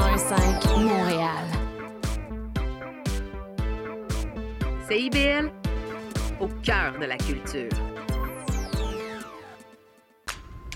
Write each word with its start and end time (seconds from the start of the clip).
1015 0.00 0.82
Montréal. 0.82 1.44
CIBL, 4.88 5.50
au 6.40 6.48
cœur 6.62 6.94
de 6.98 7.04
la 7.04 7.16
culture. 7.18 7.68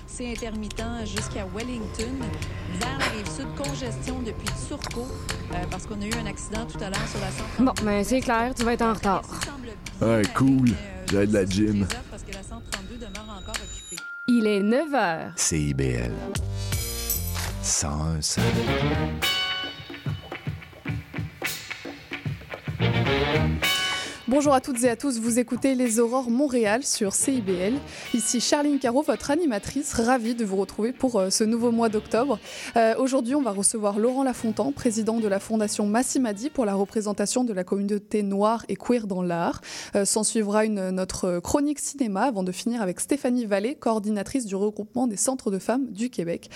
C'est 0.06 0.30
intermittent 0.30 1.06
jusqu'à 1.06 1.46
Wellington. 1.55 2.18
Vers 2.79 2.98
la 2.98 3.05
rive 3.06 3.29
sud, 3.29 3.46
congestion 3.56 4.20
depuis 4.20 4.48
Turcot 4.68 5.09
euh, 5.52 5.56
parce 5.70 5.86
qu'on 5.86 6.00
a 6.02 6.04
eu 6.04 6.14
un 6.22 6.27
accident 6.27 6.66
tout 6.66 6.79
à 6.84 6.91
l'heure 6.91 7.09
sur 7.09 7.20
la 7.20 7.30
132. 7.30 7.64
Bon, 7.64 7.72
ben 7.82 8.04
c'est 8.04 8.20
clair, 8.20 8.54
tu 8.54 8.64
vas 8.64 8.75
être 8.75 8.82
en 8.82 8.93
retard. 8.93 9.22
Ouais, 10.02 10.22
cool. 10.34 10.68
J'ai 11.11 11.27
de 11.27 11.32
la 11.32 11.46
gym. 11.46 11.86
Parce 12.11 12.22
que 12.22 12.33
la 12.33 12.42
132 12.42 12.97
demeure 12.97 13.41
encore 13.41 13.55
occupée. 13.55 14.02
Il 14.28 14.47
est 14.47 14.62
9 14.62 14.91
h. 14.91 15.33
CIBL. 15.36 16.12
101 17.64 19.34
Bonjour 24.34 24.52
à 24.52 24.61
toutes 24.61 24.83
et 24.83 24.88
à 24.88 24.97
tous, 24.97 25.20
vous 25.20 25.38
écoutez 25.38 25.77
Les 25.77 26.01
Aurores 26.01 26.29
Montréal 26.29 26.83
sur 26.83 27.15
CIBL. 27.15 27.75
Ici 28.15 28.41
Charline 28.41 28.80
Caro, 28.80 29.01
votre 29.01 29.30
animatrice, 29.30 29.92
ravie 29.92 30.34
de 30.34 30.45
vous 30.45 30.56
retrouver 30.56 30.92
pour 30.92 31.20
euh, 31.20 31.30
ce 31.30 31.45
nouveau 31.45 31.70
mois 31.70 31.88
d'octobre. 31.88 32.41
Euh, 32.77 32.97
Aujourd'hui, 32.98 33.37
on 33.37 33.42
va 33.42 33.52
recevoir 33.52 33.97
Laurent 33.97 34.25
Lafontan, 34.25 34.73
président 34.73 35.20
de 35.20 35.28
la 35.28 35.39
Fondation 35.39 35.87
Massimadi 35.87 36.51
pour 36.51 36.65
la 36.65 36.75
représentation 36.75 37.45
de 37.45 37.52
la 37.52 37.62
communauté 37.62 38.25
noire 38.25 38.66
et 38.69 38.75
queer 38.75 39.06
dans 39.06 39.23
l'art. 39.23 39.61
Euh, 39.95 40.05
S'en 40.05 40.25
suivra 40.25 40.64
une, 40.64 40.91
notre 40.91 41.39
chronique 41.39 41.78
cinéma 41.78 42.23
avant 42.23 42.42
de 42.42 42.51
finir 42.51 42.83
avec 42.83 42.98
Stéphanie 42.98 43.47
Vallée, 43.47 43.77
coordinatrice 43.77 44.47
du 44.47 44.56
regroupement 44.56 45.06
des 45.06 45.17
centres 45.17 45.53
de 45.53 45.61
femmes 45.61 45.86
du 45.92 46.11
Québec. 46.11 46.51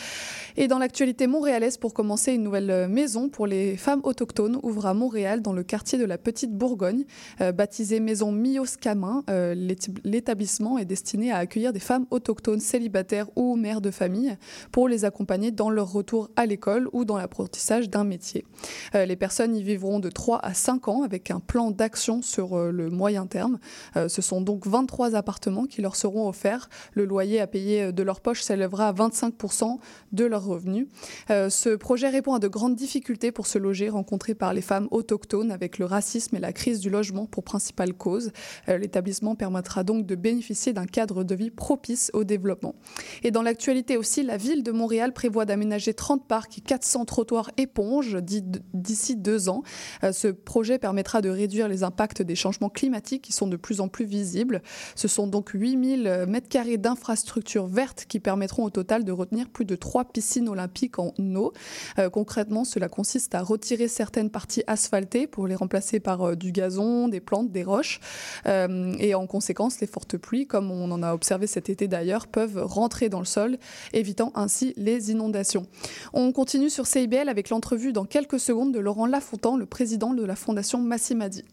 Et 0.56 0.66
dans 0.66 0.80
l'actualité 0.80 1.28
montréalaise, 1.28 1.76
pour 1.76 1.94
commencer, 1.94 2.32
une 2.32 2.42
nouvelle 2.42 2.88
maison 2.88 3.28
pour 3.28 3.46
les 3.46 3.76
femmes 3.76 4.00
autochtones 4.02 4.58
ouvre 4.64 4.86
à 4.86 4.94
Montréal 4.94 5.42
dans 5.42 5.52
le 5.52 5.62
quartier 5.62 5.96
de 5.96 6.04
la 6.04 6.18
Petite 6.18 6.52
Bourgogne. 6.52 7.04
Euh, 7.40 7.52
baptisé 7.68 8.00
Maison 8.00 8.32
Mios 8.32 8.78
Camin, 8.80 9.24
euh, 9.28 9.54
l'établissement 10.02 10.78
est 10.78 10.86
destiné 10.86 11.32
à 11.32 11.36
accueillir 11.36 11.74
des 11.74 11.80
femmes 11.80 12.06
autochtones 12.10 12.60
célibataires 12.60 13.26
ou 13.36 13.56
mères 13.56 13.82
de 13.82 13.90
famille 13.90 14.38
pour 14.72 14.88
les 14.88 15.04
accompagner 15.04 15.50
dans 15.50 15.68
leur 15.68 15.92
retour 15.92 16.30
à 16.36 16.46
l'école 16.46 16.88
ou 16.94 17.04
dans 17.04 17.18
l'apprentissage 17.18 17.90
d'un 17.90 18.04
métier. 18.04 18.46
Euh, 18.94 19.04
les 19.04 19.16
personnes 19.16 19.54
y 19.54 19.62
vivront 19.62 20.00
de 20.00 20.08
3 20.08 20.38
à 20.42 20.54
5 20.54 20.88
ans 20.88 21.02
avec 21.02 21.30
un 21.30 21.40
plan 21.40 21.70
d'action 21.70 22.22
sur 22.22 22.56
euh, 22.56 22.70
le 22.70 22.88
moyen 22.88 23.26
terme. 23.26 23.58
Ce 23.94 24.22
sont 24.22 24.40
donc 24.40 24.66
23 24.66 25.14
appartements 25.14 25.66
qui 25.66 25.82
leur 25.82 25.94
seront 25.94 26.26
offerts. 26.26 26.70
Le 26.94 27.04
loyer 27.04 27.38
à 27.38 27.46
payer 27.46 27.92
de 27.92 28.02
leur 28.02 28.20
poche 28.20 28.40
s'élèvera 28.40 28.88
à 28.88 28.92
25% 28.94 29.76
de 30.12 30.24
leurs 30.24 30.44
revenus. 30.44 30.86
Ce 31.28 31.74
projet 31.74 32.08
répond 32.08 32.34
à 32.34 32.38
de 32.38 32.48
grandes 32.48 32.76
difficultés 32.76 33.32
pour 33.32 33.46
se 33.46 33.58
loger 33.58 33.88
rencontrées 33.88 34.34
par 34.34 34.54
les 34.54 34.62
femmes 34.62 34.88
autochtones 34.90 35.50
avec 35.50 35.78
le 35.78 35.84
racisme 35.84 36.36
et 36.36 36.40
la 36.40 36.52
crise 36.52 36.80
du 36.80 36.90
logement 36.90 37.26
pour 37.26 37.42
principale 37.42 37.57
cause. 37.96 38.32
Euh, 38.68 38.78
L'établissement 38.78 39.34
permettra 39.34 39.84
donc 39.84 40.06
de 40.06 40.14
bénéficier 40.14 40.72
d'un 40.72 40.86
cadre 40.86 41.24
de 41.24 41.34
vie 41.34 41.50
propice 41.50 42.10
au 42.14 42.24
développement. 42.24 42.74
Et 43.22 43.30
dans 43.30 43.42
l'actualité 43.42 43.96
aussi, 43.96 44.22
la 44.22 44.36
ville 44.36 44.62
de 44.62 44.72
Montréal 44.72 45.12
prévoit 45.12 45.44
d'aménager 45.44 45.94
30 45.94 46.26
parcs 46.26 46.58
et 46.58 46.60
400 46.60 47.04
trottoirs 47.04 47.50
éponges 47.56 48.14
d'i- 48.16 48.42
d'ici 48.74 49.16
deux 49.16 49.48
ans. 49.48 49.62
Euh, 50.04 50.12
Ce 50.12 50.28
projet 50.28 50.78
permettra 50.78 51.20
de 51.22 51.28
réduire 51.28 51.68
les 51.68 51.82
impacts 51.82 52.22
des 52.22 52.34
changements 52.34 52.68
climatiques 52.70 53.22
qui 53.22 53.32
sont 53.32 53.46
de 53.46 53.56
plus 53.56 53.80
en 53.80 53.88
plus 53.88 54.04
visibles. 54.04 54.62
Ce 54.94 55.08
sont 55.08 55.26
donc 55.26 55.50
8000 55.54 56.24
mètres 56.28 56.48
carrés 56.48 56.76
d'infrastructures 56.78 57.66
vertes 57.66 58.04
qui 58.08 58.20
permettront 58.20 58.64
au 58.64 58.70
total 58.70 59.04
de 59.04 59.12
retenir 59.12 59.48
plus 59.48 59.64
de 59.64 59.76
trois 59.76 60.04
piscines 60.04 60.48
olympiques 60.48 60.98
en 60.98 61.12
eau. 61.34 61.52
Euh, 61.98 62.10
concrètement, 62.10 62.64
cela 62.64 62.88
consiste 62.88 63.34
à 63.34 63.42
retirer 63.42 63.88
certaines 63.88 64.30
parties 64.30 64.62
asphaltées 64.66 65.26
pour 65.26 65.46
les 65.46 65.54
remplacer 65.54 66.00
par 66.00 66.22
euh, 66.22 66.34
du 66.34 66.52
gazon, 66.52 67.08
des 67.08 67.20
plantes, 67.20 67.37
des 67.42 67.64
roches. 67.64 68.00
Euh, 68.46 68.94
et 68.98 69.14
en 69.14 69.26
conséquence, 69.26 69.80
les 69.80 69.86
fortes 69.86 70.16
pluies, 70.16 70.46
comme 70.46 70.70
on 70.70 70.90
en 70.90 71.02
a 71.02 71.12
observé 71.12 71.46
cet 71.46 71.68
été 71.68 71.88
d'ailleurs, 71.88 72.26
peuvent 72.26 72.62
rentrer 72.62 73.08
dans 73.08 73.20
le 73.20 73.24
sol, 73.24 73.58
évitant 73.92 74.32
ainsi 74.34 74.74
les 74.76 75.10
inondations. 75.10 75.66
On 76.12 76.32
continue 76.32 76.70
sur 76.70 76.86
CIBL 76.86 77.28
avec 77.28 77.50
l'entrevue 77.50 77.92
dans 77.92 78.04
quelques 78.04 78.40
secondes 78.40 78.72
de 78.72 78.78
Laurent 78.78 79.06
Lafontan, 79.06 79.56
le 79.56 79.66
président 79.66 80.14
de 80.14 80.24
la 80.24 80.36
Fondation 80.36 80.80
Massimadi. 80.80 81.44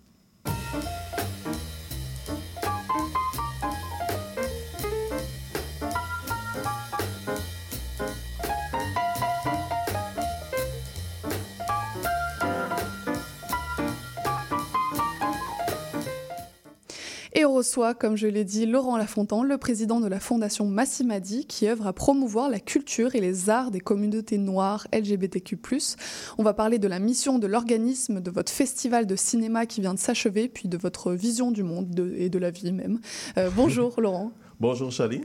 Et 17.46 17.48
on 17.48 17.54
reçoit, 17.54 17.94
comme 17.94 18.16
je 18.16 18.26
l'ai 18.26 18.44
dit, 18.44 18.66
Laurent 18.66 18.98
Lafontan, 18.98 19.44
le 19.44 19.60
président 19.60 20.00
de 20.00 20.08
la 20.08 20.20
Fondation 20.20 20.66
Massimadi, 20.66 21.46
qui 21.46 21.68
œuvre 21.68 21.86
à 21.86 21.94
promouvoir 21.94 22.50
la 22.50 22.60
culture 22.60 23.14
et 23.14 23.22
les 23.22 23.52
arts 23.52 23.70
des 23.70 23.80
communautés 23.80 24.40
noires 24.40 24.88
LGBTQ+. 24.92 25.60
On 26.40 26.44
va 26.44 26.56
parler 26.56 26.80
de 26.80 26.88
la 26.88 26.98
mission 26.98 27.38
de 27.38 27.46
l'organisme, 27.46 28.20
de 28.20 28.32
votre 28.32 28.52
festival 28.52 29.06
de 29.06 29.16
cinéma 29.16 29.68
qui 29.68 29.80
vient 29.80 29.94
de 29.94 30.00
s'achever, 30.00 30.48
puis 30.48 30.68
de 30.68 30.76
votre 30.76 31.12
vision 31.12 31.52
du 31.52 31.62
monde 31.62 31.92
de- 31.92 32.16
et 32.18 32.30
de 32.30 32.40
la 32.40 32.50
vie 32.50 32.72
même. 32.72 33.00
Euh, 33.38 33.52
bonjour 33.56 34.02
Laurent. 34.02 34.32
Bonjour 34.60 34.92
Charlie. 34.92 35.22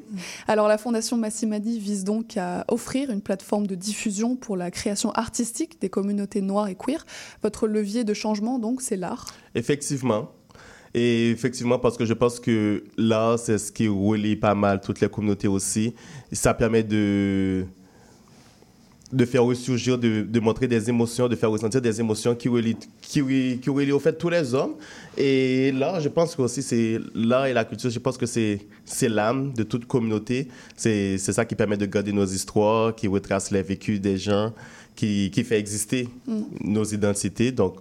Alors 0.47 0.69
la 0.69 0.77
Fondation 0.77 1.17
Massimadi 1.17 1.79
vise 1.79 2.05
donc 2.05 2.37
à 2.37 2.67
offrir 2.69 3.11
une 3.11 3.23
plateforme 3.23 3.67
de 3.67 3.75
diffusion 3.77 4.37
pour 4.37 4.59
la 4.59 4.71
création 4.71 5.11
artistique 5.13 5.81
des 5.81 5.89
communautés 5.89 6.43
noires 6.43 6.69
et 6.69 6.75
queer. 6.75 7.07
Votre 7.43 7.67
levier 7.67 8.05
de 8.05 8.13
changement, 8.13 8.59
donc, 8.59 8.83
c'est 8.83 8.97
l'art. 8.99 9.25
Effectivement. 9.55 10.33
Et 10.93 11.31
effectivement, 11.31 11.78
parce 11.78 11.97
que 11.97 12.05
je 12.05 12.15
pense 12.15 12.41
que 12.41 12.83
là, 12.97 13.37
c'est 13.37 13.59
ce 13.59 13.71
qui 13.71 13.87
relie 13.87 14.37
pas 14.37 14.55
mal 14.55 14.81
toutes 14.81 15.01
les 15.01 15.09
communautés 15.09 15.49
aussi. 15.49 15.95
Ça 16.33 16.53
permet 16.53 16.83
de, 16.83 17.65
de 19.12 19.25
faire 19.25 19.45
ressurgir, 19.45 19.99
de, 19.99 20.23
de 20.23 20.41
montrer 20.41 20.67
des 20.67 20.89
émotions, 20.89 21.28
de 21.28 21.37
faire 21.37 21.51
ressentir 21.51 21.81
des 21.81 22.01
émotions 22.01 22.34
qui 22.34 22.49
relient, 22.49 22.77
qui, 23.01 23.23
qui 23.62 23.71
relient 23.71 23.93
au 23.93 24.01
fait 24.01 24.19
tous 24.19 24.31
les 24.31 24.53
hommes. 24.53 24.75
Et 25.17 25.71
là, 25.73 26.01
je 26.01 26.09
pense 26.09 26.34
que 26.34 26.43
aussi, 26.43 26.61
c'est 26.62 26.99
l'art 27.15 27.47
et 27.47 27.53
la 27.53 27.65
culture, 27.65 27.91
je 27.91 27.99
pense 28.01 28.19
que 28.19 28.27
c'est 28.27 28.67
c'est 28.84 29.09
l'âme 29.09 29.53
de 29.53 29.62
toute 29.62 29.87
communauté. 29.87 30.49
C'est 30.77 31.19
c'est 31.19 31.33
ça 31.33 31.45
qui 31.45 31.55
permet 31.55 31.77
de 31.77 31.87
garder 31.87 32.12
nos 32.12 32.27
histoires, 32.27 32.97
qui 32.97 33.07
retrace 33.07 33.53
les 33.53 33.62
vécus 33.62 34.01
des 34.01 34.19
gens, 34.19 34.53
qui, 34.97 35.31
qui 35.31 35.45
fait 35.45 35.59
exister 35.59 36.09
nos 36.65 36.84
identités. 36.84 37.53
Donc, 37.53 37.77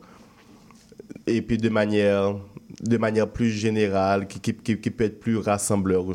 et 1.26 1.41
puis 1.41 1.58
de 1.58 1.70
manière, 1.70 2.36
de 2.81 2.97
manière 2.97 3.29
plus 3.29 3.51
générale, 3.51 4.28
qui, 4.28 4.53
peut 4.53 5.03
être 5.03 5.19
plus 5.19 5.38
rassembleur. 5.38 6.06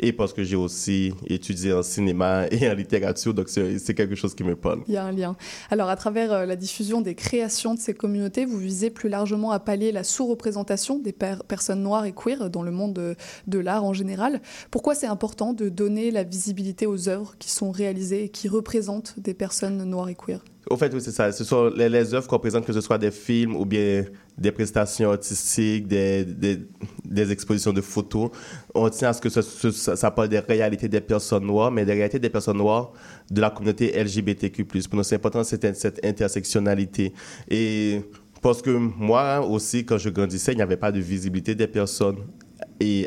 Et 0.00 0.12
parce 0.12 0.32
que 0.32 0.42
j'ai 0.42 0.56
aussi 0.56 1.12
étudié 1.28 1.72
en 1.72 1.82
cinéma 1.82 2.46
et 2.50 2.68
en 2.68 2.74
littérature, 2.74 3.34
donc 3.34 3.48
c'est 3.48 3.94
quelque 3.94 4.16
chose 4.16 4.34
qui 4.34 4.42
me 4.42 4.56
parle. 4.56 4.80
Il 4.88 4.94
y 4.94 4.96
a 4.96 5.04
un 5.04 5.12
lien. 5.12 5.36
Alors, 5.70 5.88
à 5.88 5.96
travers 5.96 6.32
euh, 6.32 6.46
la 6.46 6.56
diffusion 6.56 7.00
des 7.00 7.14
créations 7.14 7.74
de 7.74 7.78
ces 7.78 7.94
communautés, 7.94 8.44
vous 8.44 8.58
visez 8.58 8.90
plus 8.90 9.08
largement 9.08 9.52
à 9.52 9.60
pallier 9.60 9.92
la 9.92 10.02
sous-représentation 10.02 10.98
des 10.98 11.12
per- 11.12 11.38
personnes 11.46 11.82
noires 11.82 12.04
et 12.04 12.12
queer 12.12 12.50
dans 12.50 12.62
le 12.62 12.72
monde 12.72 12.94
de, 12.94 13.14
de 13.46 13.58
l'art 13.60 13.84
en 13.84 13.92
général. 13.92 14.42
Pourquoi 14.72 14.96
c'est 14.96 15.06
important 15.06 15.52
de 15.52 15.68
donner 15.68 16.10
la 16.10 16.24
visibilité 16.24 16.86
aux 16.86 17.08
œuvres 17.08 17.36
qui 17.38 17.50
sont 17.50 17.70
réalisées 17.70 18.24
et 18.24 18.28
qui 18.28 18.48
représentent 18.48 19.14
des 19.18 19.34
personnes 19.34 19.84
noires 19.84 20.08
et 20.08 20.16
queer? 20.16 20.42
Au 20.70 20.76
fait, 20.76 20.92
oui, 20.94 21.00
c'est 21.00 21.10
ça. 21.10 21.32
Ce 21.32 21.44
sont 21.44 21.70
les, 21.70 21.88
les 21.88 22.14
œuvres 22.14 22.28
qu'on 22.28 22.38
présente, 22.38 22.64
que 22.64 22.72
ce 22.72 22.80
soit 22.80 22.98
des 22.98 23.10
films 23.10 23.56
ou 23.56 23.64
bien 23.64 24.04
des 24.38 24.52
prestations 24.52 25.10
artistiques, 25.10 25.88
des, 25.88 26.24
des, 26.24 26.60
des 27.04 27.32
expositions 27.32 27.72
de 27.72 27.80
photos. 27.80 28.30
On 28.74 28.88
tient 28.88 29.08
à 29.08 29.12
ce 29.12 29.20
que 29.20 29.28
ça, 29.28 30.10
parle 30.10 30.28
des 30.28 30.38
réalités 30.38 30.88
des 30.88 31.00
personnes 31.00 31.46
noires, 31.46 31.70
mais 31.70 31.84
des 31.84 31.92
réalités 31.94 32.18
des 32.20 32.30
personnes 32.30 32.58
noires 32.58 32.92
de 33.30 33.40
la 33.40 33.50
communauté 33.50 33.92
LGBTQ+. 34.02 34.64
Pour 34.64 34.96
nous, 34.96 35.02
c'est 35.02 35.16
important 35.16 35.42
cette, 35.42 35.76
cette 35.76 36.04
intersectionnalité. 36.04 37.12
Et 37.50 38.00
parce 38.40 38.62
que 38.62 38.70
moi 38.70 39.44
aussi, 39.44 39.84
quand 39.84 39.98
je 39.98 40.10
grandissais, 40.10 40.52
il 40.52 40.56
n'y 40.56 40.62
avait 40.62 40.76
pas 40.76 40.92
de 40.92 41.00
visibilité 41.00 41.54
des 41.54 41.66
personnes 41.66 42.18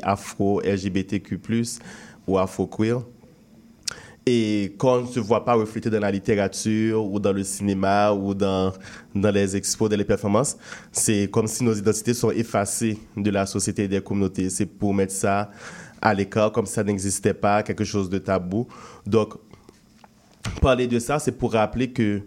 afro-LGBTQ+, 0.04 1.40
ou 2.28 2.38
afro-queer. 2.38 3.02
Et 4.28 4.74
quand 4.80 4.98
on 4.98 5.02
ne 5.04 5.08
se 5.08 5.20
voit 5.20 5.46
pas 5.46 5.54
reflété 5.54 5.92
dans 5.92 6.00
la 6.00 6.10
littérature 6.10 7.06
ou 7.06 7.20
dans 7.20 7.32
le 7.32 7.44
cinéma 7.44 8.12
ou 8.12 8.34
dans, 8.34 8.74
dans 9.14 9.30
les 9.30 9.56
expos, 9.56 9.88
dans 9.88 9.98
les 9.98 10.04
performances, 10.04 10.58
c'est 10.92 11.30
comme 11.32 11.46
si 11.46 11.64
nos 11.64 11.76
identités 11.76 12.16
sont 12.16 12.32
effacées 12.32 12.98
de 13.16 13.30
la 13.30 13.46
société 13.46 13.84
et 13.84 13.88
des 13.88 14.02
communautés. 14.02 14.50
C'est 14.50 14.66
pour 14.66 14.96
mettre 14.96 15.14
ça 15.14 15.52
à 16.02 16.12
l'écart 16.16 16.52
comme 16.52 16.66
si 16.66 16.74
ça 16.74 16.84
n'existait 16.84 17.36
pas, 17.36 17.62
quelque 17.62 17.84
chose 17.84 18.10
de 18.10 18.18
tabou. 18.18 18.68
Donc, 19.06 19.36
parler 20.60 20.88
de 20.88 20.98
ça, 20.98 21.20
c'est 21.20 21.32
pour 21.32 21.54
rappeler 21.54 21.92
que 21.92 22.22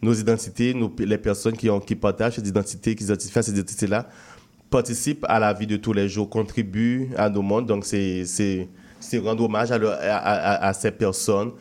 nos 0.00 0.14
identités, 0.14 0.74
les 0.98 1.18
personnes 1.18 1.56
qui, 1.58 1.68
ont, 1.68 1.80
qui 1.80 1.94
partagent 1.94 2.36
ces 2.36 2.48
identités, 2.48 2.94
qui 2.94 3.04
s'identifient 3.04 3.38
à 3.38 3.42
ces 3.42 3.52
identités-là, 3.52 4.08
participent 4.70 5.26
à 5.28 5.38
la 5.38 5.52
vie 5.52 5.66
de 5.66 5.76
tous 5.76 5.92
les 5.92 6.08
jours, 6.08 6.30
contribuent 6.30 7.10
à 7.18 7.28
nos 7.28 7.42
mondes. 7.42 7.66
Donc, 7.66 7.84
c'est 7.84 8.24
c'est- 9.04 9.18
rendre 9.18 9.44
hommage 9.44 9.70
à, 9.72 10.72
ces 10.74 10.90
personnes, 10.90 11.52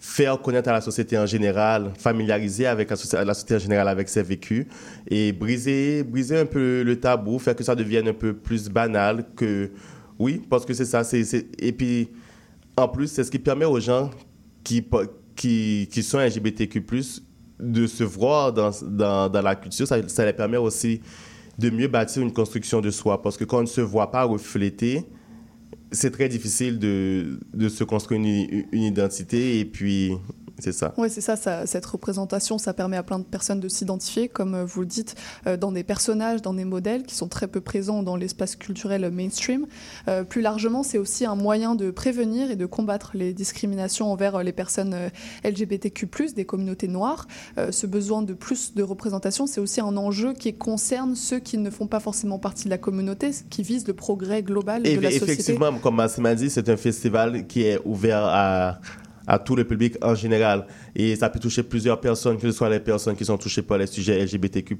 faire 0.00 0.40
connaître 0.40 0.68
à 0.68 0.72
la 0.72 0.80
société 0.80 1.16
en 1.18 1.26
général, 1.26 1.92
familiariser 1.98 2.66
avec 2.66 2.90
la, 2.90 2.96
soci- 2.96 3.22
la 3.24 3.34
société 3.34 3.54
en 3.56 3.58
général 3.58 3.88
avec 3.88 4.08
ses 4.08 4.22
vécus 4.22 4.66
et 5.08 5.32
briser, 5.32 6.02
briser 6.02 6.38
un 6.40 6.46
peu 6.46 6.82
le 6.82 6.98
tabou, 6.98 7.38
faire 7.38 7.54
que 7.54 7.62
ça 7.64 7.74
devienne 7.74 8.08
un 8.08 8.14
peu 8.14 8.32
plus 8.34 8.68
banal 8.68 9.24
que... 9.36 9.70
Oui, 10.18 10.42
parce 10.48 10.64
que 10.64 10.74
c'est 10.74 10.84
ça. 10.84 11.02
Et 11.58 11.72
puis, 11.72 12.08
en 12.76 12.88
plus, 12.88 13.08
c'est 13.08 13.24
ce 13.24 13.30
qui 13.30 13.38
permet 13.38 13.64
aux 13.64 13.80
gens 13.80 14.10
qui, 14.62 14.84
qui, 15.34 15.88
qui 15.90 16.02
sont 16.02 16.18
LGBTQ+, 16.18 16.84
de 17.58 17.86
se 17.86 18.04
voir 18.04 18.52
dans 18.52 19.40
la 19.42 19.54
culture. 19.56 19.86
Ça, 19.86 19.96
ça 20.08 20.24
les 20.24 20.32
permet 20.32 20.56
aussi 20.58 21.00
de 21.58 21.70
mieux 21.70 21.88
bâtir 21.88 22.22
une 22.22 22.32
construction 22.32 22.80
de 22.80 22.90
soi. 22.90 23.20
Parce 23.22 23.36
que 23.36 23.44
quand 23.44 23.58
on 23.58 23.62
ne 23.62 23.66
se 23.66 23.80
voit 23.80 24.10
pas 24.10 24.24
reflété, 24.24 25.04
c'est 25.92 26.10
très 26.10 26.28
difficile 26.28 26.78
de, 26.78 27.38
de 27.54 27.68
se 27.68 27.84
construire 27.84 28.20
une, 28.20 28.64
une 28.72 28.82
identité. 28.82 29.60
Et 29.60 29.64
puis, 29.64 30.12
c'est 30.62 30.72
ça. 30.72 30.94
Oui, 30.96 31.08
c'est 31.10 31.20
ça, 31.20 31.36
ça, 31.36 31.66
cette 31.66 31.86
représentation, 31.86 32.58
ça 32.58 32.72
permet 32.72 32.96
à 32.96 33.02
plein 33.02 33.18
de 33.18 33.24
personnes 33.24 33.60
de 33.60 33.68
s'identifier, 33.68 34.28
comme 34.28 34.54
euh, 34.54 34.64
vous 34.64 34.80
le 34.80 34.86
dites, 34.86 35.14
euh, 35.46 35.56
dans 35.56 35.72
des 35.72 35.84
personnages, 35.84 36.42
dans 36.42 36.54
des 36.54 36.64
modèles 36.64 37.04
qui 37.04 37.14
sont 37.14 37.28
très 37.28 37.48
peu 37.48 37.60
présents 37.60 38.02
dans 38.02 38.16
l'espace 38.16 38.56
culturel 38.56 39.10
mainstream. 39.10 39.66
Euh, 40.08 40.24
plus 40.24 40.40
largement, 40.40 40.82
c'est 40.82 40.98
aussi 40.98 41.26
un 41.26 41.34
moyen 41.34 41.74
de 41.74 41.90
prévenir 41.90 42.50
et 42.50 42.56
de 42.56 42.66
combattre 42.66 43.12
les 43.14 43.32
discriminations 43.32 44.12
envers 44.12 44.42
les 44.42 44.52
personnes 44.52 44.96
LGBTQ+, 45.44 46.08
des 46.34 46.44
communautés 46.44 46.88
noires. 46.88 47.26
Euh, 47.58 47.72
ce 47.72 47.86
besoin 47.86 48.22
de 48.22 48.32
plus 48.32 48.74
de 48.74 48.82
représentation, 48.82 49.46
c'est 49.46 49.60
aussi 49.60 49.80
un 49.80 49.96
enjeu 49.96 50.32
qui 50.32 50.54
concerne 50.54 51.14
ceux 51.14 51.38
qui 51.38 51.58
ne 51.58 51.70
font 51.70 51.86
pas 51.86 52.00
forcément 52.00 52.38
partie 52.38 52.64
de 52.64 52.70
la 52.70 52.78
communauté, 52.78 53.30
qui 53.50 53.62
vise 53.62 53.86
le 53.86 53.94
progrès 53.94 54.42
global 54.42 54.86
Et 54.86 54.96
de 54.96 55.00
la 55.00 55.10
société. 55.10 55.32
effectivement, 55.32 55.72
comme 55.78 55.96
Massim 55.96 56.26
a 56.26 56.34
dit, 56.34 56.50
c'est 56.50 56.68
un 56.68 56.76
festival 56.76 57.46
qui 57.46 57.62
est 57.62 57.80
ouvert 57.84 58.24
à, 58.24 58.80
à 59.26 59.38
tout 59.38 59.56
le 59.56 59.64
public 59.64 59.96
en 60.02 60.14
général. 60.14 60.66
Et 60.94 61.16
ça 61.16 61.28
peut 61.30 61.38
toucher 61.38 61.62
plusieurs 61.62 62.00
personnes, 62.00 62.36
que 62.36 62.50
ce 62.50 62.56
soit 62.56 62.68
les 62.68 62.80
personnes 62.80 63.16
qui 63.16 63.24
sont 63.24 63.38
touchées 63.38 63.62
par 63.62 63.78
les 63.78 63.86
sujets 63.86 64.24
LGBTQ+, 64.24 64.76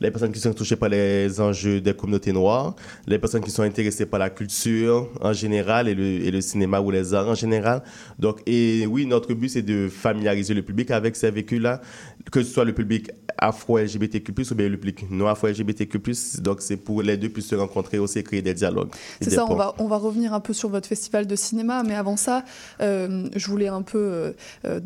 les 0.00 0.10
personnes 0.10 0.32
qui 0.32 0.40
sont 0.40 0.52
touchées 0.52 0.76
par 0.76 0.88
les 0.88 1.40
enjeux 1.40 1.80
des 1.80 1.94
communautés 1.94 2.32
noires, 2.32 2.76
les 3.06 3.18
personnes 3.18 3.42
qui 3.42 3.50
sont 3.50 3.62
intéressées 3.62 4.06
par 4.06 4.20
la 4.20 4.30
culture 4.30 5.08
en 5.20 5.32
général 5.32 5.88
et 5.88 5.94
le, 5.94 6.04
et 6.04 6.30
le 6.30 6.40
cinéma 6.40 6.80
ou 6.80 6.90
les 6.90 7.14
arts 7.14 7.28
en 7.28 7.34
général. 7.34 7.82
Donc, 8.18 8.40
et 8.46 8.86
oui, 8.86 9.06
notre 9.06 9.34
but, 9.34 9.48
c'est 9.48 9.62
de 9.62 9.88
familiariser 9.88 10.54
le 10.54 10.62
public 10.62 10.90
avec 10.90 11.16
ces 11.16 11.30
vécus-là, 11.30 11.80
que 12.30 12.42
ce 12.42 12.52
soit 12.52 12.64
le 12.64 12.72
public 12.72 13.10
afro-LGBTQ+, 13.38 14.32
ou 14.50 14.54
bien 14.54 14.68
le 14.68 14.76
public 14.76 15.10
non-afro-LGBTQ+. 15.10 15.98
Donc, 16.40 16.60
c'est 16.60 16.76
pour 16.76 17.02
les 17.02 17.16
deux 17.16 17.28
puissent 17.28 17.48
se 17.48 17.54
rencontrer 17.54 17.98
aussi 17.98 18.18
et 18.18 18.22
créer 18.22 18.42
des 18.42 18.54
dialogues. 18.54 18.90
C'est 19.20 19.30
ça, 19.30 19.46
on 19.48 19.54
va, 19.54 19.74
on 19.78 19.86
va 19.86 19.96
revenir 19.96 20.34
un 20.34 20.40
peu 20.40 20.52
sur 20.52 20.68
votre 20.68 20.88
festival 20.88 21.26
de 21.26 21.36
cinéma, 21.36 21.82
mais 21.82 21.94
avant 21.94 22.16
ça, 22.16 22.44
euh, 22.80 23.28
je 23.34 23.46
voulais 23.46 23.68
un 23.68 23.82
peu 23.82 23.98
euh, 23.98 24.32
euh, 24.64 24.80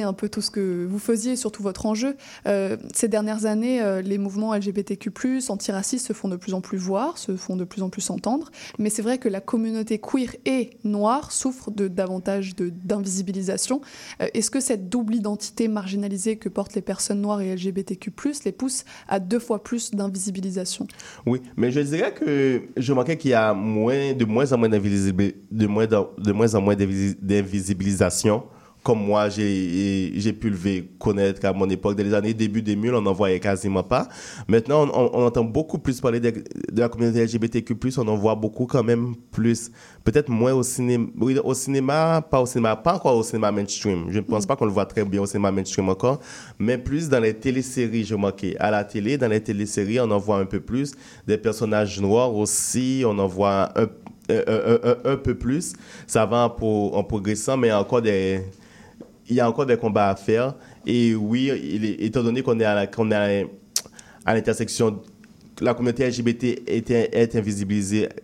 un 0.00 0.14
peu 0.14 0.30
tout 0.30 0.40
ce 0.40 0.50
que 0.50 0.86
vous 0.88 0.98
faisiez, 0.98 1.36
surtout 1.36 1.62
votre 1.62 1.84
enjeu. 1.84 2.16
Euh, 2.46 2.78
ces 2.94 3.08
dernières 3.08 3.44
années, 3.44 3.82
euh, 3.82 4.00
les 4.00 4.16
mouvements 4.16 4.54
LGBTQ+, 4.54 5.10
antiracistes 5.50 6.06
se 6.06 6.14
font 6.14 6.28
de 6.28 6.36
plus 6.36 6.54
en 6.54 6.62
plus 6.62 6.78
voir, 6.78 7.18
se 7.18 7.36
font 7.36 7.56
de 7.56 7.64
plus 7.64 7.82
en 7.82 7.90
plus 7.90 8.08
entendre, 8.08 8.50
mais 8.78 8.88
c'est 8.88 9.02
vrai 9.02 9.18
que 9.18 9.28
la 9.28 9.42
communauté 9.42 9.98
queer 9.98 10.36
et 10.46 10.70
noire 10.84 11.32
souffre 11.32 11.70
de 11.70 11.88
davantage 11.88 12.54
d'invisibilisation. 12.56 13.82
Euh, 14.22 14.28
Est-ce 14.32 14.50
que 14.50 14.60
cette 14.60 14.88
double 14.88 15.14
identité 15.16 15.68
marginalisée 15.68 16.36
que 16.36 16.48
portent 16.48 16.74
les 16.74 16.80
personnes 16.82 17.20
noires 17.20 17.40
et 17.42 17.52
LGBTQ+, 17.54 18.12
les 18.44 18.52
pousse 18.52 18.84
à 19.08 19.20
deux 19.20 19.40
fois 19.40 19.62
plus 19.62 19.90
d'invisibilisation? 19.90 20.86
Oui, 21.26 21.42
mais 21.56 21.70
je 21.72 21.80
dirais 21.80 22.14
que 22.14 22.62
je 22.76 22.92
remarquais 22.92 23.16
qu'il 23.18 23.32
y 23.32 23.34
a 23.34 23.52
moins, 23.52 24.12
de 24.14 24.24
moins 24.24 24.50
en 24.52 24.58
moins 24.58 24.68
d'invisibi- 24.68 25.34
de 25.50 25.66
moins, 25.66 25.86
de 25.86 26.32
moins 26.32 26.54
en 26.54 26.60
moins 26.60 26.74
d'invisi- 26.76 27.16
d'invisibilisation. 27.20 28.44
Comme 28.82 28.98
moi, 29.04 29.28
j'ai 29.28 30.32
pu 30.32 30.50
le 30.50 30.58
connaître 30.98 31.46
à 31.46 31.52
mon 31.52 31.70
époque, 31.70 31.96
dans 31.96 32.02
les 32.02 32.14
années 32.14 32.34
début 32.34 32.62
2000, 32.62 32.94
on 32.94 33.02
n'en 33.02 33.12
voyait 33.12 33.38
quasiment 33.38 33.84
pas. 33.84 34.08
Maintenant, 34.48 34.88
on, 34.92 35.04
on- 35.04 35.10
on 35.20 35.26
entend 35.26 35.44
beaucoup 35.44 35.78
plus 35.78 36.00
parler 36.00 36.18
de, 36.18 36.30
de 36.30 36.80
la 36.80 36.88
communauté 36.88 37.22
LGBTQ+, 37.24 37.76
on 37.98 38.08
en 38.08 38.16
voit 38.16 38.34
beaucoup 38.34 38.66
quand 38.66 38.82
même 38.82 39.14
plus. 39.30 39.70
Peut-être 40.02 40.28
moins 40.30 40.52
au 40.52 40.64
cinéma, 40.64 41.06
oui, 41.20 41.38
au 41.44 41.54
cinéma, 41.54 42.22
pas 42.28 42.40
au 42.40 42.46
cinéma, 42.46 42.74
pas 42.74 42.94
encore 42.96 43.16
au 43.16 43.22
cinéma 43.22 43.52
mainstream. 43.52 44.06
Je 44.10 44.16
ne 44.18 44.24
pense 44.24 44.46
pas 44.46 44.56
qu'on 44.56 44.64
le 44.66 44.72
voit 44.72 44.86
très 44.86 45.04
bien 45.04 45.22
au 45.22 45.26
cinéma 45.26 45.52
mainstream 45.52 45.88
encore, 45.88 46.18
mais 46.58 46.76
plus 46.76 47.08
dans 47.08 47.20
les 47.20 47.34
téléséries, 47.34 48.04
je 48.04 48.14
remarquais. 48.14 48.56
À 48.58 48.72
la 48.72 48.82
télé, 48.82 49.16
dans 49.16 49.28
les 49.28 49.40
téléséries, 49.40 50.00
on 50.00 50.10
en 50.10 50.18
voit 50.18 50.38
un 50.38 50.44
peu 50.46 50.58
plus. 50.58 50.90
Des 51.28 51.38
personnages 51.38 52.00
noirs 52.00 52.34
aussi, 52.34 53.04
on 53.06 53.16
en 53.20 53.28
voit 53.28 53.68
un, 53.78 53.84
un, 54.28 54.42
un- 54.48 54.90
un- 54.90 55.12
un 55.12 55.16
peu 55.16 55.36
plus. 55.36 55.72
Ça 56.08 56.26
va 56.26 56.46
en, 56.46 56.50
pro- 56.50 56.90
en 56.96 57.04
progressant, 57.04 57.56
mais 57.56 57.70
encore 57.72 58.02
des, 58.02 58.40
il 59.28 59.36
y 59.36 59.40
a 59.40 59.48
encore 59.48 59.66
des 59.66 59.76
combats 59.76 60.10
à 60.10 60.16
faire. 60.16 60.54
Et 60.86 61.14
oui, 61.14 61.50
étant 62.00 62.22
donné 62.22 62.42
qu'on 62.42 62.58
est 62.60 62.64
à 62.64 62.78
à 62.78 62.86
à 64.24 64.34
l'intersection 64.34 65.00
la 65.60 65.74
communauté 65.74 66.08
LGBT 66.08 66.60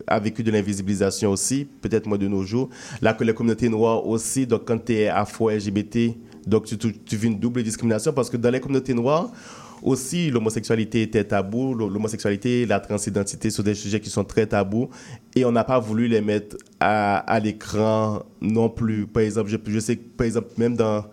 a 0.07 0.19
vécu 0.21 0.43
de 0.43 0.51
l'invisibilisation 0.51 1.31
aussi, 1.31 1.67
peut-être 1.81 2.07
moins 2.07 2.19
de 2.19 2.27
nos 2.27 2.43
jours. 2.43 2.69
La, 3.01 3.17
la 3.19 3.33
communauté 3.33 3.69
noire 3.69 4.07
aussi, 4.07 4.47
donc 4.47 4.65
quand 4.65 4.85
tu 4.85 4.95
es 4.95 5.09
afro-LGBT, 5.09 6.17
donc 6.47 6.67
tu 6.67 7.17
vis 7.17 7.27
une 7.27 7.39
double 7.39 7.63
discrimination 7.63 8.13
parce 8.13 8.31
que 8.31 8.37
dans 8.37 8.51
les 8.51 8.61
communautés 8.61 8.95
noires, 8.95 9.31
aussi 9.83 10.31
l'homosexualité 10.31 11.03
était 11.03 11.25
tabou, 11.25 11.75
l'homosexualité, 11.75 12.67
la 12.67 12.81
transidentité 12.81 13.51
sont 13.51 13.63
des 13.63 13.75
sujets 13.75 14.01
qui 14.01 14.11
sont 14.11 14.25
très 14.25 14.47
tabous 14.47 14.89
et 15.35 15.45
on 15.45 15.53
n'a 15.53 15.65
pas 15.65 15.79
voulu 15.79 16.09
les 16.09 16.21
mettre 16.21 16.57
à, 16.81 17.41
l'écran 17.43 18.23
non 18.41 18.69
plus. 18.69 19.07
Par 19.07 19.23
exemple, 19.23 19.51
je, 19.51 19.79
sais 19.79 19.97
que 19.97 20.09
par 20.17 20.27
exemple, 20.27 20.49
même 20.57 20.77
dans 20.77 21.05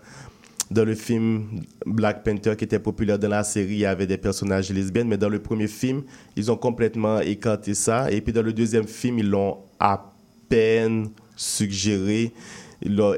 dans 0.68 0.84
le 0.84 0.96
film 0.96 1.62
Black 1.86 2.24
Panther 2.24 2.54
qui 2.56 2.64
était 2.64 2.80
populaire 2.80 3.20
dans 3.20 3.28
la 3.28 3.44
série, 3.44 3.74
il 3.74 3.78
y 3.78 3.86
avait 3.86 4.06
des 4.06 4.16
personnages 4.16 4.70
lesbiennes, 4.70 5.06
mais 5.06 5.16
dans 5.16 5.28
le 5.28 5.38
premier 5.38 5.68
film, 5.68 6.02
ils 6.34 6.50
ont 6.50 6.56
complètement 6.56 7.20
écarté 7.20 7.72
ça. 7.74 8.10
Et 8.10 8.20
puis 8.20 8.32
dans 8.32 8.42
le 8.42 8.52
deuxième 8.52 8.88
film, 8.88 9.20
ils 9.20 9.30
l'ont 9.30 9.58
à 9.78 10.12
peine 10.48 11.10
suggéré 11.36 12.32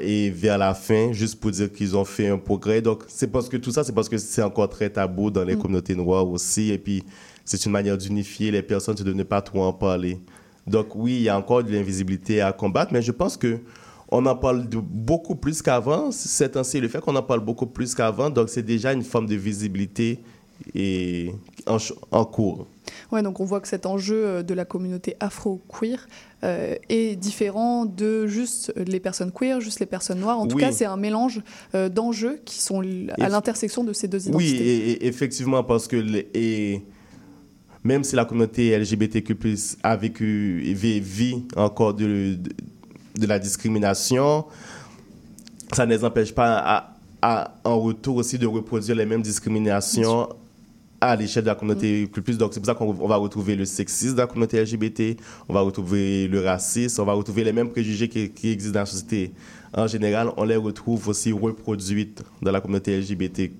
et 0.00 0.30
vers 0.30 0.58
la 0.58 0.74
fin, 0.74 1.12
juste 1.12 1.40
pour 1.40 1.50
dire 1.50 1.72
qu'ils 1.72 1.96
ont 1.96 2.04
fait 2.04 2.28
un 2.28 2.38
progrès. 2.38 2.80
Donc 2.82 3.04
c'est 3.08 3.28
parce 3.30 3.48
que 3.48 3.56
tout 3.56 3.70
ça, 3.70 3.84
c'est 3.84 3.92
parce 3.94 4.08
que 4.08 4.18
c'est 4.18 4.42
encore 4.42 4.68
très 4.68 4.90
tabou 4.90 5.30
dans 5.30 5.44
les 5.44 5.56
communautés 5.56 5.94
noires 5.94 6.28
aussi. 6.28 6.70
Et 6.72 6.78
puis 6.78 7.04
c'est 7.44 7.64
une 7.64 7.72
manière 7.72 7.96
d'unifier 7.98 8.50
les 8.50 8.62
personnes, 8.62 8.96
c'est 8.96 9.04
de 9.04 9.12
ne 9.12 9.22
pas 9.22 9.42
trop 9.42 9.62
en 9.62 9.72
parler. 9.72 10.18
Donc 10.66 10.94
oui, 10.94 11.16
il 11.16 11.22
y 11.22 11.28
a 11.28 11.36
encore 11.38 11.62
de 11.64 11.72
l'invisibilité 11.72 12.40
à 12.40 12.52
combattre, 12.52 12.92
mais 12.92 13.02
je 13.02 13.12
pense 13.12 13.37
que 13.37 13.58
on 14.10 14.25
en 14.25 14.37
parle 14.37 14.68
de 14.68 14.78
beaucoup 14.78 15.34
plus 15.34 15.60
qu'avant. 15.60 16.10
C'est 16.10 16.56
ainsi 16.56 16.80
le 16.80 16.88
fait 16.88 17.00
qu'on 17.00 17.14
en 17.14 17.22
parle 17.22 17.40
beaucoup 17.40 17.66
plus 17.66 17.94
qu'avant. 17.94 18.30
Donc, 18.30 18.48
c'est 18.48 18.62
déjà 18.62 18.94
une 18.94 19.02
forme 19.02 19.26
de 19.26 19.34
visibilité 19.34 20.20
et 20.75 21.32
en, 21.66 21.78
ch- 21.78 21.92
en 22.10 22.25
cours. 22.25 22.66
Ouais, 23.12 23.23
donc 23.23 23.40
on 23.40 23.45
voit 23.45 23.61
que 23.61 23.68
cet 23.68 23.87
enjeu 23.87 24.25
euh, 24.26 24.42
de 24.42 24.54
la 24.54 24.64
communauté 24.64 25.16
afro-queer 25.21 26.07
euh, 26.45 26.75
est 26.88 27.16
différent 27.16 27.85
de 27.85 28.26
juste 28.26 28.73
les 28.76 29.00
personnes 29.00 29.33
queer, 29.33 29.61
juste 29.61 29.80
les 29.80 29.87
personnes 29.87 30.21
noires. 30.21 30.38
En 30.38 30.47
tout 30.47 30.57
Oui. 30.57 30.62
cas, 30.62 30.73
c'est 30.73 30.85
un 30.85 30.97
mélange 30.97 31.40
euh, 31.75 31.88
d'enjeux 31.88 32.40
qui 32.45 32.61
sont 32.61 32.80
à 33.21 33.28
l'intersection 33.28 33.83
de 33.85 33.92
ces 33.92 34.09
deux 34.09 34.28
Oui, 34.28 34.45
identités. 34.50 34.76
et, 34.76 34.90
et 34.90 35.07
effectivement, 35.07 35.64
parce 35.64 35.88
que 35.88 35.97
et 36.35 36.83
même 37.85 38.04
si 38.04 38.16
la 38.16 38.25
communauté 38.25 38.76
LGBTQ+, 38.78 39.37
a 39.83 39.97
vécu 39.97 40.62
et 40.66 40.75
vit, 40.75 41.00
vit 41.00 41.45
encore 41.57 41.95
de, 41.95 42.35
de, 42.35 42.50
de 43.21 43.26
la 43.26 43.38
discrimination, 43.38 44.45
ça 45.73 45.87
ne 45.87 45.95
les 45.95 46.04
empêche 46.04 46.35
pas 46.35 46.59
à, 46.59 46.95
à- 47.23 47.54
en 47.64 47.78
retour 47.80 48.16
aussi 48.16 48.38
de 48.38 48.47
reproduire 48.47 48.97
les 48.97 49.07
mêmes 49.07 49.23
discriminations 49.23 50.28
à 51.00 51.17
l'échelle 51.17 51.45
de 51.45 51.49
la 51.49 51.55
communauté 51.55 52.07
plus. 52.07 52.38
Donc, 52.38 52.55
c'est 52.55 52.61
pour 52.61 52.67
ça 52.67 52.75
qu'on 52.75 52.97
on 53.00 53.09
va 53.09 53.17
retrouver 53.17 53.57
le 53.57 53.64
sexisme 53.64 54.17
dans 54.17 54.23
la 54.23 54.26
communauté 54.26 54.61
LGBT, 54.61 55.17
on 55.49 55.55
va 55.55 55.61
retrouver 55.61 56.28
le 56.28 56.40
racisme, 56.40 57.02
on 57.02 57.05
va 57.05 57.12
retrouver 57.12 57.45
les 57.45 57.52
mêmes 57.52 57.71
préjugés 57.71 58.09
qui, 58.09 58.31
qui 58.31 58.50
existent 58.50 58.75
dans 58.75 58.81
la 58.81 58.87
société 58.87 59.33
en 59.73 59.87
général. 59.87 60.31
On 60.37 60.45
les 60.45 60.57
retrouve 60.57 61.09
aussi 61.09 61.33
reproduites 61.33 62.23
dans 62.43 62.52
la 62.52 62.61
communauté 62.61 62.99
LGBT. 62.99 63.50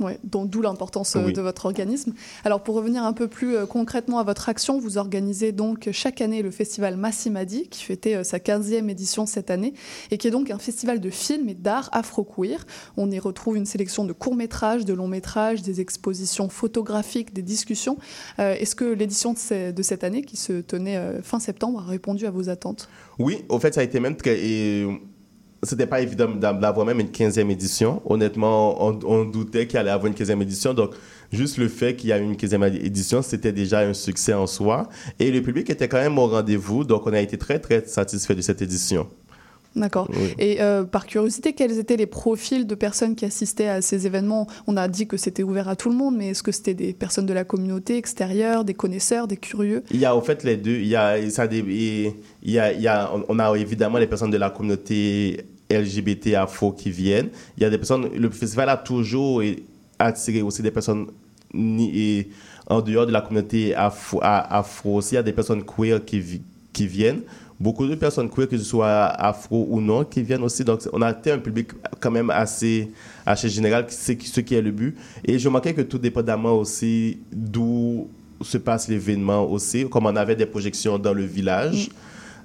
Ouais, 0.00 0.18
donc 0.24 0.50
d'où 0.50 0.60
l'importance 0.60 1.14
euh, 1.14 1.22
Oui. 1.26 1.32
de 1.32 1.40
votre 1.40 1.66
organisme. 1.66 2.14
Alors 2.44 2.62
pour 2.64 2.74
revenir 2.74 3.04
un 3.04 3.12
peu 3.12 3.28
plus 3.28 3.54
euh, 3.56 3.64
concrètement 3.64 4.18
à 4.18 4.24
votre 4.24 4.48
action, 4.48 4.80
vous 4.80 4.98
organisez 4.98 5.52
donc 5.52 5.88
chaque 5.92 6.20
année 6.20 6.42
le 6.42 6.50
festival 6.50 6.96
Massimadi 6.96 7.68
qui 7.68 7.84
fêtait 7.84 8.16
euh, 8.16 8.24
sa 8.24 8.38
15e 8.38 8.88
édition 8.88 9.24
cette 9.24 9.50
année 9.52 9.72
et 10.10 10.18
qui 10.18 10.26
est 10.26 10.32
donc 10.32 10.50
un 10.50 10.58
festival 10.58 10.98
de 11.00 11.10
films 11.10 11.48
et 11.48 11.54
d'art 11.54 11.88
afro-queer. 11.92 12.66
On 12.96 13.08
y 13.10 13.20
retrouve 13.20 13.56
une 13.56 13.66
sélection 13.66 14.04
de 14.04 14.12
courts-métrages, 14.12 14.84
de 14.84 14.94
longs-métrages, 14.94 15.62
des 15.62 15.80
expositions 15.80 16.48
photographiques, 16.48 17.32
des 17.32 17.42
discussions. 17.42 17.96
Est-ce 18.38 18.74
que 18.74 18.84
l'édition 18.84 19.32
de, 19.32 19.38
ce- 19.38 19.70
de 19.70 19.82
cette 19.82 20.02
année 20.02 20.22
qui 20.22 20.36
se 20.36 20.60
tenait 20.60 21.00
fin 21.22 21.38
septembre 21.38 21.80
a 21.86 21.90
répondu 21.90 22.26
à 22.26 22.30
vos 22.32 22.48
attentes? 22.48 22.88
Oui, 23.20 23.44
au 23.48 23.60
fait, 23.60 23.74
ça 23.74 23.80
a 23.80 23.84
été 23.84 24.00
même 24.00 24.16
très. 24.16 24.38
et 24.44 24.86
C'était 25.64 25.86
pas 25.86 26.00
évident 26.00 26.28
d'a- 26.28 26.52
d'avoir 26.52 26.86
même 26.86 27.00
une 27.00 27.08
15e 27.08 27.50
édition. 27.50 28.00
Honnêtement, 28.04 28.86
on, 28.86 28.98
on 29.06 29.24
doutait 29.24 29.66
qu'il 29.66 29.78
allait 29.78 29.90
avoir 29.90 30.06
une 30.06 30.14
15e 30.16 30.40
édition. 30.42 30.74
Donc, 30.74 30.92
juste 31.32 31.58
le 31.58 31.68
fait 31.68 31.96
qu'il 31.96 32.10
y 32.10 32.12
a 32.12 32.18
eu 32.18 32.22
une 32.22 32.34
15e 32.36 32.72
édition, 32.84 33.22
c'était 33.22 33.52
déjà 33.52 33.80
un 33.80 33.94
succès 33.94 34.34
en 34.34 34.46
soi. 34.46 34.88
Et 35.18 35.30
le 35.30 35.42
public 35.42 35.68
était 35.70 35.88
quand 35.88 35.98
même 36.00 36.18
au 36.18 36.26
rendez-vous. 36.26 36.84
Donc, 36.84 37.06
on 37.06 37.12
a 37.12 37.20
été 37.20 37.36
très, 37.38 37.58
très 37.58 37.84
satisfait 37.86 38.34
de 38.34 38.40
cette 38.42 38.62
édition. 38.62 39.06
D'accord. 39.76 40.08
Oui. 40.12 40.34
Et 40.38 40.62
euh, 40.62 40.84
par 40.84 41.04
curiosité, 41.04 41.52
quels 41.52 41.80
étaient 41.80 41.96
les 41.96 42.06
profils 42.06 42.64
de 42.64 42.74
personnes 42.76 43.16
qui 43.16 43.24
assistaient 43.24 43.66
à 43.66 43.82
ces 43.82 44.06
événements? 44.06 44.46
On 44.68 44.76
a 44.76 44.86
dit 44.86 45.08
que 45.08 45.16
c'était 45.16 45.42
ouvert 45.42 45.68
à 45.68 45.74
tout 45.74 45.88
le 45.90 45.96
monde, 45.96 46.14
mais 46.16 46.28
est-ce 46.28 46.44
que 46.44 46.52
c'était 46.52 46.74
des 46.74 46.92
personnes 46.92 47.26
de 47.26 47.32
la 47.32 47.42
communauté 47.42 47.96
extérieure, 47.96 48.64
des 48.64 48.74
connaisseurs, 48.74 49.26
des 49.26 49.36
curieux? 49.36 49.82
Il 49.90 49.98
y 49.98 50.04
a 50.04 50.14
en 50.14 50.20
fait 50.20 50.44
les 50.44 50.56
deux. 50.56 50.76
Il 50.76 50.86
y 50.86 50.94
a, 50.94 51.28
ça, 51.28 51.46
il 51.50 52.12
y 52.44 52.56
a, 52.60 52.72
il 52.72 52.80
y 52.82 52.86
a, 52.86 53.10
on 53.28 53.38
a 53.40 53.52
évidemment 53.58 53.98
les 53.98 54.06
personnes 54.06 54.30
de 54.30 54.36
la 54.36 54.50
communauté 54.50 55.44
LGBT 55.70 56.34
afro 56.34 56.72
qui 56.72 56.90
viennent. 56.90 57.28
Il 57.56 57.62
y 57.62 57.66
a 57.66 57.70
des 57.70 57.78
personnes. 57.78 58.08
Le 58.14 58.30
festival 58.30 58.68
a 58.68 58.76
toujours 58.76 59.42
attiré 59.98 60.42
aussi 60.42 60.62
des 60.62 60.70
personnes 60.70 61.06
et 61.56 62.28
en 62.66 62.80
dehors 62.80 63.06
de 63.06 63.12
la 63.12 63.20
communauté 63.20 63.74
afro, 63.74 64.18
afro 64.22 64.96
aussi. 64.96 65.12
Il 65.12 65.16
y 65.16 65.18
a 65.18 65.22
des 65.22 65.32
personnes 65.32 65.62
queer 65.64 66.04
qui, 66.04 66.20
vi- 66.20 66.42
qui 66.72 66.86
viennent. 66.86 67.20
Beaucoup 67.60 67.86
de 67.86 67.94
personnes 67.94 68.28
queer, 68.28 68.48
que 68.48 68.58
ce 68.58 68.64
soit 68.64 69.04
afro 69.06 69.66
ou 69.70 69.80
non, 69.80 70.04
qui 70.04 70.22
viennent 70.22 70.42
aussi. 70.42 70.64
Donc, 70.64 70.80
on 70.92 71.00
a 71.02 71.12
été 71.12 71.30
un 71.30 71.38
public 71.38 71.68
quand 72.00 72.10
même 72.10 72.30
assez, 72.30 72.90
assez 73.24 73.48
général, 73.48 73.86
c'est 73.88 74.20
ce 74.20 74.40
qui 74.40 74.54
est 74.56 74.60
le 74.62 74.72
but. 74.72 74.96
Et 75.24 75.38
je 75.38 75.48
manquais 75.48 75.72
que 75.72 75.82
tout 75.82 75.98
dépendamment 75.98 76.54
aussi 76.58 77.18
d'où 77.32 78.08
se 78.42 78.58
passe 78.58 78.88
l'événement 78.88 79.48
aussi, 79.48 79.88
comme 79.88 80.06
on 80.06 80.16
avait 80.16 80.34
des 80.34 80.46
projections 80.46 80.98
dans 80.98 81.12
le 81.14 81.24
village 81.24 81.88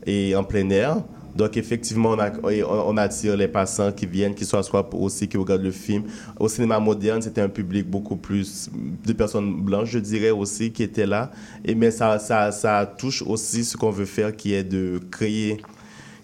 et 0.06 0.36
en 0.36 0.44
plein 0.44 0.70
air. 0.70 0.98
Donc, 1.36 1.56
effectivement, 1.58 2.12
on, 2.12 2.20
a, 2.20 2.32
on 2.44 2.98
attire 2.98 3.38
les 3.38 3.48
passants 3.48 3.92
qui 3.92 4.06
viennent, 4.06 4.34
qui 4.36 4.46
s'assoient 4.46 4.88
aussi, 4.94 5.28
qui 5.28 5.38
regardent 5.38 5.64
le 5.64 5.72
film. 5.72 6.04
Au 6.40 6.48
cinéma 6.50 6.80
moderne, 6.80 7.22
c'était 7.22 7.42
un 7.42 7.50
public 7.50 7.90
beaucoup 7.90 8.16
plus 8.16 8.70
de 9.06 9.14
personnes 9.14 9.62
blanches, 9.62 9.90
je 9.90 10.00
dirais 10.00 10.32
aussi, 10.32 10.72
qui 10.72 10.84
étaient 10.84 11.06
là. 11.06 11.32
Et, 11.64 11.76
mais 11.76 11.92
ça, 11.92 12.20
ça, 12.20 12.52
ça 12.52 12.86
touche 12.98 13.22
aussi 13.22 13.64
ce 13.64 13.78
qu'on 13.78 13.92
veut 13.92 14.06
faire, 14.06 14.36
qui 14.36 14.54
est 14.54 14.64
de 14.64 15.00
créer 15.12 15.62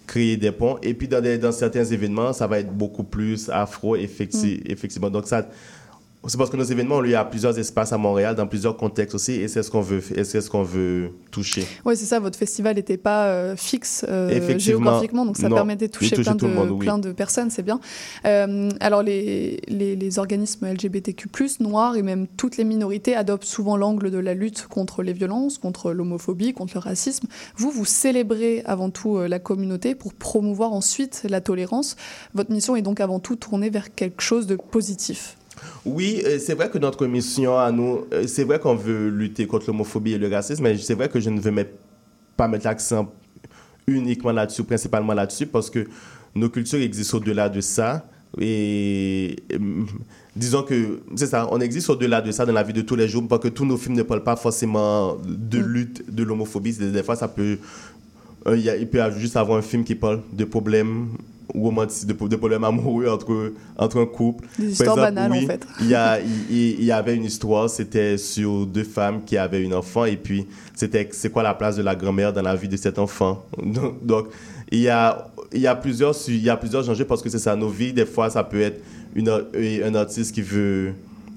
créer 0.06 0.36
des 0.36 0.52
ponts. 0.52 0.76
Et 0.84 0.94
puis, 0.94 1.08
dans, 1.08 1.20
des- 1.20 1.36
dans 1.36 1.50
certains 1.50 1.84
événements, 1.84 2.32
ça 2.32 2.46
va 2.46 2.60
être 2.60 2.72
beaucoup 2.72 3.02
plus 3.02 3.50
afro, 3.50 3.96
effecti- 3.96 4.60
effectivement. 4.64 5.10
Donc, 5.10 5.26
ça, 5.26 5.48
c'est 6.28 6.38
parce 6.38 6.50
que 6.50 6.56
nos 6.56 6.64
événements 6.64 6.96
ont 6.96 7.00
lieu 7.00 7.16
à 7.16 7.24
plusieurs 7.24 7.58
espaces 7.58 7.92
à 7.92 7.98
Montréal, 7.98 8.34
dans 8.34 8.46
plusieurs 8.46 8.76
contextes 8.76 9.14
aussi, 9.14 9.32
et 9.32 9.48
c'est 9.48 9.62
ce 9.62 9.70
qu'on 9.70 9.80
veut, 9.80 10.02
et 10.14 10.24
c'est 10.24 10.40
ce 10.40 10.50
qu'on 10.50 10.62
veut 10.62 11.10
toucher. 11.30 11.66
Oui, 11.84 11.96
c'est 11.96 12.06
ça, 12.06 12.18
votre 12.20 12.38
festival 12.38 12.76
n'était 12.76 12.96
pas 12.96 13.26
euh, 13.26 13.56
fixe 13.56 14.04
euh, 14.08 14.58
géographiquement, 14.58 15.24
donc 15.24 15.36
ça 15.36 15.48
non. 15.48 15.56
permettait 15.56 15.88
de 15.88 15.92
toucher 15.92 16.16
plein, 16.16 16.34
de, 16.34 16.46
le 16.46 16.52
monde, 16.52 16.70
oui. 16.70 16.78
plein 16.78 16.98
de 16.98 17.12
personnes, 17.12 17.50
c'est 17.50 17.62
bien. 17.62 17.80
Euh, 18.24 18.70
alors, 18.80 19.02
les, 19.02 19.60
les, 19.68 19.96
les 19.96 20.18
organismes 20.18 20.66
LGBTQ, 20.66 21.28
noirs 21.60 21.96
et 21.96 22.02
même 22.02 22.26
toutes 22.26 22.56
les 22.56 22.64
minorités 22.64 23.14
adoptent 23.14 23.44
souvent 23.44 23.76
l'angle 23.76 24.10
de 24.10 24.18
la 24.18 24.34
lutte 24.34 24.66
contre 24.68 25.02
les 25.02 25.12
violences, 25.12 25.58
contre 25.58 25.92
l'homophobie, 25.92 26.52
contre 26.52 26.74
le 26.74 26.80
racisme. 26.80 27.26
Vous, 27.56 27.70
vous 27.70 27.84
célébrez 27.84 28.62
avant 28.66 28.90
tout 28.90 29.16
euh, 29.16 29.28
la 29.28 29.38
communauté 29.38 29.94
pour 29.94 30.14
promouvoir 30.14 30.72
ensuite 30.72 31.22
la 31.28 31.40
tolérance. 31.40 31.96
Votre 32.34 32.52
mission 32.52 32.76
est 32.76 32.82
donc 32.82 33.00
avant 33.00 33.20
tout 33.20 33.36
tournée 33.36 33.70
vers 33.70 33.94
quelque 33.94 34.22
chose 34.22 34.46
de 34.46 34.56
positif. 34.56 35.36
Oui, 35.84 36.22
euh, 36.24 36.38
c'est 36.38 36.54
vrai 36.54 36.68
que 36.68 36.78
notre 36.78 37.06
mission 37.06 37.58
à 37.58 37.70
nous, 37.70 38.06
euh, 38.12 38.26
c'est 38.26 38.44
vrai 38.44 38.58
qu'on 38.58 38.74
veut 38.74 39.08
lutter 39.08 39.46
contre 39.46 39.66
l'homophobie 39.68 40.12
et 40.12 40.18
le 40.18 40.28
racisme, 40.28 40.62
mais 40.62 40.76
c'est 40.76 40.94
vrai 40.94 41.08
que 41.08 41.20
je 41.20 41.30
ne 41.30 41.40
veux 41.40 41.52
pas 42.36 42.48
mettre 42.48 42.64
l'accent 42.66 43.12
uniquement 43.86 44.32
là-dessus, 44.32 44.64
principalement 44.64 45.14
là-dessus, 45.14 45.46
parce 45.46 45.70
que 45.70 45.86
nos 46.34 46.48
cultures 46.48 46.80
existent 46.80 47.18
au-delà 47.18 47.48
de 47.48 47.60
ça. 47.60 48.04
Et 48.38 49.36
euh, 49.52 49.84
disons 50.34 50.62
que 50.62 51.00
c'est 51.14 51.26
ça, 51.26 51.48
on 51.50 51.60
existe 51.60 51.88
au-delà 51.88 52.20
de 52.20 52.30
ça 52.32 52.44
dans 52.44 52.52
la 52.52 52.62
vie 52.62 52.72
de 52.72 52.82
tous 52.82 52.96
les 52.96 53.08
jours, 53.08 53.26
parce 53.28 53.42
que 53.42 53.48
tous 53.48 53.64
nos 53.64 53.76
films 53.76 53.94
ne 53.94 54.02
parlent 54.02 54.24
pas 54.24 54.36
forcément 54.36 55.16
de 55.24 55.58
lutte 55.58 56.04
de 56.12 56.22
l'homophobie. 56.22 56.74
Des, 56.74 57.02
fois, 57.02 57.16
ça 57.16 57.28
peut, 57.28 57.58
il 58.52 58.88
peut 58.90 59.00
juste 59.16 59.36
avoir 59.36 59.58
un 59.58 59.62
film 59.62 59.84
qui 59.84 59.94
parle 59.94 60.20
de 60.32 60.44
problèmes 60.44 61.08
romantiques, 61.54 62.06
de, 62.06 62.28
de 62.28 62.36
problèmes 62.36 62.64
amoureux 62.64 63.08
entre, 63.08 63.52
entre 63.76 64.00
un 64.00 64.06
couple. 64.06 64.46
Des 64.58 64.72
histoires 64.72 64.98
exemple, 64.98 65.14
banales, 65.14 65.32
oui, 65.32 65.44
en 65.44 65.46
fait. 65.46 65.66
Il 65.80 65.88
y, 65.88 65.94
a, 65.94 66.20
il, 66.20 66.84
y 66.84 66.92
avait 66.92 67.16
une 67.16 67.24
histoire, 67.24 67.70
c'était 67.70 68.18
sur 68.18 68.66
deux 68.66 68.84
femmes 68.84 69.22
qui 69.24 69.36
avaient 69.36 69.66
un 69.66 69.72
enfant, 69.72 70.04
et 70.04 70.16
puis 70.16 70.46
c'était 70.74 71.08
c'est 71.12 71.30
quoi 71.30 71.42
la 71.42 71.54
place 71.54 71.76
de 71.76 71.82
la 71.82 71.94
grand-mère 71.94 72.32
dans 72.32 72.42
la 72.42 72.56
vie 72.56 72.68
de 72.68 72.76
cet 72.76 72.98
enfant? 72.98 73.44
Donc, 73.62 74.04
donc, 74.04 74.28
il, 74.70 74.80
y 74.80 74.88
a, 74.88 75.28
il, 75.52 75.60
y 75.60 75.66
a 75.66 75.74
plusieurs, 75.74 76.14
il 76.28 76.42
y 76.42 76.50
a 76.50 76.56
plusieurs 76.56 76.88
enjeux 76.88 77.04
parce 77.04 77.22
que 77.22 77.28
c'est 77.28 77.38
ça, 77.38 77.54
nos 77.54 77.68
vies, 77.68 77.92
des 77.92 78.06
fois, 78.06 78.30
ça 78.30 78.42
peut 78.42 78.60
être 78.60 78.82
une, 79.14 79.28
un 79.28 79.94
artiste 79.94 80.34
qui 80.34 80.42
veut, 80.42 80.92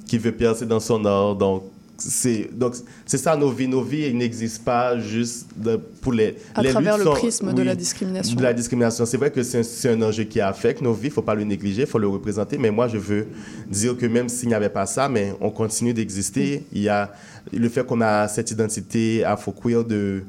qui 0.07 0.17
veut 0.17 0.31
percer 0.31 0.65
dans 0.65 0.79
son 0.79 1.03
art. 1.05 1.35
Donc, 1.35 1.63
c'est 1.99 2.49
donc 2.53 2.75
c'est 3.05 3.17
ça 3.17 3.35
nos 3.35 3.49
vies 3.51 3.67
nos 3.67 3.81
vies 3.81 4.13
n'existent 4.13 4.63
pas 4.63 4.97
juste 4.99 5.47
de- 5.55 5.77
pour 6.01 6.13
les 6.13 6.35
À 6.55 6.61
les 6.61 6.69
travers 6.69 6.97
le 6.97 7.03
sont- 7.03 7.11
prisme 7.11 7.53
de 7.53 7.61
la 7.61 7.75
discrimination. 7.75 8.35
de 8.35 8.41
la 8.43 8.53
discrimination. 8.53 9.05
C'est 9.05 9.17
vrai 9.17 9.31
que 9.31 9.43
c'est 9.43 9.89
un, 9.89 10.01
enjeu 10.01 10.23
qui 10.23 10.39
affecte 10.41 10.81
nos 10.81 10.93
vies, 10.93 11.07
il 11.07 11.09
ne 11.09 11.13
faut 11.13 11.21
pas 11.21 11.35
le 11.35 11.43
négliger, 11.43 11.81
il 11.81 11.87
faut 11.87 11.99
le 11.99 12.07
représenter. 12.07 12.57
Mais 12.57 12.71
moi, 12.71 12.87
je 12.87 12.97
veux 12.97 13.27
dire 13.69 13.97
que 13.97 14.05
même 14.05 14.29
s'il 14.29 14.47
n'y 14.49 14.55
avait 14.55 14.69
pas 14.69 14.85
ça, 14.85 15.09
mais 15.09 15.33
on 15.41 15.49
continue 15.51 15.93
d'exister. 15.93 16.63
Il 16.71 16.81
y 16.81 16.89
a 16.89 17.11
le 17.51 17.67
fait 17.69 17.85
qu'on 17.85 18.01
a 18.01 18.27
cette 18.27 18.51
identité 18.51 19.23
afro-queer 19.23 19.83
de... 19.83 20.23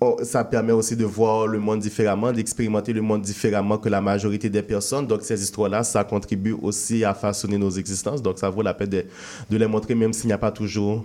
on- 0.00 0.16
ça 0.22 0.44
permet 0.44 0.72
aussi 0.72 0.96
de 0.96 1.04
voir 1.04 1.46
le 1.46 1.58
monde 1.58 1.80
différemment, 1.80 2.32
d'expérimenter 2.32 2.92
le 2.92 3.02
monde 3.02 3.22
différemment 3.22 3.78
que 3.78 3.88
la 3.88 4.00
majorité 4.00 4.50
des 4.50 4.62
personnes. 4.62 5.06
Donc, 5.06 5.22
ces 5.22 5.42
histoires-là, 5.42 5.82
ça 5.84 6.04
contribue 6.04 6.52
aussi 6.52 7.04
à 7.04 7.14
façonner 7.14 7.58
nos 7.58 7.70
existences. 7.70 8.22
Donc, 8.22 8.38
ça 8.38 8.50
vaut 8.50 8.62
la 8.62 8.74
peine 8.74 8.90
de 8.90 9.56
les 9.56 9.66
montrer, 9.66 9.94
même 9.94 10.12
s'il 10.12 10.26
n'y 10.26 10.32
a 10.32 10.38
pas 10.38 10.50
toujours 10.50 11.04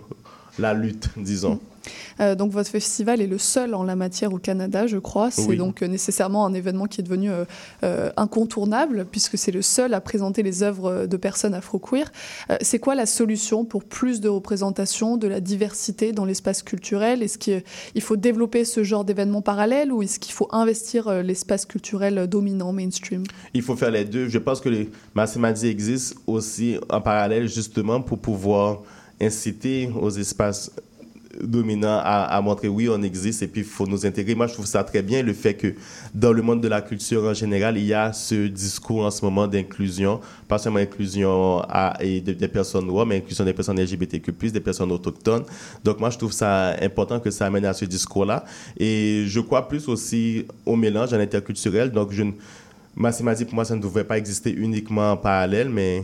la 0.59 0.73
lutte, 0.73 1.09
disons. 1.17 1.59
Euh, 2.19 2.35
donc 2.35 2.51
votre 2.51 2.69
festival 2.69 3.21
est 3.21 3.27
le 3.27 3.37
seul 3.37 3.73
en 3.73 3.83
la 3.83 3.95
matière 3.95 4.33
au 4.33 4.37
Canada, 4.37 4.87
je 4.87 4.97
crois. 4.97 5.31
C'est 5.31 5.47
Oui. 5.47 5.57
donc 5.57 5.81
euh, 5.81 5.87
nécessairement 5.87 6.45
un 6.45 6.53
événement 6.53 6.85
qui 6.85 6.99
est 6.99 7.03
devenu 7.03 7.29
euh, 7.83 8.09
incontournable 8.17 9.05
puisque 9.09 9.37
c'est 9.37 9.51
le 9.51 9.61
seul 9.61 9.93
à 9.93 10.01
présenter 10.01 10.43
les 10.43 10.61
œuvres 10.61 11.05
de 11.05 11.17
personnes 11.17 11.53
afro-queer. 11.53 12.11
C'est 12.61 12.79
quoi 12.79 12.95
la 12.95 13.05
solution 13.05 13.65
pour 13.65 13.83
plus 13.83 14.21
de 14.21 14.29
représentation, 14.29 15.17
de 15.17 15.27
la 15.27 15.39
diversité 15.39 16.11
dans 16.11 16.25
l'espace 16.25 16.63
culturel? 16.63 17.23
Est-ce 17.23 17.37
qu'il 17.37 17.63
il 17.95 18.01
faut 18.01 18.17
développer 18.17 18.65
ce 18.65 18.83
genre 18.83 19.05
d'événements 19.05 19.41
parallèles 19.41 19.91
ou 19.91 20.03
est-ce 20.03 20.19
qu'il 20.19 20.33
faut 20.33 20.49
investir 20.51 21.23
l'espace 21.23 21.65
culturel 21.65 22.27
dominant, 22.27 22.73
mainstream? 22.73 23.23
Il 23.53 23.61
faut 23.61 23.75
faire 23.75 23.91
les 23.91 24.05
deux. 24.05 24.27
Je 24.27 24.37
pense 24.37 24.59
que 24.59 24.69
les 24.69 24.89
Massimadi 25.15 25.67
existe 25.67 26.15
aussi 26.27 26.77
en 26.89 27.01
parallèle 27.01 27.47
justement 27.47 28.01
pour 28.01 28.19
pouvoir 28.19 28.81
inciter 29.21 29.89
aux 29.99 30.09
espaces 30.11 30.71
dominants 31.41 32.01
à, 32.03 32.41
montrer 32.41 32.67
oui, 32.67 32.89
on 32.89 33.01
existe 33.01 33.43
et 33.43 33.47
puis 33.47 33.61
il 33.61 33.67
faut 33.67 33.85
nous 33.85 34.05
intégrer. 34.05 34.35
Moi, 34.35 34.47
je 34.47 34.53
trouve 34.53 34.65
ça 34.65 34.83
très 34.83 35.01
bien 35.01 35.21
le 35.21 35.33
fait 35.33 35.53
que 35.53 35.73
dans 36.13 36.33
le 36.33 36.41
monde 36.41 36.59
de 36.61 36.67
la 36.67 36.81
culture 36.81 37.23
en 37.23 37.33
général, 37.33 37.77
il 37.77 37.85
y 37.85 37.93
a 37.93 38.11
ce 38.11 38.47
discours 38.47 39.05
en 39.05 39.11
ce 39.11 39.23
moment 39.23 39.47
d'inclusion, 39.47 40.19
pas 40.47 40.57
seulement 40.57 40.79
inclusion 40.79 41.61
et 42.01 42.19
de- 42.21 42.33
des 42.33 42.47
personnes 42.47 42.87
noires, 42.87 43.05
mais 43.05 43.17
inclusion 43.17 43.45
des 43.45 43.53
personnes 43.53 43.79
LGBTQ+, 43.79 44.51
des 44.51 44.59
personnes 44.59 44.91
autochtones. 44.91 45.43
Donc 45.83 45.99
moi, 45.99 46.09
je 46.09 46.17
trouve 46.17 46.33
ça 46.33 46.75
important 46.81 47.19
que 47.19 47.29
ça 47.31 47.45
amène 47.45 47.65
à 47.65 47.73
ce 47.73 47.85
discours-là. 47.85 48.43
Et 48.77 49.23
je 49.27 49.39
crois 49.39 49.67
plus 49.67 49.87
aussi 49.87 50.45
au 50.65 50.75
mélange, 50.75 51.13
à 51.13 51.17
l'interculturel. 51.17 51.91
Donc 51.91 52.11
je 52.11 52.23
ne 52.23 52.31
Massimadi, 52.95 53.45
pour 53.45 53.55
moi, 53.55 53.63
ça 53.65 53.75
ne 53.75 53.81
devrait 53.81 54.03
pas 54.03 54.17
exister 54.17 54.51
uniquement 54.51 55.11
en 55.13 55.17
parallèle, 55.17 55.69
mais, 55.69 56.03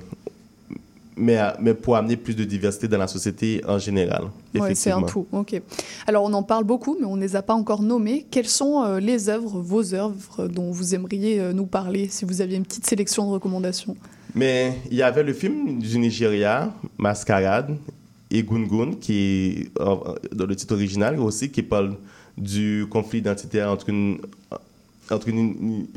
mais, 1.17 1.39
mais 1.59 1.73
pour 1.73 1.95
amener 1.95 2.17
plus 2.17 2.35
de 2.35 2.43
diversité 2.43 2.87
dans 2.87 2.97
la 2.97 3.07
société 3.07 3.61
en 3.67 3.79
général. 3.79 4.25
Ouais, 4.53 4.75
c'est 4.75 4.91
un 4.91 5.01
tout. 5.01 5.27
Ok. 5.31 5.61
Alors 6.07 6.23
on 6.23 6.33
en 6.33 6.43
parle 6.43 6.63
beaucoup, 6.63 6.97
mais 6.99 7.05
on 7.05 7.15
ne 7.15 7.21
les 7.21 7.35
a 7.35 7.41
pas 7.41 7.53
encore 7.53 7.81
nommés. 7.81 8.25
Quelles 8.29 8.47
sont 8.47 8.83
euh, 8.83 8.99
les 8.99 9.29
œuvres, 9.29 9.59
vos 9.59 9.93
œuvres 9.93 10.47
dont 10.47 10.71
vous 10.71 10.95
aimeriez 10.95 11.39
euh, 11.39 11.53
nous 11.53 11.65
parler, 11.65 12.07
si 12.09 12.25
vous 12.25 12.41
aviez 12.41 12.57
une 12.57 12.65
petite 12.65 12.85
sélection 12.85 13.25
de 13.27 13.31
recommandations? 13.31 13.95
Mais 14.33 14.77
il 14.91 14.97
y 14.97 15.01
avait 15.01 15.23
le 15.23 15.33
film 15.33 15.79
du 15.79 15.97
Nigeria, 15.97 16.73
Mascarade, 16.97 17.77
et 18.31 18.43
Gungun, 18.43 18.95
qui 18.99 19.13
est 19.13 19.81
euh, 19.81 19.95
dans 20.33 20.45
le 20.45 20.55
titre 20.55 20.73
original 20.73 21.19
aussi, 21.19 21.49
qui 21.49 21.61
parle 21.63 21.95
du 22.37 22.85
conflit 22.89 23.19
identitaire 23.19 23.71
entre 23.71 23.87
une, 23.89 24.17
entre 25.09 25.29
une, 25.29 25.87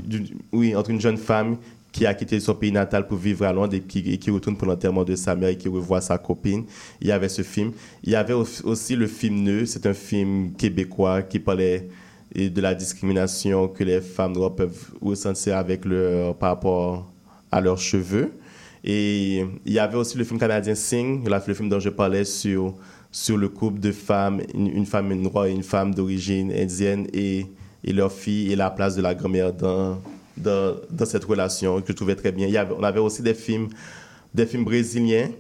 oui, 0.53 0.77
entre 0.77 0.91
une 0.91 1.01
jeune 1.01 1.17
femme 1.17 1.57
qui 1.93 2.05
a 2.07 2.15
quitté 2.15 2.39
son 2.41 2.55
pays 2.55 2.71
natal 2.73 3.07
pour 3.07 3.17
vivre 3.19 3.45
à 3.47 3.53
Londres 3.53 3.75
et 3.75 3.81
qui, 3.81 4.01
et 4.13 4.19
qui 4.19 4.31
retourne 4.31 4.57
pour 4.57 4.69
l'enterrement 4.69 5.05
de 5.05 5.17
sa 5.17 5.35
mère 5.35 5.49
et 5.51 5.57
qui 5.57 5.69
revoit 5.69 6.01
sa 6.01 6.19
copine. 6.19 6.65
Il 7.01 7.09
y 7.09 7.13
avait 7.13 7.29
ce 7.31 7.43
film. 7.43 7.73
Il 8.05 8.11
y 8.13 8.15
avait 8.15 8.35
au- 8.35 8.47
aussi 8.65 8.95
le 8.95 9.07
film 9.07 9.43
Nœud, 9.43 9.67
c'est 9.67 9.87
un 9.87 9.95
film 9.95 10.53
québécois 10.53 11.23
qui 11.23 11.39
parlait 11.39 11.89
de 12.35 12.61
la 12.61 12.75
discrimination 12.75 13.69
que 13.69 13.83
les 13.85 14.01
femmes 14.03 14.33
noires 14.35 14.55
peuvent 14.55 14.91
ressentir 15.01 15.57
avec 15.57 15.85
leur, 15.87 16.37
par 16.37 16.51
rapport 16.51 17.11
à 17.51 17.61
leurs 17.61 17.79
cheveux. 17.79 18.33
Et 18.85 19.45
il 19.65 19.73
y 19.73 19.79
avait 19.79 19.97
aussi 19.97 20.17
le 20.19 20.25
film 20.25 20.39
canadien 20.39 20.75
Sing, 20.75 21.27
le 21.29 21.55
film 21.55 21.69
dont 21.71 21.81
je 21.81 21.89
parlais 21.89 22.25
sur, 22.25 22.75
sur 23.11 23.37
le 23.39 23.49
couple 23.49 23.81
de 23.81 23.93
femmes, 23.93 24.43
une, 24.55 24.69
une 24.69 24.87
femme 24.87 25.13
noire 25.15 25.47
et 25.47 25.53
une 25.53 25.63
femme 25.63 25.95
d'origine 25.95 26.53
indienne 26.53 27.07
et, 27.15 27.47
et 27.83 27.93
leur 27.95 28.13
fille 28.13 28.53
et 28.53 28.57
la 28.57 28.71
place 28.71 28.95
de 28.95 29.03
la 29.03 29.15
grand-mère 29.15 29.53
dans, 29.53 29.99
dans, 30.39 31.05
cette 31.05 31.25
relation 31.25 31.81
que 31.81 31.89
je 31.89 31.93
trouvais 31.93 32.17
très 32.17 32.33
bien. 32.33 32.49
On 32.79 32.83
avait 32.83 33.01
aussi 33.01 33.23
des 33.23 33.35
films, 33.35 33.69
des 34.35 34.47
films 34.47 34.65
brésiliens 34.65 35.31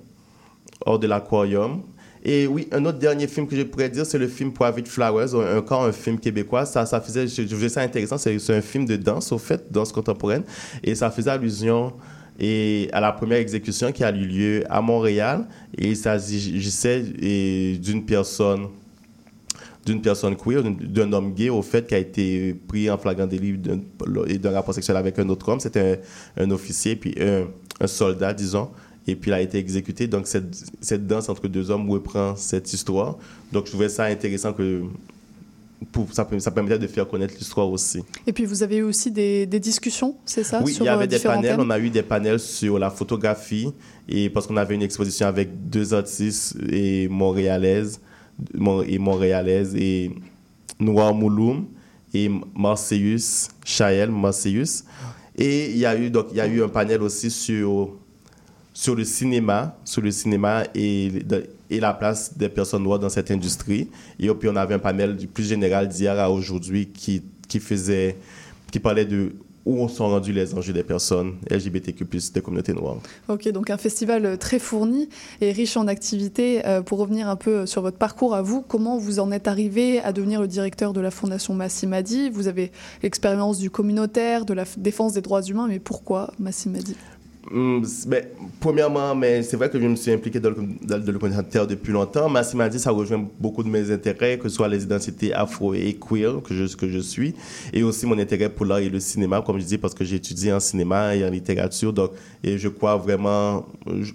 hors 0.84 0.98
de 0.98 1.06
l'aquarium. 1.06 1.82
Et 2.24 2.46
oui, 2.46 2.68
un 2.72 2.84
autre 2.84 2.98
dernier 2.98 3.28
film 3.28 3.46
que 3.46 3.56
je 3.56 3.62
pourrais 3.62 3.88
dire, 3.88 4.04
c'est 4.04 4.18
le 4.18 4.28
film 4.28 4.52
Private 4.52 4.88
Flowers, 4.88 5.34
encore 5.56 5.84
un 5.84 5.92
film 5.92 6.18
québécois. 6.18 6.66
Ça, 6.66 6.84
faisait, 7.00 7.26
je, 7.28 7.42
trouvais 7.42 7.68
ça 7.68 7.80
intéressant. 7.80 8.18
C'est 8.18 8.50
un 8.50 8.60
film 8.60 8.84
de 8.84 8.96
danse, 8.96 9.32
au 9.32 9.38
fait, 9.38 9.70
danse 9.70 9.92
contemporaine. 9.92 10.42
Et 10.82 10.94
ça 10.94 11.10
faisait 11.10 11.30
allusion 11.30 11.92
et 12.40 12.88
à 12.92 13.00
la 13.00 13.10
première 13.10 13.38
exécution 13.38 13.90
qui 13.90 14.04
a 14.04 14.10
eu 14.10 14.24
lieu 14.24 14.64
à 14.68 14.80
Montréal. 14.80 15.46
Et 15.76 15.88
il 15.88 15.96
s'agissait 15.96 17.00
d'une 17.00 18.04
personne 18.04 18.68
d'une 19.88 20.02
personne 20.02 20.36
queer, 20.36 20.62
d'un- 20.62 21.12
homme 21.12 21.32
gay, 21.34 21.48
au 21.48 21.62
fait, 21.62 21.86
qui 21.86 21.94
a 21.94 21.98
été 21.98 22.54
pris 22.54 22.90
en 22.90 22.98
flagrant 22.98 23.26
délit 23.26 23.58
et 24.26 24.38
d'un 24.38 24.50
rapport 24.52 24.74
sexuel 24.74 24.96
avec 24.96 25.18
un 25.18 25.28
autre 25.28 25.48
homme. 25.48 25.60
C'était 25.60 26.00
un, 26.36 26.44
un 26.44 26.50
officier, 26.50 26.94
puis 26.96 27.14
un, 27.20 27.46
un 27.80 27.86
soldat, 27.86 28.32
disons. 28.34 28.68
Et 29.06 29.16
puis 29.16 29.30
il 29.30 29.34
a 29.34 29.40
été 29.40 29.56
exécuté. 29.58 30.06
Donc 30.06 30.26
cette, 30.26 30.54
cette 30.80 31.06
danse 31.06 31.28
entre 31.30 31.48
deux 31.48 31.70
hommes 31.70 31.88
reprend 31.90 32.36
cette 32.36 32.72
histoire. 32.72 33.16
Donc 33.52 33.64
je 33.66 33.70
trouvais 33.70 33.88
ça 33.88 34.04
intéressant 34.04 34.52
que 34.52 34.82
pour, 35.92 36.12
ça, 36.12 36.28
ça 36.40 36.50
permettait 36.50 36.78
de 36.78 36.86
faire 36.88 37.06
connaître 37.08 37.34
l'histoire 37.38 37.70
aussi. 37.70 38.00
Et 38.26 38.32
puis 38.32 38.44
vous 38.44 38.62
avez 38.62 38.78
eu 38.78 38.82
aussi 38.82 39.10
des, 39.12 39.46
des 39.46 39.60
discussions, 39.60 40.16
c'est 40.26 40.42
ça 40.44 40.60
Oui, 40.64 40.72
sur 40.74 40.84
il 40.84 40.86
y 40.86 40.90
euh, 40.90 40.94
avait 40.94 41.06
des 41.06 41.18
panels. 41.20 41.56
thèmes 41.56 41.60
On 41.66 41.70
a 41.70 41.78
eu 41.78 41.88
des 41.88 42.02
panels 42.02 42.40
sur 42.40 42.78
la 42.78 42.90
photographie 42.90 43.72
et 44.08 44.28
parce 44.28 44.46
qu'on 44.46 44.56
avait 44.56 44.74
une 44.74 44.82
exposition 44.82 45.26
avec 45.26 45.70
deux 45.70 45.94
artistes 45.94 46.56
et 46.70 47.06
montréalaises 47.08 48.00
mon- 48.00 48.07
et 48.86 48.98
montréalaises 48.98 49.74
et 49.76 50.10
Noir 50.80 51.14
Mouloum 51.14 51.66
et 52.14 52.30
Marseillus 52.56 53.48
Chael 53.64 54.10
Marseillus. 54.10 54.84
Et 55.36 55.70
il 55.70 55.78
y 55.78 55.86
a 55.86 55.96
eu 55.96 56.10
donc 56.10 56.26
il 56.30 56.36
y 56.36 56.40
a 56.40 56.46
eu 56.46 56.62
un 56.62 56.68
panel 56.68 57.02
aussi 57.02 57.30
sur 57.30 57.96
sur 58.78 58.94
le 58.94 59.02
cinéma, 59.02 59.76
sur 59.84 60.02
le 60.02 60.12
cinéma 60.12 60.62
et, 60.72 61.10
et 61.68 61.80
la 61.80 61.92
place 61.92 62.38
des 62.38 62.48
personnes 62.48 62.84
noires 62.84 63.00
dans 63.00 63.08
cette 63.08 63.28
industrie. 63.32 63.88
Et 64.20 64.28
puis 64.28 64.48
on 64.48 64.54
avait 64.54 64.74
un 64.74 64.78
panel 64.78 65.16
plus 65.34 65.48
général 65.48 65.88
d'hier 65.88 66.16
à 66.16 66.30
aujourd'hui 66.30 66.86
qui, 66.86 67.22
qui 67.48 67.58
faisait, 67.58 68.16
qui 68.70 68.78
parlait 68.78 69.04
de 69.04 69.32
où 69.68 69.86
sont 69.88 70.08
rendus 70.08 70.32
les 70.32 70.54
enjeux 70.54 70.72
des 70.72 70.82
personnes 70.82 71.34
LGBTQ+, 71.50 72.06
des 72.32 72.40
communautés 72.40 72.72
noires. 72.72 72.96
Ok, 73.28 73.48
donc 73.50 73.68
un 73.68 73.76
festival 73.76 74.24
euh, 74.24 74.36
très 74.36 74.58
fourni 74.58 75.10
et 75.42 75.52
riche 75.52 75.76
en 75.76 75.86
activités. 75.86 76.66
Euh, 76.66 76.80
pour 76.80 76.98
revenir 76.98 77.28
un 77.28 77.36
peu 77.36 77.66
sur 77.66 77.82
votre 77.82 77.98
parcours 77.98 78.34
à 78.34 78.40
vous, 78.40 78.62
comment 78.62 78.96
vous 78.96 79.20
en 79.20 79.30
êtes 79.30 79.46
arrivé 79.46 80.00
à 80.00 80.12
devenir 80.14 80.40
le 80.40 80.48
directeur 80.48 80.94
de 80.94 81.02
la 81.02 81.10
Fondation 81.10 81.52
Massimadi? 81.52 82.30
Vous 82.30 82.48
avez 82.48 82.72
l'expérience 83.02 83.58
du 83.58 83.68
communautaire, 83.68 84.46
de 84.46 84.54
la 84.54 84.64
défense 84.78 85.12
des 85.12 85.20
droits 85.20 85.42
humains, 85.42 85.66
mais 85.68 85.80
pourquoi 85.80 86.32
Massimadi? 86.38 86.96
Ben, 87.50 88.24
premièrement, 88.60 89.18
c'est 89.42 89.56
vrai 89.56 89.70
que 89.70 89.80
je 89.80 89.86
me 89.86 89.96
suis 89.96 90.12
impliqué 90.12 90.38
dans 90.38 90.50
le, 90.50 90.56
dans 90.82 91.66
depuis 91.66 91.92
longtemps. 91.92 92.28
Massim 92.28 92.58
m'a 92.58 92.68
dit 92.68 92.78
ça 92.78 92.90
rejoint 92.90 93.26
beaucoup 93.38 93.62
de 93.62 93.68
mes 93.68 93.90
intérêts, 93.90 94.38
que 94.38 94.48
ce 94.48 94.56
soit 94.56 94.68
les 94.68 94.82
identités 94.82 95.32
afro 95.32 95.72
et 95.72 95.94
queer 95.98 96.42
que 96.42 96.54
je, 96.54 96.76
que 96.76 96.88
je 96.88 96.98
suis, 96.98 97.34
et 97.72 97.82
aussi 97.82 98.06
mon 98.06 98.18
intérêt 98.18 98.50
pour 98.50 98.66
l'art 98.66 98.80
et 98.80 98.90
le 98.90 99.00
cinéma, 99.00 99.42
comme 99.44 99.58
je 99.58 99.64
dis, 99.64 99.78
parce 99.78 99.94
que 99.94 100.04
j'ai 100.04 100.16
étudié 100.16 100.52
en 100.52 100.60
cinéma 100.60 101.14
et 101.16 101.24
en 101.26 101.30
littérature. 101.30 101.92
Donc, 101.92 102.12
et 102.44 102.58
je 102.58 102.68
crois 102.68 102.96
vraiment, 102.96 103.66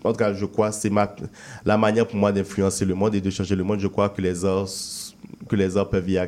en 0.04 0.12
tout 0.12 0.18
cas, 0.18 0.34
je 0.34 0.46
crois 0.46 0.70
que 0.70 0.76
c'est 0.76 0.90
ma, 0.92 1.14
la 1.66 1.78
manière 1.78 2.08
pour 2.08 2.18
moi 2.18 2.32
d'influencer 2.32 2.86
le 2.86 2.94
monde 2.94 3.16
et 3.16 3.22
de 3.22 3.30
changer 3.30 3.56
le 3.56 3.64
monde. 3.64 3.80
Je 3.80 3.88
crois 3.88 4.10
que 4.10 4.22
les 4.22 4.46
arts, 4.46 4.70
que 5.50 5.56
les 5.56 5.76
arts 5.76 5.90
peuvent 5.90 6.10
y, 6.10 6.20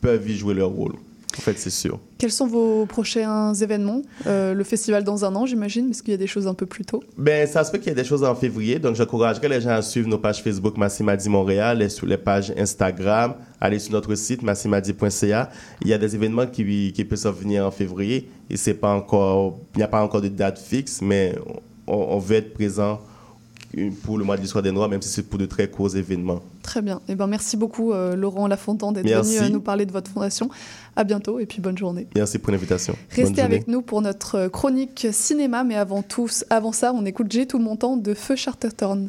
peuvent 0.00 0.28
y 0.28 0.36
jouer 0.36 0.54
leur 0.54 0.70
rôle. 0.70 0.94
En 1.38 1.40
fait, 1.40 1.58
c'est 1.58 1.70
sûr. 1.70 1.98
Quels 2.18 2.30
sont 2.30 2.46
vos 2.46 2.86
prochains 2.86 3.54
événements? 3.54 4.02
Euh, 4.26 4.54
Le 4.54 4.64
festival 4.64 5.02
dans 5.02 5.24
un 5.24 5.34
an, 5.34 5.46
j'imagine, 5.46 5.86
parce 5.86 6.02
qu'il 6.02 6.12
y 6.12 6.14
a 6.14 6.18
des 6.18 6.26
choses 6.26 6.46
un 6.46 6.54
peu 6.54 6.66
plus 6.66 6.84
tôt. 6.84 7.02
Ben, 7.16 7.46
ça 7.46 7.64
se 7.64 7.72
peut 7.72 7.78
qu'il 7.78 7.88
y 7.88 7.90
ait 7.92 7.94
des 7.94 8.04
choses 8.04 8.22
en 8.22 8.34
février, 8.34 8.78
donc 8.78 8.94
j'encouragerais 8.96 9.48
les 9.48 9.60
gens 9.60 9.70
à 9.70 9.82
suivre 9.82 10.08
nos 10.08 10.18
pages 10.18 10.42
Facebook 10.42 10.76
Massimadi 10.76 11.28
Montréal 11.28 11.82
et 11.82 11.88
sur 11.88 12.06
les 12.06 12.18
pages 12.18 12.52
Instagram, 12.56 13.34
aller 13.60 13.78
sur 13.78 13.92
notre 13.92 14.14
site 14.14 14.42
massimadi.ca. 14.42 15.50
Il 15.80 15.88
y 15.88 15.92
a 15.92 15.98
des 15.98 16.14
événements 16.14 16.46
qui, 16.46 16.92
qui 16.92 17.04
peuvent 17.04 17.38
venir 17.40 17.66
en 17.66 17.70
février 17.70 18.28
et 18.50 18.56
c'est 18.56 18.74
pas 18.74 18.94
encore, 18.94 19.58
il 19.74 19.78
n'y 19.78 19.84
a 19.84 19.88
pas 19.88 20.02
encore 20.02 20.20
de 20.20 20.28
date 20.28 20.58
fixe, 20.58 21.00
mais 21.02 21.34
on, 21.86 21.94
on 21.94 22.18
veut 22.18 22.36
être 22.36 22.54
présent 22.54 23.00
pour 24.02 24.18
le 24.18 24.24
mois 24.24 24.36
de 24.36 24.42
l'histoire 24.42 24.62
des 24.62 24.72
Noirs, 24.72 24.88
même 24.88 25.02
si 25.02 25.08
c'est 25.08 25.22
pour 25.22 25.38
de 25.38 25.46
très 25.46 25.68
courts 25.68 25.96
événements. 25.96 26.40
Très 26.62 26.82
bien. 26.82 27.00
Eh 27.08 27.14
ben, 27.14 27.26
merci 27.26 27.56
beaucoup, 27.56 27.92
euh, 27.92 28.14
Laurent 28.14 28.46
Lafontan, 28.46 28.92
d'être 28.92 29.04
Merci. 29.06 29.36
venu 29.36 29.46
euh, 29.46 29.50
nous 29.50 29.60
parler 29.60 29.86
de 29.86 29.92
votre 29.92 30.10
fondation. 30.10 30.50
À 30.94 31.04
bientôt 31.04 31.38
et 31.38 31.46
puis 31.46 31.60
bonne 31.60 31.78
journée. 31.78 32.06
Merci 32.14 32.38
pour 32.38 32.52
l'invitation. 32.52 32.94
Restez 33.10 33.40
avec 33.40 33.68
nous 33.68 33.80
pour 33.82 34.02
notre 34.02 34.34
euh, 34.36 34.48
chronique 34.48 35.06
cinéma, 35.10 35.64
mais 35.64 35.76
avant, 35.76 36.02
tout, 36.02 36.28
avant 36.50 36.72
ça, 36.72 36.92
on 36.94 37.04
écoute 37.06 37.28
J'ai 37.30 37.46
tout 37.46 37.58
mon 37.58 37.76
temps 37.76 37.96
de 37.96 38.14
Feu 38.14 38.36
Charterton. 38.36 39.08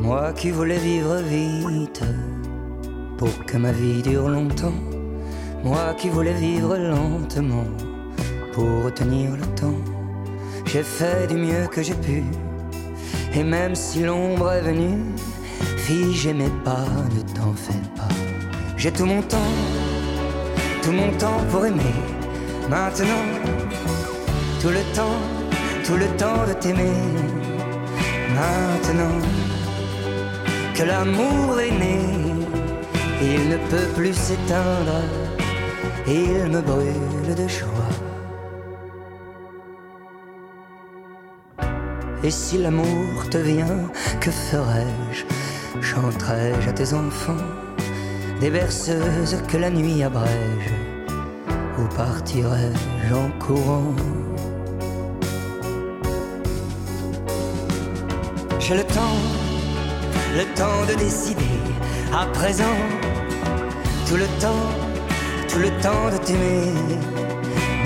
Moi 0.00 0.32
qui 0.32 0.50
voulais 0.50 0.78
vivre 0.78 1.16
vite 1.22 2.02
pour 3.22 3.46
que 3.46 3.56
ma 3.56 3.70
vie 3.70 4.02
dure 4.02 4.28
longtemps. 4.28 4.80
Moi 5.62 5.94
qui 5.96 6.08
voulais 6.08 6.32
vivre 6.32 6.76
lentement 6.76 7.68
pour 8.52 8.82
retenir 8.86 9.36
le 9.36 9.46
temps. 9.60 9.80
J'ai 10.66 10.82
fait 10.82 11.28
du 11.28 11.36
mieux 11.36 11.68
que 11.70 11.82
j'ai 11.84 11.94
pu. 11.94 12.24
Et 13.32 13.44
même 13.44 13.76
si 13.76 14.02
l'ombre 14.02 14.50
est 14.50 14.62
venue, 14.62 14.98
fille, 15.84 16.12
j'aimais 16.14 16.54
pas, 16.64 16.88
ne 17.16 17.22
t'en 17.36 17.52
fais 17.54 17.84
pas. 17.94 18.12
J'ai 18.76 18.90
tout 18.90 19.06
mon 19.06 19.22
temps, 19.22 19.54
tout 20.82 20.90
mon 20.90 21.12
temps 21.12 21.42
pour 21.52 21.64
aimer. 21.64 21.96
Maintenant, 22.68 23.24
tout 24.60 24.72
le 24.78 24.82
temps, 24.96 25.20
tout 25.84 25.96
le 25.96 26.08
temps 26.16 26.44
de 26.48 26.54
t'aimer. 26.54 26.98
Maintenant 28.34 29.18
que 30.74 30.82
l'amour 30.82 31.60
est 31.60 31.70
né, 31.70 32.21
il 33.22 33.48
ne 33.48 33.56
peut 33.56 33.88
plus 33.94 34.14
s'éteindre, 34.14 35.00
il 36.06 36.50
me 36.50 36.60
brûle 36.60 37.34
de 37.36 37.48
joie. 37.48 37.92
Et 42.24 42.30
si 42.30 42.58
l'amour 42.58 43.28
te 43.30 43.38
vient, 43.38 43.90
que 44.20 44.30
ferais-je 44.30 45.24
Chanterai-je 45.80 46.68
à 46.68 46.72
tes 46.72 46.94
enfants? 46.94 47.46
Des 48.40 48.50
berceuses 48.50 49.36
que 49.48 49.56
la 49.56 49.70
nuit 49.70 50.02
abrège? 50.02 50.72
Ou 51.78 51.84
partirai-je 51.96 53.14
en 53.14 53.30
courant? 53.38 53.94
J'ai 58.60 58.76
le 58.76 58.84
temps, 58.84 59.18
le 60.36 60.44
temps 60.54 60.86
de 60.88 60.94
décider 60.94 61.58
à 62.12 62.26
présent. 62.26 62.78
Tout 64.12 64.18
le 64.18 64.26
temps, 64.42 64.68
tout 65.48 65.58
le 65.58 65.70
temps 65.80 66.10
de 66.12 66.18
t'aimer. 66.18 66.70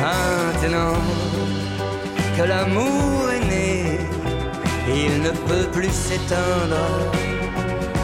Maintenant 0.00 0.98
que 2.36 2.42
l'amour 2.42 3.30
est 3.30 3.46
né, 3.48 4.00
il 4.88 5.22
ne 5.22 5.30
peut 5.30 5.70
plus 5.70 5.92
s'éteindre. 5.92 6.82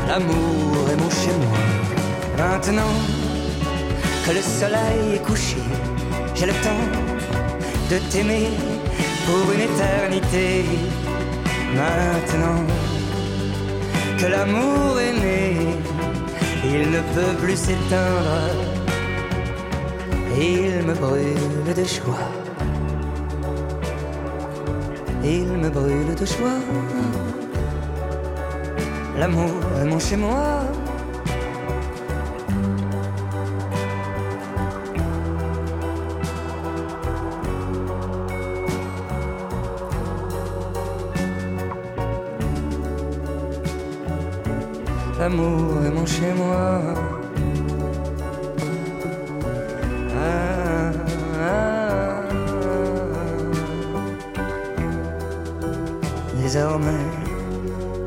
L'amour 0.06 0.88
est 0.92 1.00
mon 1.02 1.10
chez 1.10 1.34
moi. 1.44 1.58
Maintenant 2.38 2.94
que 4.24 4.30
le 4.30 4.42
soleil 4.42 5.16
est 5.16 5.22
couché, 5.26 5.56
j'ai 6.36 6.46
le 6.46 6.52
temps 6.66 6.86
de 7.90 7.98
t'aimer 8.08 8.50
pour 9.26 9.52
une 9.52 9.62
éternité. 9.62 10.64
Maintenant 11.74 12.62
que 14.16 14.26
l'amour 14.26 15.00
est 15.00 15.12
né, 15.12 15.56
il 16.64 16.90
ne 16.90 17.00
peut 17.14 17.34
plus 17.40 17.56
s'éteindre. 17.56 18.38
Il 20.38 20.86
me 20.86 20.94
brûle 20.94 21.74
de 21.76 21.84
joie. 21.84 22.28
Il 25.24 25.46
me 25.62 25.68
brûle 25.68 26.14
de 26.14 26.26
joie. 26.26 26.60
L'amour 29.18 29.50
est 29.80 29.84
mon 29.84 29.98
chez 29.98 30.16
moi. 30.16 30.64
L'amour 45.22 45.84
est 45.86 45.90
mon 45.92 46.04
chez 46.04 46.32
moi. 46.36 46.80
Ah. 50.18 50.90
Désormais 56.34 57.06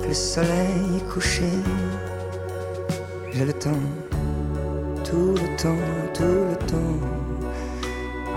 le 0.06 0.13
soleil 0.13 1.01
couché, 1.10 1.51
j'ai 3.32 3.45
le 3.45 3.54
temps 3.54 3.86
tout 5.06 5.36
le 5.41 5.47
temps, 5.56 5.86
tout 6.13 6.43
le 6.51 6.58
temps. 6.67 6.99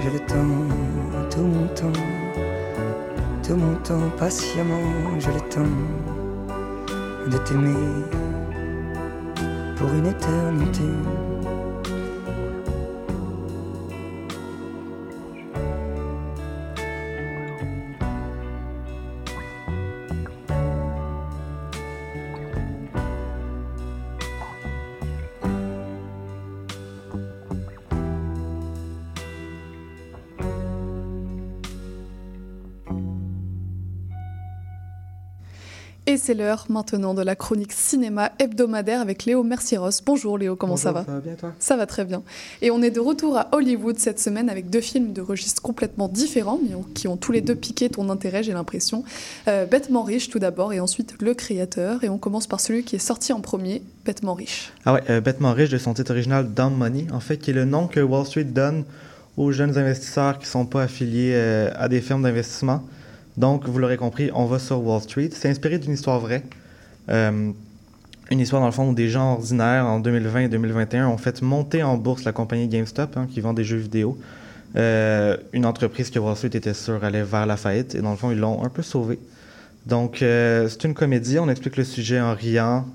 J'ai 0.01 0.11
le 0.11 0.21
temps, 0.21 0.57
tout 1.33 1.49
mon 1.55 1.67
temps, 1.75 2.01
tout 3.43 3.57
mon 3.57 3.75
temps, 3.83 4.09
patiemment, 4.17 5.19
j'ai 5.19 5.33
le 5.33 5.41
temps 5.51 5.75
de 7.29 7.39
t'aimer 7.39 8.28
pour 9.79 9.93
une 9.95 10.07
éternité. 10.07 11.28
C'est 36.29 36.35
l'heure 36.35 36.67
maintenant 36.69 37.15
de 37.15 37.23
la 37.23 37.35
chronique 37.35 37.73
cinéma 37.73 38.33
hebdomadaire 38.39 39.01
avec 39.01 39.25
Léo 39.25 39.43
Mercieros. 39.43 40.03
Bonjour 40.05 40.37
Léo, 40.37 40.57
comment 40.57 40.77
ça 40.77 40.93
va 40.93 41.03
Ça 41.07 41.13
va 41.13 41.21
bien 41.21 41.33
toi? 41.33 41.55
Ça 41.59 41.75
va 41.75 41.87
très 41.87 42.05
bien. 42.05 42.23
Et 42.61 42.71
on 42.71 42.83
est 42.83 42.91
de 42.91 43.01
retour 43.01 43.39
à 43.39 43.49
Hollywood 43.53 43.99
cette 43.99 44.21
semaine 44.21 44.51
avec 44.51 44.69
deux 44.69 44.83
films 44.83 45.15
de 45.15 45.23
registres 45.23 45.63
complètement 45.63 46.07
différents, 46.07 46.61
mais 46.63 46.77
qui 46.93 47.09
ont 47.09 47.17
tous 47.17 47.33
les 47.33 47.41
deux 47.41 47.55
piqué 47.55 47.89
ton 47.89 48.11
intérêt, 48.11 48.43
j'ai 48.43 48.53
l'impression. 48.53 49.05
Euh, 49.49 49.65
Bêtement 49.65 50.03
riche 50.03 50.29
tout 50.29 50.39
d'abord, 50.39 50.75
et 50.75 50.81
ensuite 50.81 51.15
Le 51.19 51.33
Créateur. 51.33 52.05
Et 52.05 52.11
on 52.11 52.19
commence 52.19 52.47
par 52.47 52.61
celui 52.61 52.85
qui 52.85 52.97
est 52.97 52.99
sorti 52.99 53.33
en 53.33 53.41
premier, 53.41 53.81
Bêtement 54.05 54.35
riche. 54.35 54.71
Ah 54.85 54.93
ouais, 54.93 55.03
euh, 55.09 55.23
Bêtement 55.23 55.55
riche 55.55 55.71
de 55.71 55.79
son 55.79 55.95
titre 55.95 56.11
original 56.11 56.53
Dumb 56.53 56.77
Money, 56.77 57.07
en 57.11 57.21
fait, 57.21 57.39
qui 57.39 57.53
est 57.53 57.55
le 57.55 57.65
nom 57.65 57.87
que 57.87 58.01
Wall 58.01 58.27
Street 58.27 58.45
donne 58.45 58.85
aux 59.39 59.51
jeunes 59.51 59.79
investisseurs 59.79 60.39
qui 60.39 60.45
ne 60.45 60.51
sont 60.51 60.67
pas 60.67 60.83
affiliés 60.83 61.33
euh, 61.33 61.71
à 61.75 61.89
des 61.89 62.03
firmes 62.03 62.23
d'investissement. 62.23 62.83
Donc, 63.39 63.69
vous 63.69 63.79
l'aurez 63.79 63.97
compris, 63.97 64.31
on 64.35 64.47
va 64.47 64.59
sur 64.59 64.85
Wall 64.85 65.01
Street. 65.01 65.31
C'est 65.33 65.49
inspiré 65.49 65.79
d'une 65.79 65.93
histoire 65.93 66.19
vraie. 66.19 66.43
Euh, 67.09 67.53
une 68.33 68.41
histoire, 68.41 68.61
dans 68.61 68.67
le 68.67 68.73
fond, 68.73 68.89
où 68.89 68.95
des 68.95 69.09
gens 69.09 69.35
ordinaires, 69.35 69.87
en 69.87 70.01
2020 70.01 70.41
et 70.41 70.49
2021, 70.49 71.07
ont 71.07 71.19
fait 71.19 71.41
monter 71.41 71.85
en 71.85 71.97
bourse 71.97 72.25
la 72.25 72.33
compagnie 72.33 72.67
GameStop, 72.67 73.17
hein, 73.17 73.29
qui 73.31 73.41
vend 73.41 73.53
des 73.53 73.63
jeux 73.63 73.77
vidéo. 73.77 74.19
Euh, 74.75 75.37
une 75.53 75.67
entreprise 75.67 76.11
que 76.11 76.19
Wall 76.19 76.35
Street 76.35 76.51
était 76.53 76.75
sûr 76.75 77.05
allait 77.05 77.23
vers 77.23 77.47
la 77.47 77.57
faillite. 77.57 77.95
Et 77.95 78.01
dans 78.01 78.11
le 78.11 78.17
fond, 78.17 78.33
ils 78.33 78.39
l'ont 78.39 78.65
un 78.65 78.71
peu 78.71 78.83
sauvée. 78.83 79.21
Donc, 79.87 80.21
euh, 80.21 80.69
c'est 80.69 80.83
une 80.83 80.95
comédie. 80.95 81.39
On 81.39 81.49
explique 81.49 81.77
le 81.77 81.85
sujet 81.85 82.21
en 82.21 82.35
riant. 82.35 82.87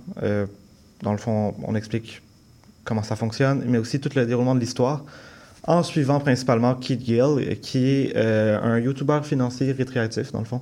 Dans 1.01 1.13
le 1.13 1.17
fond, 1.17 1.55
on 1.63 1.73
explique 1.73 2.21
comment 2.83 3.03
ça 3.03 3.15
fonctionne, 3.15 3.63
mais 3.65 3.77
aussi 3.77 4.01
tout 4.01 4.09
le 4.13 4.25
déroulement 4.25 4.55
de 4.55 4.59
l'histoire 4.59 5.05
en 5.65 5.83
suivant 5.83 6.19
principalement 6.19 6.75
Keith 6.75 7.05
Gill, 7.05 7.59
qui 7.61 7.85
est 7.85 8.13
euh, 8.15 8.59
un 8.61 8.79
YouTuber 8.79 9.21
financier 9.23 9.71
récréatif, 9.71 10.31
dans 10.31 10.39
le 10.39 10.45
fond. 10.45 10.61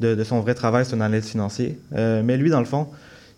De, 0.00 0.22
son 0.24 0.40
vrai 0.40 0.54
travail, 0.54 0.84
c'est 0.84 0.94
un 0.94 1.00
analyste 1.00 1.30
financier. 1.30 1.78
Euh, 1.94 2.22
mais 2.24 2.36
lui, 2.36 2.50
dans 2.50 2.58
le 2.58 2.66
fond, 2.66 2.88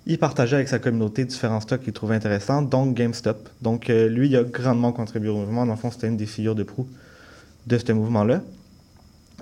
il 0.07 0.19
partageait 0.19 0.57
avec 0.57 0.69
sa 0.69 0.79
communauté 0.79 1.25
différents 1.25 1.61
stocks 1.61 1.83
qu'il 1.83 1.93
trouvait 1.93 2.17
intéressants, 2.17 2.63
donc 2.63 2.97
GameStop. 2.97 3.49
Donc 3.61 3.91
euh, 3.91 4.09
lui, 4.09 4.29
il 4.29 4.37
a 4.37 4.43
grandement 4.43 4.93
contribué 4.93 5.29
au 5.29 5.37
mouvement. 5.37 5.67
Dans 5.67 5.75
le 5.75 5.79
fond, 5.79 5.91
c'était 5.91 6.09
une 6.09 6.17
des 6.17 6.27
figures 6.27 6.55
de 6.55 6.63
proue 6.63 6.89
de 7.67 7.79
ce 7.79 7.93
mouvement-là. 7.93 8.41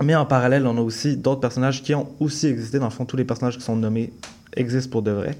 Mais 0.03 0.13
en 0.13 0.25
parallèle, 0.25 0.67
on 0.67 0.77
a 0.77 0.81
aussi 0.81 1.15
d'autres 1.15 1.39
personnages 1.39 1.81
qui 1.81 1.95
ont 1.95 2.09
aussi 2.19 2.47
existé. 2.47 2.79
Dans 2.79 2.85
le 2.85 2.91
fond, 2.91 3.05
tous 3.05 3.15
les 3.17 3.23
personnages 3.23 3.57
qui 3.57 3.63
sont 3.63 3.77
nommés 3.77 4.11
existent 4.55 4.91
pour 4.91 5.03
de 5.03 5.11
vrai. 5.11 5.37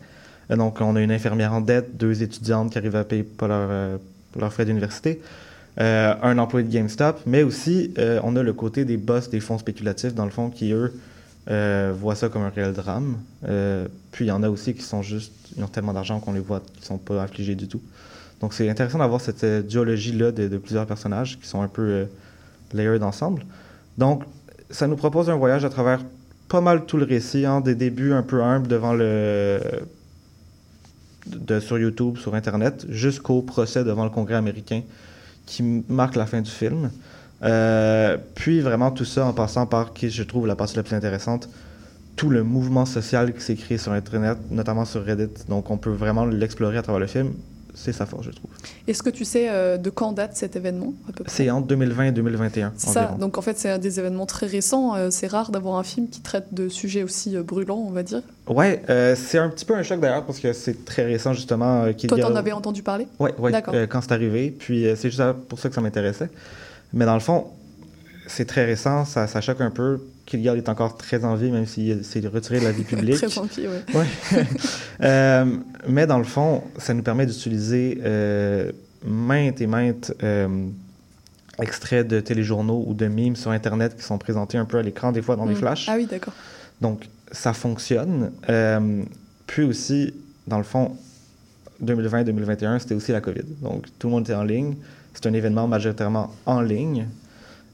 Donc, 0.49 0.79
on 0.79 0.95
a 0.95 1.01
une 1.01 1.11
infirmière 1.11 1.53
en 1.53 1.61
dette, 1.61 1.97
deux 1.97 2.23
étudiantes 2.23 2.71
qui 2.71 2.77
arrivent 2.77 2.95
à 2.95 3.03
payer 3.03 3.23
pas 3.23 3.47
leur, 3.47 3.99
leurs 4.39 4.53
frais 4.53 4.63
d'université, 4.63 5.19
euh, 5.81 6.15
un 6.21 6.37
employé 6.37 6.65
de 6.65 6.71
GameStop, 6.71 7.19
mais 7.25 7.43
aussi 7.43 7.93
euh, 7.97 8.21
on 8.23 8.37
a 8.37 8.43
le 8.43 8.53
côté 8.53 8.85
des 8.85 8.95
boss 8.95 9.29
des 9.29 9.41
fonds 9.41 9.57
spéculatifs, 9.57 10.13
dans 10.13 10.23
le 10.23 10.31
fond, 10.31 10.49
qui 10.49 10.71
eux 10.71 10.93
euh, 11.49 11.93
voient 11.93 12.15
ça 12.15 12.29
comme 12.29 12.43
un 12.43 12.49
réel 12.49 12.71
drame. 12.71 13.17
Puis 14.11 14.25
il 14.25 14.27
y 14.29 14.31
en 14.31 14.41
a 14.41 14.49
aussi 14.49 14.73
qui 14.73 14.83
sont 14.83 15.01
juste, 15.01 15.33
ils 15.57 15.63
ont 15.63 15.67
tellement 15.67 15.91
d'argent 15.91 16.21
qu'on 16.21 16.31
les 16.31 16.39
voit, 16.39 16.61
qui 16.79 16.85
sont 16.85 16.97
pas 16.97 17.21
affligés 17.21 17.55
du 17.55 17.67
tout. 17.67 17.81
Donc 18.39 18.53
c'est 18.53 18.69
intéressant 18.69 18.99
d'avoir 18.99 19.19
cette 19.19 19.45
duologie-là 19.67 20.31
de, 20.31 20.57
plusieurs 20.57 20.85
personnages 20.85 21.37
qui 21.39 21.47
sont 21.47 21.61
un 21.61 21.67
peu 21.67 22.07
layered 22.73 23.03
ensemble. 23.03 23.45
Donc 23.97 24.23
ça 24.69 24.87
nous 24.87 24.95
propose 24.95 25.29
un 25.29 25.35
voyage 25.35 25.65
à 25.65 25.69
travers 25.69 26.01
pas 26.47 26.61
mal 26.61 26.85
tout 26.85 26.95
le 26.95 27.05
récit, 27.05 27.45
hein, 27.45 27.59
des 27.59 27.75
débuts 27.75 28.13
un 28.13 28.23
peu 28.23 28.41
humbles 28.41 28.67
devant 28.67 28.93
le 28.93 29.59
sur 31.59 31.77
YouTube, 31.77 32.17
sur 32.17 32.33
Internet, 32.35 32.85
jusqu'au 32.87 33.41
procès 33.41 33.83
devant 33.83 34.05
le 34.05 34.09
Congrès 34.09 34.35
américain 34.35 34.81
qui 35.45 35.83
marque 35.87 36.15
la 36.15 36.25
fin 36.25 36.41
du 36.41 36.51
film. 36.51 36.89
Euh, 37.43 38.17
puis 38.33 38.61
vraiment 38.61 38.91
tout 38.91 39.05
ça 39.05 39.25
en 39.25 39.33
passant 39.33 39.65
par, 39.65 39.93
qui 39.93 40.09
je 40.09 40.23
trouve 40.23 40.47
la 40.47 40.55
partie 40.55 40.75
la 40.75 40.83
plus 40.83 40.95
intéressante, 40.95 41.49
tout 42.15 42.29
le 42.29 42.43
mouvement 42.43 42.85
social 42.85 43.33
qui 43.33 43.41
s'est 43.41 43.55
créé 43.55 43.77
sur 43.77 43.91
Internet, 43.91 44.37
notamment 44.49 44.85
sur 44.85 45.03
Reddit. 45.03 45.45
Donc 45.49 45.69
on 45.69 45.77
peut 45.77 45.91
vraiment 45.91 46.25
l'explorer 46.25 46.77
à 46.77 46.81
travers 46.81 47.01
le 47.01 47.07
film. 47.07 47.33
C'est 47.75 47.91
sa 47.91 48.05
force, 48.05 48.25
je 48.25 48.31
trouve. 48.31 48.49
Est-ce 48.87 49.03
que 49.03 49.09
tu 49.09 49.25
sais 49.25 49.47
euh, 49.49 49.77
de 49.77 49.89
quand 49.89 50.13
date 50.13 50.35
cet 50.35 50.55
événement 50.55 50.93
à 51.07 51.11
peu 51.11 51.23
près? 51.23 51.33
C'est 51.33 51.49
entre 51.49 51.67
2020 51.67 52.05
et 52.05 52.11
2021 52.11 52.73
C'est 52.77 52.87
ça, 52.89 53.03
environ. 53.03 53.17
donc 53.19 53.37
en 53.37 53.41
fait 53.41 53.57
c'est 53.59 53.77
des 53.79 53.99
événements 53.99 54.25
très 54.25 54.47
récents, 54.47 54.95
euh, 54.95 55.09
c'est 55.11 55.27
rare 55.27 55.51
d'avoir 55.51 55.75
un 55.75 55.83
film 55.83 56.07
qui 56.09 56.21
traite 56.21 56.53
de 56.53 56.69
sujets 56.69 57.03
aussi 57.03 57.35
euh, 57.35 57.43
brûlants, 57.43 57.83
on 57.87 57.91
va 57.91 58.03
dire. 58.03 58.21
Ouais, 58.47 58.81
c'est 59.15 59.37
un 59.37 59.49
petit 59.49 59.65
peu 59.65 59.75
un 59.75 59.83
choc 59.83 59.99
d'ailleurs 59.99 60.25
parce 60.25 60.39
que 60.39 60.53
c'est 60.53 60.85
très 60.85 61.03
récent 61.03 61.33
justement. 61.33 61.91
Toi 62.07 62.19
t'en 62.19 62.35
avais 62.35 62.51
entendu 62.51 62.81
parler? 62.83 63.07
Ouais, 63.19 63.33
ouais, 63.37 63.51
D'accord. 63.51 63.73
quand 63.89 64.01
c'est 64.01 64.11
arrivé. 64.11 64.51
Puis 64.51 64.85
c'est 64.95 65.09
juste 65.09 65.23
pour 65.49 65.59
ça 65.59 65.69
que 65.69 65.75
ça 65.75 65.81
m'intéressait. 65.81 66.29
Mais 66.93 67.05
dans 67.05 67.15
le 67.15 67.19
fond, 67.19 67.47
c'est 68.27 68.45
très 68.45 68.65
récent, 68.65 69.05
ça, 69.05 69.27
ça 69.27 69.41
choque 69.41 69.61
un 69.61 69.71
peu. 69.71 69.99
Kilgall 70.25 70.57
est 70.57 70.69
encore 70.69 70.97
très 70.97 71.23
en 71.23 71.35
vie, 71.35 71.51
même 71.51 71.65
s'il 71.65 72.03
s'est 72.03 72.19
retiré 72.27 72.59
de 72.59 72.65
la 72.65 72.71
vie 72.71 72.83
publique. 72.93 73.15
Très 73.15 73.27
ouais. 73.39 73.83
Ouais. 73.93 74.05
Euh, 75.01 75.57
mais 75.89 76.07
dans 76.07 76.17
le 76.17 76.23
fond, 76.23 76.63
ça 76.77 76.93
nous 76.93 77.03
permet 77.03 77.25
d'utiliser 77.25 77.99
euh, 78.05 78.71
maintes 79.05 79.59
et 79.59 79.67
maintes 79.67 80.13
euh, 80.23 80.47
extraits 81.61 82.07
de 82.07 82.21
téléjournaux 82.21 82.85
ou 82.87 82.93
de 82.93 83.05
mimes 83.07 83.35
sur 83.35 83.51
Internet 83.51 83.97
qui 83.97 84.03
sont 84.03 84.17
présentés 84.17 84.57
un 84.57 84.63
peu 84.63 84.77
à 84.77 84.81
l'écran, 84.81 85.11
des 85.11 85.21
fois 85.21 85.35
dans 85.35 85.45
des 85.45 85.53
Mm. 85.53 85.57
flashs. 85.57 85.89
Ah 85.89 85.95
oui, 85.97 86.07
d'accord. 86.09 86.33
Donc, 86.79 87.09
ça 87.31 87.51
fonctionne. 87.53 88.31
Puis 89.47 89.63
aussi, 89.63 90.13
dans 90.47 90.57
le 90.57 90.63
fond, 90.63 90.95
2020-2021, 91.83 92.79
c'était 92.79 92.95
aussi 92.95 93.11
la 93.11 93.21
COVID. 93.21 93.43
Donc, 93.61 93.85
tout 93.99 94.07
le 94.07 94.13
monde 94.13 94.23
était 94.23 94.33
en 94.33 94.43
ligne. 94.43 94.75
C'est 95.13 95.27
un 95.27 95.33
événement 95.33 95.67
majoritairement 95.67 96.33
en 96.45 96.61
ligne. 96.61 97.07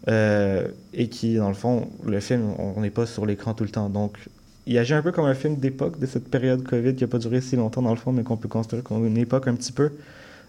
Euh, 0.07 0.67
et 0.93 1.07
qui, 1.09 1.35
dans 1.35 1.49
le 1.49 1.53
fond, 1.55 1.87
le 2.05 2.19
film, 2.19 2.53
on 2.57 2.81
n'est 2.81 2.89
pas 2.89 3.05
sur 3.05 3.25
l'écran 3.25 3.53
tout 3.53 3.63
le 3.63 3.69
temps. 3.69 3.89
Donc, 3.89 4.17
il 4.67 4.77
agit 4.77 4.93
un 4.93 5.01
peu 5.01 5.11
comme 5.11 5.25
un 5.25 5.33
film 5.35 5.55
d'époque 5.57 5.99
de 5.99 6.05
cette 6.05 6.29
période 6.29 6.63
COVID 6.63 6.95
qui 6.95 7.03
n'a 7.03 7.07
pas 7.07 7.17
duré 7.19 7.41
si 7.41 7.55
longtemps, 7.55 7.81
dans 7.81 7.91
le 7.91 7.95
fond, 7.97 8.11
mais 8.11 8.23
qu'on 8.23 8.37
peut 8.37 8.47
considérer 8.49 8.81
comme 8.81 9.05
une 9.05 9.17
époque 9.17 9.47
un 9.47 9.55
petit 9.55 9.71
peu. 9.71 9.91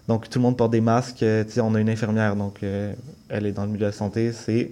Donc, 0.07 0.29
tout 0.29 0.39
le 0.39 0.43
monde 0.43 0.57
porte 0.57 0.71
des 0.71 0.81
masques. 0.81 1.23
euh, 1.23 1.43
on 1.57 1.75
a 1.75 1.79
une 1.79 1.89
infirmière, 1.89 2.35
donc 2.35 2.61
euh, 2.63 2.93
elle 3.29 3.45
est 3.45 3.51
dans 3.51 3.63
le 3.63 3.69
milieu 3.69 3.79
de 3.81 3.85
la 3.85 3.91
santé. 3.91 4.31
C'est 4.33 4.71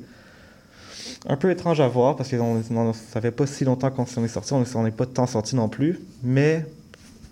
un 1.28 1.38
peu 1.38 1.50
étrange 1.52 1.80
à 1.80 1.88
voir 1.88 2.16
parce 2.16 2.30
que 2.30 2.36
on- 2.38 2.62
on- 2.72 2.94
ça 2.94 3.22
fait 3.22 3.32
pas 3.32 3.46
si 3.48 3.64
longtemps 3.66 3.92
qu'on 3.92 4.06
s'en 4.06 4.24
est 4.24 4.28
sorti, 4.28 4.54
on 4.54 4.84
n'est 4.84 4.92
pas 4.92 5.06
tant 5.06 5.28
sorti 5.28 5.56
non 5.56 5.70
plus, 5.70 6.00
mais 6.24 6.66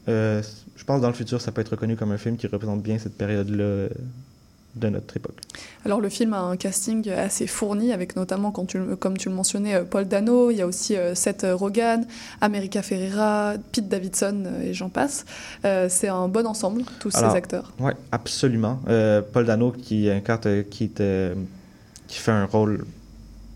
je 0.08 0.84
pense 0.86 0.98
que 0.98 1.02
dans 1.02 1.08
le 1.10 1.14
futur, 1.14 1.40
ça 1.42 1.52
peut 1.52 1.62
être 1.62 1.70
reconnu 1.70 1.96
comme 1.96 2.12
un 2.12 2.18
film 2.18 2.36
qui 2.38 2.48
représente 2.48 2.82
bien 2.82 2.98
cette 2.98 3.16
période-là 3.18 3.90
de 4.80 4.89
notre 4.89 5.15
époque. 5.18 5.36
Alors 5.86 6.02
le 6.02 6.10
film 6.10 6.34
a 6.34 6.39
un 6.42 6.58
casting 6.58 7.10
assez 7.10 7.48
fourni 7.48 7.94
avec 7.94 8.15
notamment, 8.15 8.52
quand 8.52 8.65
tu, 8.65 8.78
le- 8.80 8.96
comme 8.96 9.18
tu 9.18 9.30
le 9.30 9.36
mentionnais, 9.36 9.76
euh, 9.76 9.84
Paul 9.84 10.08
Dano, 10.08 10.52
il 10.52 10.58
y 10.58 10.62
a 10.62 10.68
aussi 10.68 10.96
euh, 10.96 11.15
Seth 11.15 11.46
Rogen, 11.50 12.06
America 12.42 12.82
Ferrera, 12.82 13.54
Pete 13.72 13.88
Davidson 13.89 14.44
euh, 14.46 14.62
et 14.70 14.74
j'en 14.74 14.89
passe. 14.89 15.26
Euh, 15.65 15.88
c'est 15.89 16.08
un 16.08 16.28
bon 16.28 16.46
ensemble, 16.48 16.84
tous 17.00 17.15
Alors, 17.15 17.32
ces 17.32 17.38
acteurs. 17.38 17.74
Oui, 17.80 17.92
absolument. 18.12 18.80
Euh, 18.88 19.22
Paul 19.22 19.46
Dano 19.46 19.72
qui 19.72 20.10
incarne, 20.10 20.63
qui, 20.70 20.89
qui 20.89 22.18
fait 22.18 22.32
un 22.32 22.46
rôle, 22.46 22.86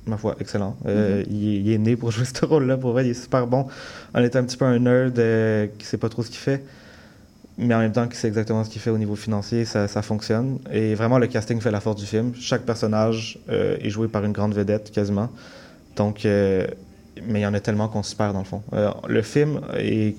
ma 0.05 0.17
foi, 0.17 0.36
excellent. 0.39 0.75
Euh, 0.86 1.23
il, 1.29 1.47
est- 1.47 1.59
il 1.62 1.71
est 1.71 1.77
né 1.77 1.95
pour 1.95 2.12
jouer 2.12 2.25
ce 2.25 2.45
rôle-là, 2.45 2.77
pour 2.77 2.91
vrai, 2.91 3.05
il 3.05 3.12
est 3.12 3.13
super 3.21 3.47
bon. 3.47 3.67
On 4.13 4.19
est 4.19 4.36
un 4.36 4.43
petit 4.43 4.57
peu 4.57 4.65
un 4.65 4.79
nerd 4.79 5.17
euh, 5.19 5.67
qui 5.77 5.86
sait 5.86 5.97
pas 5.97 6.09
trop 6.09 6.23
ce 6.23 6.27
qu'il 6.29 6.38
fait, 6.39 6.63
mais 7.57 7.75
en 7.75 7.79
même 7.79 7.91
temps 7.91 8.07
sait 8.11 8.27
exactement 8.27 8.63
ce 8.63 8.69
qu'il 8.69 8.81
fait 8.81 8.89
au 8.89 8.97
niveau 8.97 9.15
financier, 9.15 9.65
ça, 9.65 9.87
fonctionne. 10.01 10.59
Et 10.71 10.95
vraiment, 10.95 11.19
le 11.19 11.27
casting 11.27 11.59
fait 11.61 11.71
la 11.71 11.79
force 11.79 11.97
du 11.97 12.05
film. 12.05 12.33
Chaque 12.35 12.63
personnage 12.63 13.37
euh, 13.49 13.77
est 13.79 13.89
joué 13.89 14.07
par 14.07 14.23
une 14.25 14.31
grande 14.31 14.53
vedette, 14.53 14.91
quasiment. 14.91 15.29
Donc, 15.95 16.25
euh, 16.25 16.65
mais 17.27 17.41
il 17.41 17.43
y 17.43 17.45
en 17.45 17.53
a 17.53 17.59
tellement 17.59 17.87
qu'on 17.89 18.01
se 18.01 18.15
perd, 18.15 18.33
dans 18.33 18.39
le 18.39 18.45
fond. 18.45 18.63
Euh, 18.73 18.89
le 19.07 19.21
film 19.21 19.61
est, 19.77 20.15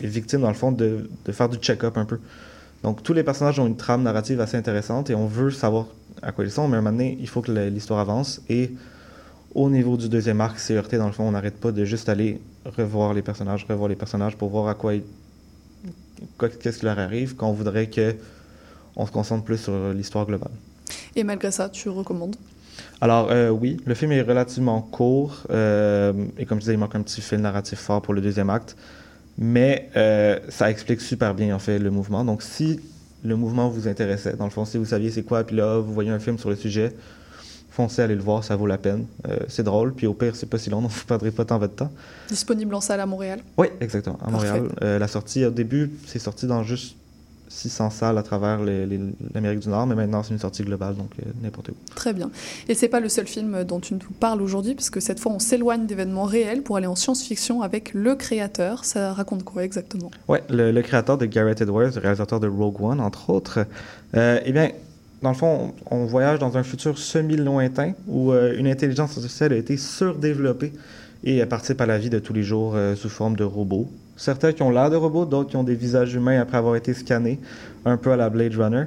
victime, 0.00 0.40
dans 0.40 0.48
le 0.48 0.54
fond, 0.54 0.72
de, 0.72 1.08
faire 1.30 1.48
du 1.48 1.58
check-up 1.58 1.98
un 1.98 2.06
peu. 2.06 2.18
Donc, 2.82 3.02
tous 3.02 3.12
les 3.12 3.22
personnages 3.22 3.58
ont 3.58 3.66
une 3.66 3.76
trame 3.76 4.02
narrative 4.02 4.40
assez 4.40 4.56
intéressante 4.56 5.10
et 5.10 5.14
on 5.14 5.26
veut 5.26 5.50
savoir 5.50 5.86
à 6.22 6.32
quoi 6.32 6.44
ils 6.44 6.50
sont, 6.50 6.68
mais 6.68 6.76
à 6.76 6.78
un 6.78 6.82
moment 6.82 6.96
donné, 6.96 7.18
il 7.20 7.28
faut 7.28 7.42
que 7.42 7.52
l'histoire 7.52 8.00
avance. 8.00 8.40
Et 8.48 8.72
au 9.54 9.68
niveau 9.68 9.98
du 9.98 10.08
deuxième 10.08 10.40
arc, 10.40 10.58
c'est 10.58 10.74
heurté, 10.74 10.96
dans 10.96 11.06
le 11.06 11.12
fond, 11.12 11.24
on 11.24 11.32
n'arrête 11.32 11.60
pas 11.60 11.70
de 11.70 11.84
juste 11.84 12.08
aller 12.08 12.40
revoir 12.64 13.12
les 13.12 13.22
personnages, 13.22 13.66
revoir 13.68 13.90
les 13.90 13.96
personnages 13.96 14.36
pour 14.36 14.48
voir 14.48 14.68
à 14.68 14.74
quoi 14.74 14.94
ils- 14.94 15.02
qu'est-ce 16.38 16.78
qui 16.78 16.84
leur 16.84 16.98
arrive, 16.98 17.36
qu'on 17.36 17.52
voudrait 17.52 17.88
que 17.88 18.14
on 18.96 19.06
se 19.06 19.12
concentre 19.12 19.44
plus 19.44 19.58
sur 19.58 19.92
l'histoire 19.92 20.26
globale. 20.26 20.52
Et 21.16 21.24
malgré 21.24 21.50
ça, 21.50 21.68
tu 21.68 21.88
recommandes? 21.88 22.36
Alors, 23.00 23.30
euh, 23.30 23.50
oui, 23.50 23.78
le 23.84 23.94
film 23.94 24.12
est 24.12 24.22
relativement 24.22 24.80
court. 24.80 25.44
euh, 25.50 26.12
et 26.38 26.46
comme 26.46 26.58
je 26.58 26.62
disais, 26.62 26.74
il 26.74 26.78
manque 26.78 26.94
un 26.94 27.02
petit 27.02 27.20
fil 27.20 27.38
narratif 27.38 27.78
fort 27.78 28.02
pour 28.02 28.14
le 28.14 28.20
deuxième 28.20 28.50
acte. 28.50 28.76
Mais 29.38 29.88
euh, 29.96 30.38
ça 30.48 30.70
explique 30.70 31.00
super 31.00 31.34
bien, 31.34 31.54
en 31.54 31.58
fait, 31.58 31.78
le 31.78 31.90
mouvement. 31.90 32.24
Donc, 32.24 32.42
si 32.42 32.80
le 33.24 33.36
mouvement 33.36 33.68
vous 33.68 33.88
intéressait, 33.88 34.34
dans 34.34 34.44
le 34.44 34.50
fond, 34.50 34.64
si 34.64 34.78
vous 34.78 34.84
saviez 34.84 35.10
c'est 35.10 35.22
quoi, 35.22 35.44
puis 35.44 35.56
là, 35.56 35.78
vous 35.78 35.92
voyez 35.92 36.10
un 36.10 36.18
film 36.18 36.38
sur 36.38 36.50
le 36.50 36.56
sujet, 36.56 36.92
foncez, 37.72 38.02
allez 38.02 38.14
le 38.14 38.22
voir, 38.22 38.44
ça 38.44 38.54
vaut 38.54 38.66
la 38.66 38.78
peine. 38.78 39.06
Euh, 39.26 39.38
c'est 39.48 39.62
drôle, 39.62 39.94
puis 39.94 40.06
au 40.06 40.14
pire, 40.14 40.36
c'est 40.36 40.48
pas 40.48 40.58
si 40.58 40.70
long, 40.70 40.80
donc 40.82 40.90
vous 40.90 41.00
ne 41.00 41.06
perdrez 41.06 41.30
pas 41.30 41.44
tant 41.44 41.58
votre 41.58 41.74
temps. 41.74 41.90
Disponible 42.28 42.74
en 42.74 42.80
salle 42.80 43.00
à 43.00 43.06
Montréal 43.06 43.40
Oui, 43.56 43.68
exactement, 43.80 44.18
à 44.22 44.30
Parfait. 44.30 44.46
Montréal. 44.60 44.68
Euh, 44.82 44.98
la 44.98 45.08
sortie, 45.08 45.44
au 45.44 45.50
début, 45.50 45.90
c'est 46.06 46.18
sorti 46.18 46.46
dans 46.46 46.62
juste 46.62 46.96
600 47.48 47.90
salles 47.90 48.16
à 48.16 48.22
travers 48.22 48.60
l'Amérique 49.34 49.58
du 49.60 49.68
Nord, 49.68 49.86
mais 49.86 49.94
maintenant, 49.94 50.22
c'est 50.22 50.32
une 50.32 50.38
sortie 50.38 50.62
globale, 50.62 50.96
donc 50.96 51.10
euh, 51.20 51.30
n'importe 51.42 51.68
où. 51.68 51.74
Très 51.94 52.14
bien. 52.14 52.30
Et 52.68 52.74
c'est 52.74 52.88
pas 52.88 53.00
le 53.00 53.10
seul 53.10 53.26
film 53.26 53.64
dont 53.64 53.78
tu 53.80 53.92
nous 53.92 54.00
parles 54.20 54.40
aujourd'hui, 54.40 54.74
parce 54.74 54.88
que 54.88 55.00
cette 55.00 55.20
fois, 55.20 55.32
on 55.32 55.38
s'éloigne 55.38 55.84
d'événements 55.86 56.24
réels 56.24 56.62
pour 56.62 56.76
aller 56.78 56.86
en 56.86 56.96
science-fiction 56.96 57.60
avec 57.60 57.92
le 57.92 58.14
créateur. 58.14 58.84
Ça 58.86 59.12
raconte 59.12 59.44
quoi 59.44 59.64
exactement? 59.64 60.10
Ouais, 60.28 60.42
le, 60.48 60.72
le 60.72 60.82
créateur 60.82 61.18
de 61.18 61.26
Garrett 61.26 61.60
Edwards, 61.60 61.90
le 61.94 62.00
réalisateur 62.00 62.40
de 62.40 62.48
Rogue 62.48 62.80
One, 62.80 63.00
entre 63.00 63.28
autres, 63.28 63.66
eh 64.14 64.52
bien, 64.52 64.70
dans 65.22 65.30
le 65.30 65.36
fond, 65.36 65.74
on, 65.90 66.04
voyage 66.04 66.38
dans 66.38 66.56
un 66.56 66.62
futur 66.62 66.98
semi-lointain 66.98 67.92
où 68.06 68.32
euh, 68.32 68.56
une 68.58 68.66
intelligence 68.66 69.16
artificielle 69.16 69.52
a 69.52 69.56
été 69.56 69.76
surdéveloppée 69.76 70.72
et 71.24 71.38
elle 71.38 71.48
participe 71.48 71.80
à 71.80 71.86
la 71.86 71.98
vie 71.98 72.10
de 72.10 72.18
tous 72.18 72.32
les 72.32 72.42
jours 72.42 72.72
euh, 72.74 72.94
sous 72.96 73.08
forme 73.08 73.36
de 73.36 73.44
robots. 73.44 73.90
Certains 74.16 74.52
qui 74.52 74.62
ont 74.62 74.70
l'air 74.70 74.90
de 74.90 74.96
robots, 74.96 75.24
d'autres 75.24 75.50
qui 75.50 75.56
ont 75.56 75.64
des 75.64 75.74
visages 75.74 76.14
humains 76.14 76.40
après 76.40 76.58
avoir 76.58 76.76
été 76.76 76.94
scannés, 76.94 77.38
un 77.84 77.96
peu 77.96 78.12
à 78.12 78.16
la 78.16 78.28
Blade 78.28 78.54
Runner. 78.54 78.84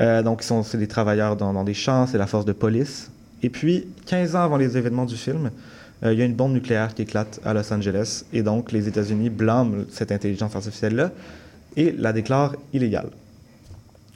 Euh, 0.00 0.22
donc, 0.22 0.42
c'est 0.42 0.78
des 0.78 0.86
travailleurs 0.86 1.36
dans, 1.36 1.52
dans 1.52 1.64
des 1.64 1.74
champs, 1.74 2.06
c'est 2.06 2.18
la 2.18 2.26
force 2.26 2.44
de 2.44 2.52
police. 2.52 3.10
Et 3.42 3.50
puis, 3.50 3.86
15 4.06 4.36
ans 4.36 4.42
avant 4.42 4.56
les 4.56 4.76
événements 4.76 5.04
du 5.04 5.16
film, 5.16 5.50
euh, 6.04 6.12
il 6.12 6.18
y 6.18 6.22
a 6.22 6.24
une 6.24 6.34
bombe 6.34 6.52
nucléaire 6.52 6.94
qui 6.94 7.02
éclate 7.02 7.40
à 7.44 7.54
Los 7.54 7.72
Angeles. 7.72 8.24
Et 8.32 8.42
donc, 8.42 8.72
les 8.72 8.88
États-Unis 8.88 9.30
blâment 9.30 9.84
cette 9.90 10.12
intelligence 10.12 10.54
artificielle-là 10.54 11.12
et 11.76 11.92
la 11.92 12.12
déclarent 12.12 12.56
illégale. 12.72 13.10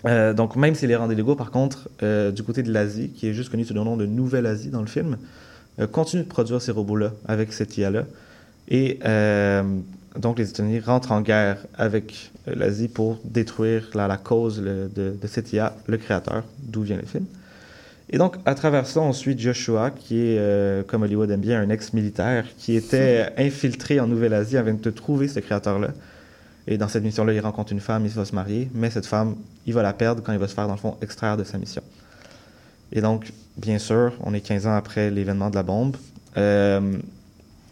Euh, 0.06 0.32
donc, 0.32 0.56
même 0.56 0.74
s'il 0.74 0.90
est 0.90 0.96
rendu 0.96 1.14
illégaux, 1.14 1.36
par 1.36 1.50
contre, 1.50 1.88
euh, 2.02 2.30
du 2.30 2.42
côté 2.42 2.62
de 2.62 2.72
l'Asie, 2.72 3.10
qui 3.10 3.28
est 3.28 3.34
juste 3.34 3.50
connu 3.50 3.64
sous 3.64 3.74
le 3.74 3.84
nom 3.84 3.96
de 3.96 4.06
Nouvelle-Asie 4.06 4.70
dans 4.70 4.80
le 4.80 4.86
film, 4.86 5.16
euh, 5.78 5.86
continue 5.86 6.24
de 6.24 6.28
produire 6.28 6.60
ces 6.60 6.72
robots-là 6.72 7.12
avec 7.26 7.52
cette 7.52 7.76
IA-là. 7.76 8.04
Et 8.68 8.98
euh, 9.04 9.62
donc, 10.18 10.38
les 10.38 10.50
États-Unis 10.50 10.80
rentrent 10.80 11.12
en 11.12 11.20
guerre 11.20 11.58
avec 11.76 12.32
l'Asie 12.46 12.88
pour 12.88 13.20
détruire 13.24 13.88
la, 13.94 14.16
cause 14.16 14.60
de, 14.60 15.14
cette 15.26 15.52
IA, 15.52 15.76
le 15.86 15.96
créateur, 15.96 16.44
d'où 16.58 16.82
vient 16.82 16.96
le 16.96 17.06
film. 17.06 17.24
Et 18.10 18.18
donc, 18.18 18.36
à 18.44 18.54
travers 18.54 18.86
ça, 18.86 19.00
on 19.00 19.12
suit 19.12 19.38
Joshua, 19.38 19.90
qui 19.90 20.18
est, 20.18 20.86
comme 20.86 21.02
Hollywood 21.02 21.30
aime 21.30 21.40
bien, 21.40 21.60
un 21.60 21.70
ex-militaire, 21.70 22.44
qui 22.58 22.76
était 22.76 23.32
infiltré 23.38 24.00
en 24.00 24.06
Nouvelle-Asie 24.06 24.58
afin 24.58 24.74
de 24.74 24.90
trouver 24.90 25.28
ce 25.28 25.40
créateur-là. 25.40 25.92
Et 26.66 26.78
dans 26.78 26.88
cette 26.88 27.02
mission-là, 27.02 27.32
il 27.32 27.40
rencontre 27.40 27.72
une 27.72 27.80
femme, 27.80 28.04
il 28.06 28.12
va 28.12 28.24
se 28.24 28.34
marier, 28.34 28.70
mais 28.74 28.90
cette 28.90 29.06
femme, 29.06 29.36
il 29.66 29.74
va 29.74 29.82
la 29.82 29.92
perdre 29.92 30.22
quand 30.22 30.32
il 30.32 30.38
va 30.38 30.48
se 30.48 30.54
faire, 30.54 30.68
dans 30.68 30.74
le 30.74 30.78
fond, 30.78 30.96
extraire 31.02 31.36
de 31.36 31.44
sa 31.44 31.58
mission. 31.58 31.82
Et 32.92 33.00
donc, 33.00 33.32
bien 33.56 33.78
sûr, 33.78 34.12
on 34.20 34.32
est 34.34 34.40
15 34.40 34.66
ans 34.66 34.76
après 34.76 35.10
l'événement 35.10 35.50
de 35.50 35.56
la 35.56 35.62
bombe. 35.62 35.96
Euh, 36.36 36.98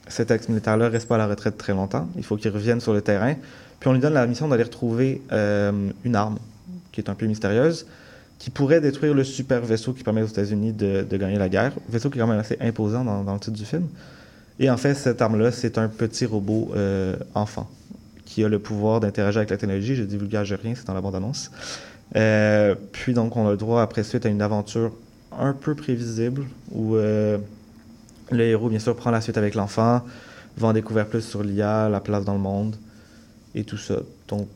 cet 0.09 0.31
ex-militaire-là 0.31 0.89
reste 0.89 1.07
pas 1.07 1.15
à 1.15 1.19
la 1.19 1.29
retraite 1.29 1.57
très 1.57 1.73
longtemps. 1.73 2.09
Il 2.17 2.25
faut 2.25 2.37
qu'il 2.37 2.51
revienne 2.51 2.81
sur 2.81 2.93
le 2.93 3.01
terrain. 3.01 3.35
Puis 3.79 3.89
on 3.89 3.93
lui 3.93 4.01
donne 4.01 4.15
la 4.15 4.27
mission 4.27 4.49
d'aller 4.49 4.65
retrouver 4.65 5.23
euh, 5.31 5.91
une 6.05 6.17
arme 6.17 6.39
qui 6.91 7.01
est 7.01 7.09
un 7.09 7.15
peu 7.15 7.27
mystérieuse, 7.27 7.87
qui 8.39 8.51
pourrait 8.51 8.81
détruire 8.81 9.15
le 9.15 9.23
super 9.23 9.61
vaisseau 9.61 9.93
qui 9.93 10.03
permet 10.03 10.23
aux 10.23 10.27
États-Unis 10.27 10.73
de, 10.73 11.17
gagner 11.17 11.39
la 11.39 11.49
guerre. 11.49 11.73
Vaisseau 11.89 12.11
qui 12.11 12.19
est 12.19 12.21
quand 12.21 12.27
même 12.27 12.41
assez 12.41 12.57
imposant 12.61 13.05
dans, 13.05 13.23
dans 13.23 13.35
le 13.35 13.41
titre 13.41 13.57
du 13.57 13.65
film. 13.65 13.87
Et 14.59 14.69
en 14.69 14.77
fait, 14.77 14.95
cette 14.95 15.23
arme-là, 15.23 15.53
c'est 15.53 15.79
un 15.79 15.89
petit 15.89 16.27
robot 16.27 16.73
euh, 16.75 17.17
enfant 17.35 17.71
qui 18.31 18.45
a 18.45 18.49
le 18.49 18.61
pouvoir 18.61 19.01
d'interagir 19.01 19.39
avec 19.39 19.51
la 19.51 19.57
technologie. 19.57 19.97
Je 19.97 20.05
divulgage 20.05 20.53
rien, 20.53 20.75
c'est 20.77 20.87
dans 20.87 20.95
la 20.95 21.01
bande-annonce. 21.01 21.51
Euh, 22.15 22.77
puis 22.93 23.13
donc, 23.13 23.37
on 23.37 23.49
a 23.49 23.51
le 23.51 23.57
droit 23.57 23.83
après 23.83 24.05
suite 24.05 24.25
à 24.25 24.29
une 24.29 24.41
aventure 24.41 24.93
un 25.37 25.53
peu 25.53 25.75
prévisible 25.75 26.47
où 26.71 26.95
euh, 26.95 27.39
le 28.31 28.45
héros, 28.45 28.69
bien 28.69 28.79
sûr, 28.79 28.95
prend 28.95 29.11
la 29.11 29.21
suite 29.21 29.37
avec 29.37 29.55
l'enfant, 29.57 30.03
va 30.57 30.69
en 30.69 30.73
découvrir 30.73 31.07
plus 31.07 31.23
sur 31.23 31.43
l'IA, 31.43 31.89
la 31.89 32.01
place 32.01 32.25
dans 32.25 32.35
le 32.35 32.41
monde 32.41 32.77
et 33.57 33.65
tout 33.65 33.77
ça. 33.79 33.97
Donc, 34.29 34.49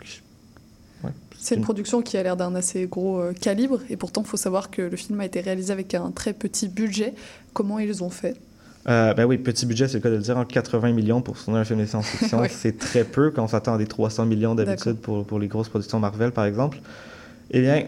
ouais, 1.02 1.10
C'est 1.36 1.56
une 1.56 1.60
une- 1.60 1.64
production 1.64 2.00
qui 2.00 2.16
a 2.16 2.22
l'air 2.22 2.36
d'un 2.36 2.54
assez 2.54 2.86
gros 2.86 3.20
euh, 3.20 3.32
calibre, 3.32 3.80
et 3.90 3.96
pourtant, 3.96 4.22
il 4.22 4.28
faut 4.28 4.36
savoir 4.36 4.70
que 4.70 4.82
le 4.82 4.96
film 4.96 5.18
a 5.20 5.24
été 5.24 5.40
réalisé 5.40 5.72
avec 5.72 5.94
un 5.94 6.12
très 6.12 6.32
petit 6.32 6.68
budget. 6.68 7.12
Comment 7.52 7.80
ils 7.80 8.04
ont 8.04 8.10
fait? 8.10 8.36
Euh, 8.86 9.14
ben 9.14 9.24
oui, 9.24 9.38
petit 9.38 9.64
budget, 9.64 9.88
c'est 9.88 9.94
le 9.94 10.00
cas 10.00 10.10
de 10.10 10.16
le 10.16 10.20
dire, 10.20 10.36
en 10.36 10.44
80 10.44 10.92
millions 10.92 11.22
pour 11.22 11.38
tourner 11.38 11.58
un 11.58 11.64
film 11.64 11.80
de 11.80 11.86
science-fiction, 11.86 12.42
c'est 12.50 12.78
très 12.78 13.04
peu 13.04 13.30
quand 13.30 13.44
on 13.44 13.48
s'attend 13.48 13.74
à 13.74 13.78
des 13.78 13.86
300 13.86 14.26
millions 14.26 14.54
d'habitude 14.54 14.96
pour, 14.96 15.24
pour 15.24 15.38
les 15.38 15.48
grosses 15.48 15.68
productions 15.68 15.98
Marvel, 15.98 16.32
par 16.32 16.44
exemple. 16.44 16.78
Eh 17.50 17.60
bien, 17.60 17.84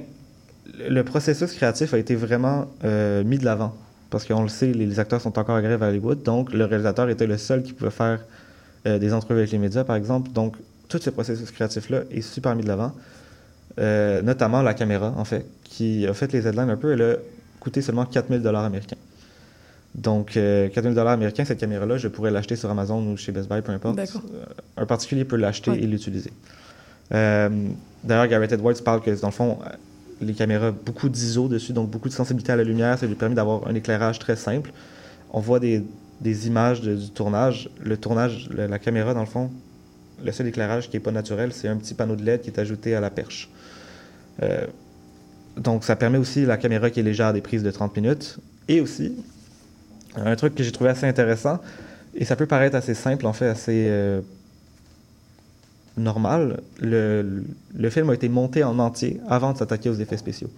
le 0.88 1.02
processus 1.04 1.52
créatif 1.52 1.92
a 1.92 1.98
été 1.98 2.14
vraiment 2.14 2.66
euh, 2.84 3.24
mis 3.24 3.38
de 3.38 3.44
l'avant. 3.44 3.74
Parce 4.08 4.24
qu'on 4.24 4.42
le 4.42 4.48
sait, 4.48 4.72
les, 4.72 4.86
les 4.86 5.00
acteurs 5.00 5.20
sont 5.20 5.38
encore 5.38 5.56
à 5.56 5.62
grève 5.62 5.82
à 5.82 5.88
Hollywood, 5.88 6.22
donc 6.22 6.52
le 6.52 6.64
réalisateur 6.64 7.10
était 7.10 7.26
le 7.26 7.36
seul 7.36 7.62
qui 7.62 7.72
pouvait 7.72 7.90
faire 7.90 8.24
euh, 8.86 8.98
des 8.98 9.12
entrevues 9.12 9.40
avec 9.40 9.50
les 9.50 9.58
médias, 9.58 9.84
par 9.84 9.96
exemple. 9.96 10.30
Donc, 10.30 10.56
tout 10.88 10.98
ce 10.98 11.10
processus 11.10 11.50
créatif-là 11.50 12.02
est 12.10 12.20
super 12.22 12.54
mis 12.54 12.62
de 12.62 12.68
l'avant. 12.68 12.92
Notamment 13.78 14.62
la 14.62 14.72
caméra, 14.72 15.12
en 15.18 15.24
fait, 15.26 15.44
qui 15.64 16.06
a 16.06 16.14
fait 16.14 16.32
les 16.32 16.46
headlines 16.46 16.70
un 16.70 16.76
peu. 16.76 16.92
Elle 16.92 17.02
a 17.02 17.16
coûté 17.60 17.82
seulement 17.82 18.06
4000 18.06 18.40
dollars 18.40 18.64
américains. 18.64 18.96
Donc, 19.96 20.36
euh, 20.36 20.68
4000 20.68 20.94
dollars 20.94 21.14
américains, 21.14 21.44
cette 21.46 21.58
caméra-là, 21.58 21.96
je 21.96 22.08
pourrais 22.08 22.30
l'acheter 22.30 22.54
sur 22.54 22.70
Amazon 22.70 23.02
ou 23.12 23.16
chez 23.16 23.32
Best 23.32 23.48
Buy, 23.48 23.62
peu 23.62 23.72
importe. 23.72 23.96
D'accord. 23.96 24.22
Euh, 24.34 24.44
un 24.76 24.84
particulier 24.86 25.24
peut 25.24 25.36
l'acheter 25.36 25.70
Ouais. 25.70 25.78
et 25.82 25.86
l'utiliser. 25.86 26.30
Euh, 27.14 27.48
D'ailleurs, 28.04 28.28
Garrett 28.28 28.52
Edwards 28.52 28.74
parle 28.84 29.00
que, 29.02 29.10
dans 29.20 29.28
le 29.28 29.32
fond, 29.32 29.58
les 30.20 30.34
caméras, 30.34 30.70
beaucoup 30.70 31.08
d'ISO 31.08 31.48
dessus, 31.48 31.72
donc 31.72 31.90
beaucoup 31.90 32.08
de 32.08 32.14
sensibilité 32.14 32.52
à 32.52 32.56
la 32.56 32.62
lumière, 32.62 32.98
ça 32.98 33.06
lui 33.06 33.14
permet 33.14 33.34
d'avoir 33.34 33.66
un 33.66 33.74
éclairage 33.74 34.18
très 34.18 34.36
simple. 34.36 34.70
On 35.32 35.40
voit 35.40 35.60
des, 35.60 35.82
des 36.20 36.46
images 36.46 36.82
de- 36.82 36.94
du 36.94 37.10
tournage. 37.10 37.68
Le 37.82 37.96
tournage, 37.96 38.48
le- 38.50 38.66
la 38.66 38.78
caméra, 38.78 39.12
dans 39.14 39.20
le 39.20 39.26
fond, 39.26 39.50
le 40.24 40.30
seul 40.30 40.46
éclairage 40.46 40.88
qui 40.90 40.96
n'est 40.96 41.00
pas 41.02 41.10
naturel, 41.10 41.52
c'est 41.52 41.68
un 41.68 41.76
petit 41.76 41.94
panneau 41.94 42.16
de 42.16 42.22
LED 42.22 42.42
qui 42.42 42.50
est 42.50 42.58
ajouté 42.60 42.94
à 42.94 43.00
la 43.00 43.10
perche. 43.10 43.48
Euh, 44.42 44.66
donc, 45.56 45.84
ça 45.84 45.96
permet 45.96 46.18
aussi 46.18 46.44
la 46.44 46.58
caméra 46.58 46.90
qui 46.90 47.00
est 47.00 47.02
légère 47.02 47.32
des 47.32 47.40
prises 47.40 47.62
de 47.62 47.70
30 47.70 47.96
minutes. 47.96 48.38
Et 48.68 48.80
aussi, 48.80 49.14
un 50.16 50.36
truc 50.36 50.54
que 50.54 50.62
j'ai 50.62 50.72
trouvé 50.72 50.90
assez 50.90 51.06
intéressant, 51.06 51.58
et 52.14 52.24
ça 52.24 52.36
peut 52.36 52.46
paraître 52.46 52.76
assez 52.76 52.94
simple, 52.94 53.26
en 53.26 53.32
fait, 53.32 53.46
assez 53.48 53.86
euh, 53.88 54.20
normal, 55.96 56.60
le, 56.80 57.42
le 57.76 57.90
film 57.90 58.10
a 58.10 58.14
été 58.14 58.28
monté 58.28 58.62
en 58.64 58.78
entier 58.78 59.20
avant 59.28 59.52
de 59.52 59.58
s'attaquer 59.58 59.88
aux 59.88 59.94
effets 59.94 60.16
spéciaux. 60.16 60.50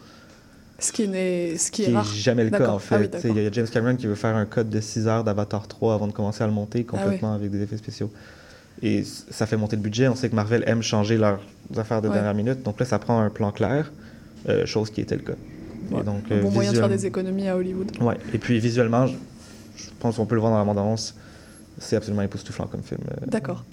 Ce 0.80 0.92
qui, 0.92 1.08
n'est, 1.08 1.56
ce 1.58 1.72
qui 1.72 1.84
est 1.84 1.92
rare. 1.92 2.04
jamais 2.04 2.44
le 2.44 2.50
cas, 2.50 2.68
en 2.70 2.78
fait. 2.78 2.94
Ah 2.94 2.98
oui, 3.00 3.08
Tu 3.10 3.18
sais, 3.20 3.28
Il 3.30 3.42
y 3.42 3.46
a 3.46 3.50
James 3.50 3.66
Cameron 3.66 3.96
qui 3.96 4.06
veut 4.06 4.14
faire 4.14 4.36
un 4.36 4.44
code 4.46 4.70
de 4.70 4.80
6 4.80 5.08
heures 5.08 5.24
d'Avatar 5.24 5.66
3 5.66 5.94
avant 5.94 6.06
de 6.06 6.12
commencer 6.12 6.44
à 6.44 6.46
le 6.46 6.52
monter 6.52 6.84
complètement 6.84 7.34
avec 7.34 7.50
des 7.50 7.62
effets 7.62 7.76
spéciaux. 7.78 8.12
Et 8.80 9.02
ça 9.04 9.46
fait 9.46 9.56
monter 9.56 9.74
le 9.74 9.82
budget. 9.82 10.06
On 10.06 10.14
sait 10.14 10.28
que 10.28 10.36
Marvel 10.36 10.62
aime 10.68 10.82
changer 10.82 11.16
leurs 11.18 11.40
affaires 11.76 12.00
de 12.00 12.06
Ouais. 12.06 12.14
dernière 12.14 12.34
minute. 12.34 12.62
Donc 12.62 12.78
là, 12.78 12.86
ça 12.86 13.00
prend 13.00 13.20
un 13.20 13.28
plan 13.28 13.50
clair, 13.50 13.90
euh, 14.48 14.66
chose 14.66 14.90
qui 14.90 15.00
était 15.00 15.16
le 15.16 15.22
cas. 15.22 15.32
Ouais. 15.90 16.00
Et 16.00 16.04
donc, 16.04 16.22
Un 16.30 16.34
euh, 16.36 16.42
bon 16.42 16.52
moyen 16.52 16.70
de 16.70 16.76
faire 16.76 16.88
des 16.88 17.06
économies 17.06 17.48
à 17.48 17.56
Hollywood. 17.56 17.90
Ouais. 18.00 18.14
Et 18.32 18.38
puis 18.38 18.60
visuellement, 18.60 19.06
je, 19.78 19.84
pense 20.00 20.16
qu'on 20.16 20.26
peut 20.26 20.34
le 20.34 20.40
voir 20.40 20.52
dans 20.52 20.58
la 20.58 20.64
bande-annonce. 20.64 21.14
C'est 21.78 21.96
absolument 21.96 22.22
époustouflant 22.22 22.66
comme 22.66 22.82
film. 22.82 23.00
euh. 23.10 23.26
D'accord. 23.26 23.64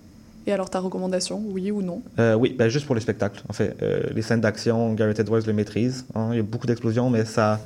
Et 0.48 0.54
alors, 0.54 0.70
ta 0.70 0.80
recommandation, 0.80 1.42
oui 1.48 1.72
ou 1.72 1.82
non? 1.82 2.02
Euh, 2.20 2.36
oui, 2.36 2.56
ben, 2.58 2.70
juste 2.70 2.86
pour 2.86 2.94
le 2.96 3.02
spectacle, 3.02 3.42
en 3.50 3.54
fait. 3.54 3.76
Euh, 3.82 4.04
les 4.14 4.22
scènes 4.22 4.42
d'action, 4.42 4.94
Garrett 4.94 5.20
Edwards 5.20 5.42
le 5.48 5.54
maîtrise. 5.54 6.06
hein. 6.14 6.30
Il 6.32 6.38
y 6.38 6.40
a 6.40 6.44
beaucoup 6.44 6.68
d'explosions, 6.68 7.10
mais 7.10 7.26
ça, 7.26 7.60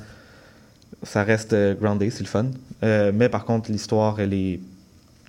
ça 1.02 1.22
reste 1.22 1.52
euh, 1.52 1.74
groundé, 1.74 2.08
c'est 2.10 2.22
le 2.22 2.26
fun. 2.28 2.46
Mais 2.82 3.28
par 3.28 3.44
contre, 3.44 3.70
l'histoire, 3.70 4.18
elle 4.20 4.32
est 4.32 4.60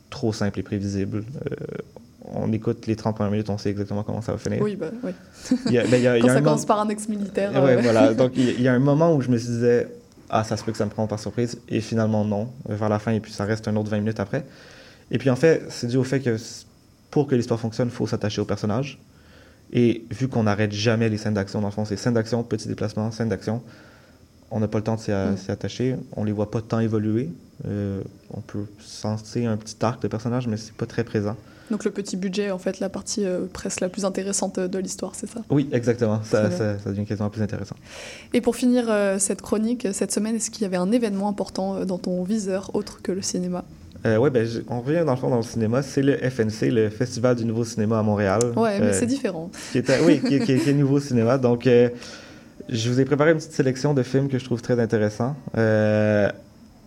trop 0.09 0.31
simple 0.31 0.59
et 0.59 0.63
prévisible. 0.63 1.25
On 2.33 2.53
écoute 2.53 2.87
les 2.87 2.95
30 2.95 3.15
premières 3.15 3.31
minutes, 3.31 3.49
on 3.49 3.57
sait 3.57 3.69
exactement 3.71 4.03
comment 4.03 4.21
ça 4.21 4.31
va 4.31 4.37
finir. 4.37 4.61
Oui, 4.61 4.77
oui. 5.03 5.11
Il 5.65 5.73
y 5.73 5.77
a, 5.79 5.83
ben, 5.85 5.97
il 5.97 6.03
y 6.03 6.07
a- 6.07 6.17
il 6.17 6.19
y 6.19 6.21
Quand 6.27 6.29
a 6.29 6.33
ça 6.35 6.41
commence 6.41 6.61
moment- 6.61 6.67
par 6.67 6.79
un 6.79 6.87
ex-militaire. 6.89 7.51
Euh, 7.55 7.77
voilà. 7.81 8.13
Donc, 8.13 8.31
il 8.37 8.61
y, 8.61 8.67
a 8.69 8.73
un 8.73 8.79
moment 8.79 9.13
où 9.13 9.21
je 9.21 9.29
me 9.29 9.37
suis 9.37 9.49
disais, 9.49 9.89
ah, 10.33 10.43
ça 10.45 10.55
se 10.55 10.63
peut 10.63 10.71
que 10.71 10.77
ça 10.77 10.85
me 10.85 10.89
prend 10.89 11.05
par 11.07 11.19
surprise. 11.19 11.59
Et 11.67 11.81
finalement, 11.81 12.23
non. 12.25 12.49
Vers 12.67 12.89
la 12.89 12.99
fin, 12.99 13.11
et 13.11 13.19
puis 13.19 13.31
ça 13.33 13.43
reste 13.45 13.67
un 13.67 13.75
autre 13.75 13.89
20 13.89 13.97
minutes 13.99 14.19
après. 14.19 14.45
Et 15.11 15.17
puis, 15.17 15.29
en 15.29 15.35
fait, 15.35 15.63
c'est 15.69 15.87
dû 15.87 15.97
au 15.97 16.05
fait 16.05 16.21
que 16.21 16.37
pour 17.11 17.27
que 17.27 17.35
l'histoire 17.35 17.59
fonctionne, 17.59 17.89
il 17.89 17.93
faut 17.93 18.07
s'attacher 18.07 18.39
au 18.41 18.45
personnage. 18.45 18.97
Et 19.73 20.05
vu 20.09 20.29
qu'on 20.29 20.43
n'arrête 20.43 20.71
jamais 20.71 21.09
les 21.09 21.17
scènes 21.17 21.33
d'action, 21.33 21.59
dans 21.59 21.67
le 21.67 21.73
fond, 21.73 21.83
c'est 21.83 21.97
scènes 21.97 22.13
d'action, 22.13 22.43
petits 22.43 22.69
déplacements, 22.69 23.11
scènes 23.11 23.29
d'action. 23.29 23.61
On 24.51 24.59
n'a 24.61 24.67
pas 24.69 24.77
le 24.77 24.83
temps 24.85 24.95
de 24.95 25.01
s'y 25.01 25.11
Mm. 25.11 25.35
attacher. 25.49 25.95
On 26.15 26.23
les 26.23 26.31
voit 26.31 26.49
pas 26.49 26.61
tant 26.61 26.79
évoluer. 26.79 27.29
Euh, 27.67 28.01
on 28.33 28.41
peut 28.41 28.65
sentir 28.79 29.51
un 29.51 29.57
petit 29.57 29.75
arc 29.81 30.01
de 30.01 30.07
personnage, 30.07 30.47
mais 30.47 30.57
c'est 30.57 30.73
pas 30.73 30.85
très 30.85 31.03
présent. 31.03 31.35
Donc 31.71 31.85
le 31.85 31.91
petit 31.91 32.17
budget, 32.17 32.51
en 32.51 32.57
fait, 32.59 32.79
la 32.79 32.89
partie 32.89 33.25
euh, 33.25 33.45
presque 33.51 33.79
la 33.79 33.89
plus 33.89 34.05
intéressante 34.05 34.59
de 34.59 34.77
l'histoire, 34.79 35.13
c'est 35.15 35.27
ça? 35.27 35.39
Oui, 35.49 35.69
exactement. 35.71 36.19
Ça, 36.23 36.51
ça, 36.51 36.77
ça 36.77 36.89
devient 36.89 37.05
quasiment 37.05 37.29
plus 37.29 37.41
intéressant. 37.41 37.75
Et 38.33 38.41
pour 38.41 38.55
finir 38.55 38.85
euh, 38.89 39.17
cette 39.19 39.41
chronique, 39.41 39.87
cette 39.93 40.11
semaine, 40.11 40.35
est-ce 40.35 40.51
qu'il 40.51 40.63
y 40.63 40.65
avait 40.65 40.77
un 40.77 40.91
événement 40.91 41.29
important 41.29 41.77
euh, 41.77 41.85
dans 41.85 41.97
ton 41.97 42.21
viseur 42.23 42.69
autre 42.75 43.01
que 43.01 43.11
le 43.11 43.21
cinéma? 43.21 43.63
Euh, 44.05 44.17
oui, 44.17 44.29
ben, 44.31 44.47
on 44.67 44.81
revient 44.81 45.03
dans 45.05 45.13
le 45.13 45.17
fond 45.19 45.29
dans 45.29 45.37
le 45.37 45.43
cinéma. 45.43 45.81
C'est 45.83 46.01
le 46.01 46.17
FNC, 46.17 46.71
le 46.71 46.89
Festival 46.89 47.35
du 47.35 47.45
Nouveau 47.45 47.63
Cinéma 47.63 47.99
à 47.99 48.03
Montréal. 48.03 48.41
Ouais, 48.57 48.79
mais 48.79 48.87
Euh, 48.87 48.93
c'est 48.93 49.05
différent. 49.05 49.49
qui 49.71 49.77
était, 49.77 49.99
oui, 50.03 50.19
qui, 50.27 50.39
qui- 50.39 50.57
qui 50.57 50.69
est 50.69 50.73
nouveau 50.73 50.99
cinéma. 50.99 51.37
Donc, 51.37 51.67
euh, 51.67 51.89
je 52.67 52.89
vous 52.89 52.99
ai 52.99 53.05
préparé 53.05 53.31
une 53.31 53.37
petite 53.37 53.53
sélection 53.53 53.93
de 53.93 54.01
films 54.03 54.27
que 54.27 54.39
je 54.39 54.43
trouve 54.45 54.61
très 54.61 54.79
intéressants. 54.79 55.35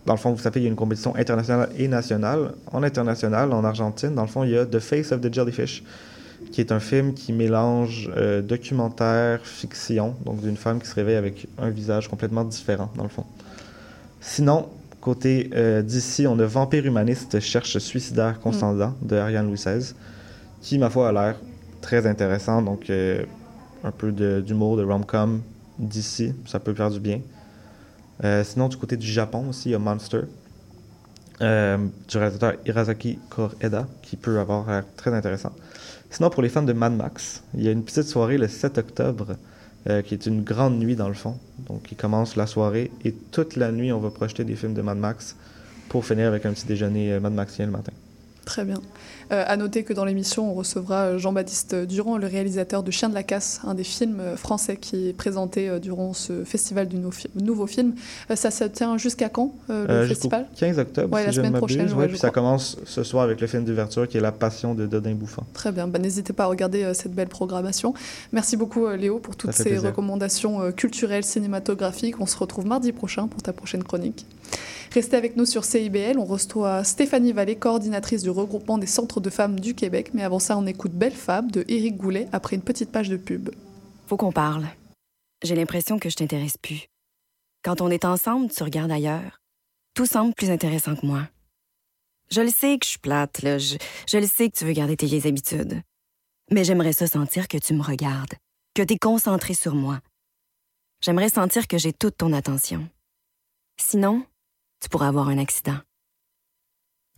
Dans 0.05 0.13
le 0.13 0.19
fond, 0.19 0.31
vous 0.31 0.39
savez, 0.41 0.59
il 0.59 0.63
y 0.63 0.65
a 0.67 0.69
une 0.69 0.75
compétition 0.75 1.15
internationale 1.15 1.69
et 1.77 1.87
nationale. 1.87 2.51
En 2.71 2.83
international, 2.83 3.51
en 3.53 3.63
Argentine, 3.63 4.13
dans 4.13 4.21
le 4.21 4.27
fond, 4.27 4.43
il 4.43 4.51
y 4.51 4.57
a 4.57 4.65
The 4.65 4.79
Face 4.79 5.11
of 5.11 5.21
the 5.21 5.33
Jellyfish, 5.33 5.83
qui 6.51 6.61
est 6.61 6.71
un 6.71 6.79
film 6.79 7.13
qui 7.13 7.33
mélange 7.33 8.11
euh, 8.15 8.41
documentaire, 8.41 9.39
fiction, 9.43 10.15
donc 10.23 10.41
d'une 10.41 10.57
femme 10.57 10.79
qui 10.79 10.87
se 10.87 10.93
réveille 10.95 11.15
avec 11.15 11.47
un 11.57 11.69
visage 11.71 12.07
complètement 12.07 12.43
différent, 12.43 12.91
dans 12.95 13.03
le 13.03 13.09
fond. 13.09 13.25
Sinon, 14.21 14.67
côté 15.01 15.49
euh, 15.55 15.81
d'ici, 15.81 16.27
on 16.27 16.37
a 16.39 16.45
Vampire 16.45 16.85
humaniste 16.85 17.39
cherche 17.39 17.77
suicidaire 17.79 18.39
Constanda 18.39 18.93
de 19.01 19.15
Ariane 19.15 19.47
Louis 19.47 19.55
XVI, 19.55 19.93
qui, 20.61 20.77
ma 20.77 20.89
foi, 20.89 21.09
a 21.09 21.11
l'air 21.11 21.35
très 21.81 22.05
intéressant. 22.07 22.61
Donc, 22.61 22.89
euh, 22.89 23.23
un 23.83 23.91
peu 23.91 24.11
de- 24.11 24.41
d'humour, 24.45 24.77
de, 24.77 24.83
rom-com 24.83 25.41
d'ici, 25.77 26.33
ça 26.47 26.59
peut 26.59 26.73
faire 26.73 26.89
du 26.89 26.99
bien. 26.99 27.21
Euh, 28.23 28.43
sinon, 28.43 28.69
du 28.69 28.77
côté 28.77 28.97
du 28.97 29.07
Japon 29.07 29.49
aussi, 29.49 29.69
il 29.69 29.71
y 29.73 29.75
a 29.75 29.79
Monster, 29.79 30.21
euh, 31.41 31.77
du 32.07 32.17
réalisateur 32.17 32.53
Hirazaki 32.65 33.19
Koreda, 33.29 33.87
qui 34.01 34.15
peut 34.15 34.39
avoir 34.39 34.67
l'air 34.67 34.85
très 34.95 35.13
intéressant. 35.13 35.51
Sinon, 36.09 36.29
pour 36.29 36.41
les 36.41 36.49
fans 36.49 36.63
de 36.63 36.71
Mad 36.71 36.95
Max, 36.95 37.43
il 37.55 37.63
y 37.63 37.67
a 37.67 37.71
une 37.71 37.83
petite 37.83 38.03
soirée 38.07 38.37
le 38.37 38.47
7 38.47 38.77
octobre, 38.77 39.35
euh, 39.89 40.01
qui 40.01 40.13
est 40.13 40.25
une 40.25 40.43
grande 40.43 40.79
nuit 40.79 40.95
dans 40.95 41.09
le 41.09 41.13
fond. 41.13 41.37
Donc, 41.67 41.91
il 41.91 41.97
commence 41.97 42.35
la 42.35 42.47
soirée 42.47 42.89
et 43.03 43.11
toute 43.11 43.55
la 43.55 43.71
nuit, 43.71 43.91
on 43.91 43.99
va 43.99 44.09
projeter 44.09 44.43
des 44.43 44.55
films 44.55 44.73
de 44.73 44.81
Mad 44.81 44.97
Max 44.97 45.35
pour 45.89 46.05
finir 46.05 46.27
avec 46.27 46.45
un 46.45 46.53
petit 46.53 46.65
déjeuner 46.65 47.13
euh, 47.13 47.19
Mad 47.19 47.33
Maxien 47.33 47.65
le 47.65 47.71
matin. 47.71 47.91
Très 48.45 48.63
bien. 48.63 48.79
Euh, 49.31 49.43
à 49.47 49.57
noter 49.57 49.83
que 49.83 49.91
dans 49.91 50.05
l'émission, 50.05 50.51
on 50.51 50.53
recevra 50.53 51.05
euh, 51.05 51.17
Jean-Baptiste 51.17 51.73
Durand, 51.73 52.17
le 52.19 52.27
réalisateur 52.27 52.83
de 52.83 52.91
Chien 52.91 53.09
de 53.09 53.15
la 53.15 53.23
Casse, 53.23 53.59
un 53.65 53.73
des 53.73 53.83
films 53.83 54.19
euh, 54.19 54.37
français 54.37 54.77
qui 54.77 55.07
est 55.09 55.13
présenté 55.13 55.67
euh, 55.67 55.79
durant 55.79 56.13
ce 56.13 56.43
festival 56.43 56.87
du 56.87 56.97
nou- 56.97 57.09
nouveau 57.33 57.65
film. 57.65 57.95
Euh, 58.29 58.35
ça 58.35 58.51
se 58.51 58.63
tient 58.65 58.99
jusqu'à 58.99 59.29
quand, 59.29 59.51
euh, 59.71 59.87
le 59.87 59.93
Euh, 59.93 60.07
festival? 60.07 60.47
15 60.55 60.77
octobre, 60.77 61.11
Ouais, 61.11 61.21
si 61.21 61.25
la 61.25 61.31
je 61.31 61.35
semaine 61.37 61.53
prochaine, 61.53 61.87
Ouais, 61.93 62.01
ouais, 62.01 62.07
puis 62.07 62.19
ça 62.19 62.29
commence 62.29 62.77
ce 62.85 63.03
soir 63.03 63.23
avec 63.23 63.41
le 63.41 63.47
film 63.47 63.65
d'ouverture 63.65 64.07
qui 64.07 64.17
est 64.17 64.21
La 64.21 64.31
Passion 64.31 64.75
de 64.75 64.85
Dodin 64.85 65.15
Bouffant. 65.15 65.43
Très 65.55 65.71
bien, 65.71 65.87
bah, 65.87 65.97
n'hésitez 65.97 66.31
pas 66.33 66.43
à 66.43 66.47
regarder 66.47 66.83
euh, 66.83 66.93
cette 66.93 67.13
belle 67.15 67.27
programmation. 67.29 67.95
Merci 68.31 68.57
beaucoup 68.57 68.85
euh, 68.85 68.95
Léo 68.95 69.17
pour 69.17 69.35
toutes 69.35 69.53
ces 69.53 69.63
plaisir. 69.63 69.83
recommandations 69.89 70.61
euh, 70.61 70.71
culturelles, 70.71 71.23
cinématographiques. 71.25 72.21
On 72.21 72.27
se 72.27 72.37
retrouve 72.37 72.67
mardi 72.67 72.91
prochain 72.91 73.27
pour 73.27 73.41
ta 73.41 73.53
prochaine 73.53 73.83
chronique. 73.83 74.27
Restez 74.95 75.17
avec 75.17 75.35
nous 75.35 75.45
sur 75.45 75.65
CIBL, 75.65 76.17
on 76.17 76.23
reçoit 76.23 76.85
Stéphanie 76.85 77.33
Vallée, 77.33 77.57
coordinatrice 77.57 78.23
du 78.23 78.29
regroupement 78.29 78.77
des 78.77 78.87
centres 78.87 79.19
de 79.19 79.29
femmes 79.29 79.59
du 79.59 79.75
Québec. 79.75 80.11
Mais 80.13 80.23
avant 80.23 80.39
ça, 80.39 80.57
on 80.57 80.65
écoute 80.65 80.93
Belle 80.93 81.11
Femme 81.11 81.51
de 81.51 81.65
Éric 81.67 81.97
Goulet 81.97 82.29
après 82.31 82.55
une 82.55 82.61
petite 82.61 82.93
page 82.93 83.09
de 83.09 83.17
pub. 83.17 83.49
Faut 84.07 84.15
qu'on 84.15 84.31
parle. 84.31 84.65
J'ai 85.43 85.55
l'impression 85.55 85.99
que 85.99 86.09
je 86.09 86.15
t'intéresse 86.15 86.57
plus. 86.57 86.87
Quand 87.61 87.81
on 87.81 87.89
est 87.89 88.05
ensemble, 88.05 88.49
tu 88.49 88.63
regardes 88.63 88.89
ailleurs. 88.89 89.41
Tout 89.95 90.05
semble 90.05 90.33
plus 90.33 90.49
intéressant 90.49 90.95
que 90.95 91.05
moi. 91.05 91.27
Je 92.31 92.39
le 92.39 92.47
sais 92.47 92.77
que 92.79 92.85
je 92.85 92.91
suis 92.91 92.99
plate, 92.99 93.41
là. 93.41 93.57
Je, 93.57 93.75
je 94.07 94.17
le 94.17 94.27
sais 94.27 94.49
que 94.49 94.55
tu 94.55 94.63
veux 94.63 94.71
garder 94.71 94.95
tes 94.95 95.07
vieilles 95.07 95.27
habitudes. 95.27 95.81
Mais 96.51 96.63
j'aimerais 96.63 96.93
ça 96.93 97.07
sentir 97.07 97.49
que 97.49 97.57
tu 97.57 97.73
me 97.73 97.83
regardes, 97.83 98.35
que 98.73 98.81
tu 98.81 98.93
es 98.93 98.97
concentré 98.97 99.55
sur 99.55 99.75
moi. 99.75 99.99
J'aimerais 101.01 101.27
sentir 101.27 101.67
que 101.67 101.77
j'ai 101.77 101.91
toute 101.91 102.15
ton 102.15 102.31
attention. 102.31 102.87
Sinon, 103.77 104.23
tu 104.85 104.89
pourrais 104.89 105.07
avoir 105.07 105.29
un 105.29 105.39
accident. 105.39 105.77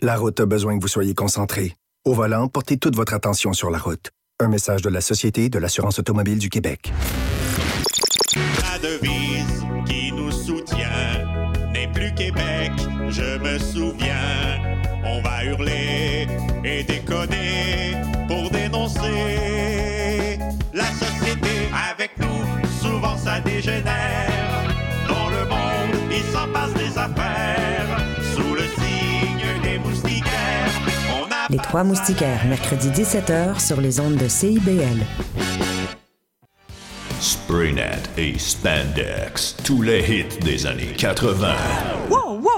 La 0.02 0.16
route 0.16 0.40
a 0.40 0.46
besoin 0.46 0.78
que 0.78 0.82
vous 0.82 0.88
soyez 0.88 1.14
concentré. 1.14 1.76
Au 2.06 2.14
volant, 2.14 2.48
portez 2.48 2.78
toute 2.78 2.96
votre 2.96 3.14
attention 3.14 3.52
sur 3.52 3.70
la 3.70 3.78
route. 3.78 4.10
Un 4.40 4.48
message 4.48 4.82
de 4.82 4.88
la 4.90 5.02
Société 5.02 5.50
de 5.50 5.60
l'assurance 5.60 6.00
automobile 6.00 6.40
du 6.40 6.50
Québec. 6.50 6.94
La 8.62 8.80
devise 8.80 9.66
qui 9.86 10.14
nous 10.14 10.32
soutient 10.32 11.68
n'est 11.74 11.92
plus 11.92 12.14
Québec, 12.16 12.72
je 13.10 13.38
me 13.38 13.60
souviens. 13.60 14.80
On 15.04 15.22
va 15.22 15.44
hurler 15.44 16.26
et 16.64 16.86
déconner 16.86 17.96
Trois 31.68 31.84
Moustiquaires, 31.84 32.46
mercredi 32.46 32.88
17h 32.92 33.60
sur 33.60 33.82
les 33.82 34.00
ondes 34.00 34.16
de 34.16 34.30
CIBL. 34.30 35.04
Spraynet 37.20 38.00
et 38.18 38.40
Spandex, 38.40 39.58
tous 39.66 39.82
les 39.82 40.00
hits 40.00 40.40
des 40.46 40.66
années 40.66 40.94
80. 40.98 41.50
Wow, 42.10 42.17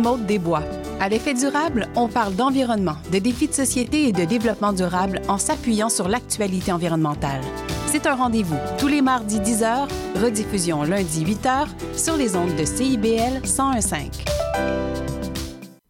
Maude 0.00 0.26
Desbois. 0.26 0.64
À 0.98 1.08
l'effet 1.08 1.34
durable, 1.34 1.88
on 1.94 2.08
parle 2.08 2.34
d'environnement, 2.34 2.96
de 3.12 3.18
défis 3.18 3.48
de 3.48 3.52
société 3.52 4.08
et 4.08 4.12
de 4.12 4.24
développement 4.24 4.72
durable 4.72 5.20
en 5.28 5.38
s'appuyant 5.38 5.88
sur 5.88 6.08
l'actualité 6.08 6.72
environnementale. 6.72 7.40
C'est 7.86 8.06
un 8.06 8.14
rendez-vous 8.14 8.56
tous 8.78 8.88
les 8.88 9.02
mardis 9.02 9.40
10h, 9.40 9.88
rediffusion 10.22 10.82
lundi 10.82 11.24
8h 11.24 11.68
sur 11.94 12.16
les 12.16 12.36
ondes 12.36 12.54
de 12.56 12.64
CIBL 12.64 13.42
101.5. 13.44 14.24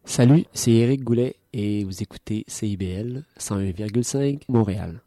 Salut, 0.03 0.45
c'est 0.53 0.71
Éric 0.71 1.03
Goulet 1.03 1.35
et 1.53 1.83
vous 1.83 2.01
écoutez 2.01 2.43
CIBL 2.47 3.23
101,5 3.39 4.41
Montréal. 4.49 5.01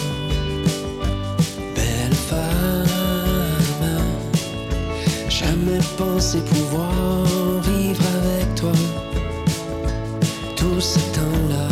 belle 1.75 2.15
femme. 2.29 3.99
Jamais 5.29 5.79
pensé 5.97 6.39
pouvoir 6.39 7.25
vivre 7.61 8.03
avec 8.23 8.55
toi 8.55 8.77
tout 10.55 10.79
ce 10.81 10.99
temps-là, 10.99 11.67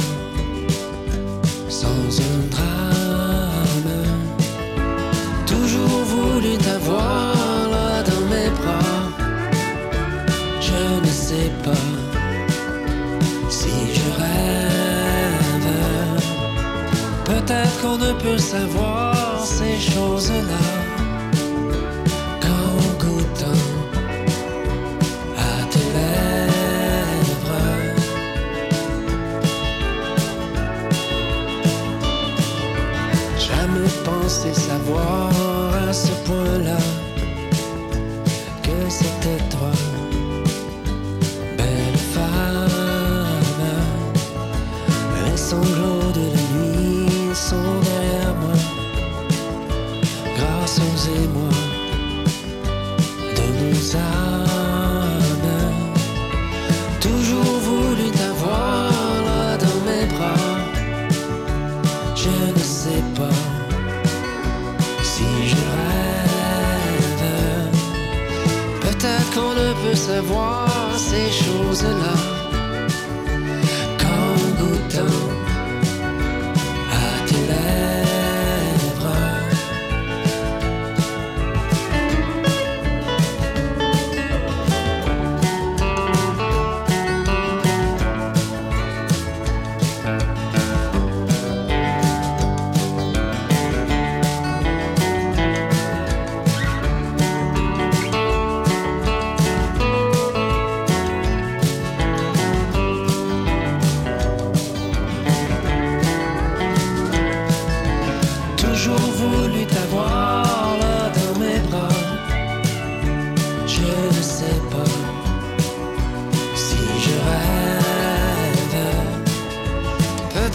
peut 18.23 18.37
savoir 18.37 19.45
ces 19.45 19.77
choses-là 19.91 20.67
qu'en 22.41 22.75
goûtant 23.03 23.63
à 25.37 25.65
tes 25.71 25.87
lèvres. 25.97 27.63
Jamais 33.37 33.89
pensé 34.05 34.53
savoir 34.53 35.22
savoir 70.23 70.97
ces 70.97 71.31
choses-là 71.31 72.22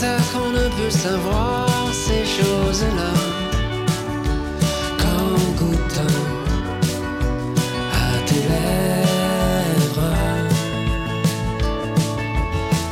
Qu'on 0.01 0.51
ne 0.51 0.69
peut 0.77 0.91
savoir 0.91 1.67
ces 1.93 2.25
choses-là 2.25 3.15
qu'en 4.97 5.35
goûtant 5.57 6.19
à 7.93 8.19
tes 8.25 8.43
lèvres. 8.53 10.15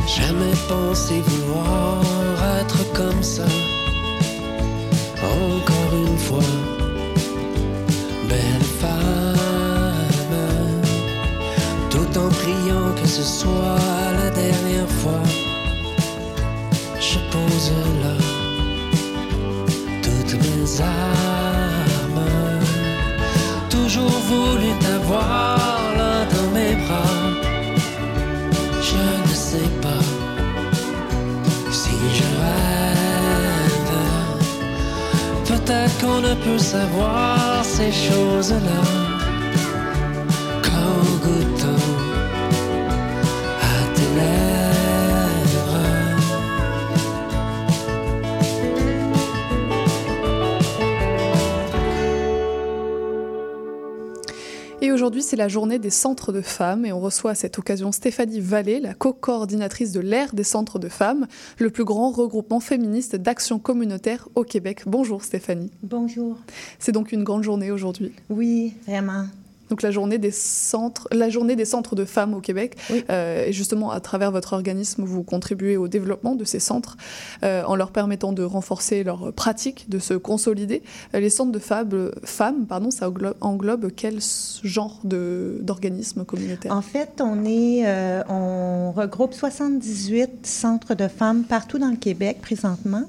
Jamais 0.09 0.57
pensé 0.69 1.21
vouloir 1.21 2.03
être 2.61 2.93
comme 2.93 3.23
ça. 3.23 3.47
Encore 5.23 5.93
une 5.95 6.19
fois, 6.19 6.51
belle 8.29 8.67
femme, 8.81 9.37
tout 11.89 12.19
en 12.19 12.29
priant 12.31 12.91
que 13.01 13.07
ce 13.07 13.23
soit 13.23 13.79
la 14.25 14.31
dernière 14.31 14.91
fois. 15.01 15.46
Toutes 20.03 20.35
mes 20.35 20.81
armes, 20.81 22.25
toujours 23.69 24.19
voulu 24.31 24.71
t'avoir 24.81 25.59
dans 26.31 26.51
mes 26.55 26.75
bras. 26.77 27.17
Je 28.81 29.03
ne 29.29 29.35
sais 29.35 29.71
pas 29.83 30.05
si 31.73 31.97
je 32.15 32.29
rêve. 32.43 33.95
Peut-être 35.47 35.95
qu'on 36.01 36.21
ne 36.21 36.35
peut 36.35 36.59
savoir 36.59 37.65
ces 37.65 37.91
choses-là 37.91 39.06
aujourd'hui, 55.07 55.23
c'est 55.23 55.37
la 55.37 55.47
journée 55.47 55.79
des 55.79 55.91
centres 55.91 56.33
de 56.33 56.41
femmes 56.41 56.85
et 56.85 56.91
on 56.91 56.99
reçoit 56.99 57.31
à 57.31 57.35
cette 57.37 57.61
occasion 57.61 57.93
Stéphanie 57.93 58.41
Vallée, 58.41 58.81
la 58.81 58.93
co-coordinatrice 58.93 59.93
de 59.93 60.01
l'ère 60.01 60.35
des 60.35 60.43
centres 60.43 60.81
de 60.81 60.89
femmes, 60.89 61.29
le 61.61 61.71
plus 61.71 61.85
grand 61.85 62.11
regroupement 62.11 62.59
féministe 62.59 63.15
d'action 63.15 63.61
communautaire 63.61 64.29
au 64.35 64.43
Québec. 64.43 64.83
Bonjour 64.85 65.23
Stéphanie. 65.23 65.71
Bonjour. 65.85 66.39
C'est 66.81 66.91
donc 66.91 67.13
une 67.13 67.23
grande 67.23 67.45
journée 67.45 67.71
aujourd'hui. 67.71 68.11
Oui, 68.31 68.75
vraiment. 68.89 69.27
Donc 69.71 69.83
la 69.83 69.91
journée 69.91 70.19
des 70.19 70.31
centres, 70.31 71.09
la 71.13 71.29
journée 71.29 71.57
des 71.57 71.65
centres 71.65 71.95
de 71.95 72.05
femmes 72.05 72.35
au 72.35 72.41
Québec. 72.41 72.77
Euh, 73.11 73.47
et 73.47 73.53
justement, 73.53 73.91
à 73.91 74.01
travers 74.01 74.31
votre 74.31 74.53
organisme, 74.53 75.05
vous 75.05 75.23
contribuez 75.23 75.77
au 75.77 75.89
développement 75.89 76.35
de 76.35 76.45
ces 76.45 76.61
centres 76.61 76.97
euh, 77.43 77.63
en 77.65 77.77
leur 77.77 77.91
permettant 77.91 78.33
de 78.33 78.43
renforcer 78.43 79.05
leurs 79.05 79.33
pratiques, 79.33 79.87
de 79.89 79.99
se 79.99 80.15
consolider. 80.15 80.83
Euh, 81.15 81.21
les 81.21 81.31
centres 81.31 81.53
de 81.53 81.59
femmes, 81.59 82.11
femmes 82.25 82.67
pardon, 82.67 82.91
ça 82.91 83.09
englobe, 83.09 83.37
englobe 83.41 83.91
quel 83.95 84.19
genre 84.63 85.01
de, 85.05 85.59
d'organismes 85.63 86.25
communautaires 86.25 86.73
En 86.73 86.83
fait, 86.83 87.21
on, 87.21 87.45
est, 87.45 87.87
euh, 87.87 88.23
on 88.29 88.93
regroupe 88.93 89.35
78 89.35 90.47
centres 90.47 90.95
de 90.95 91.09
femmes 91.09 91.45
partout 91.45 91.79
dans 91.79 91.91
le 91.91 91.97
Québec 91.97 92.39
présentement. 92.41 93.05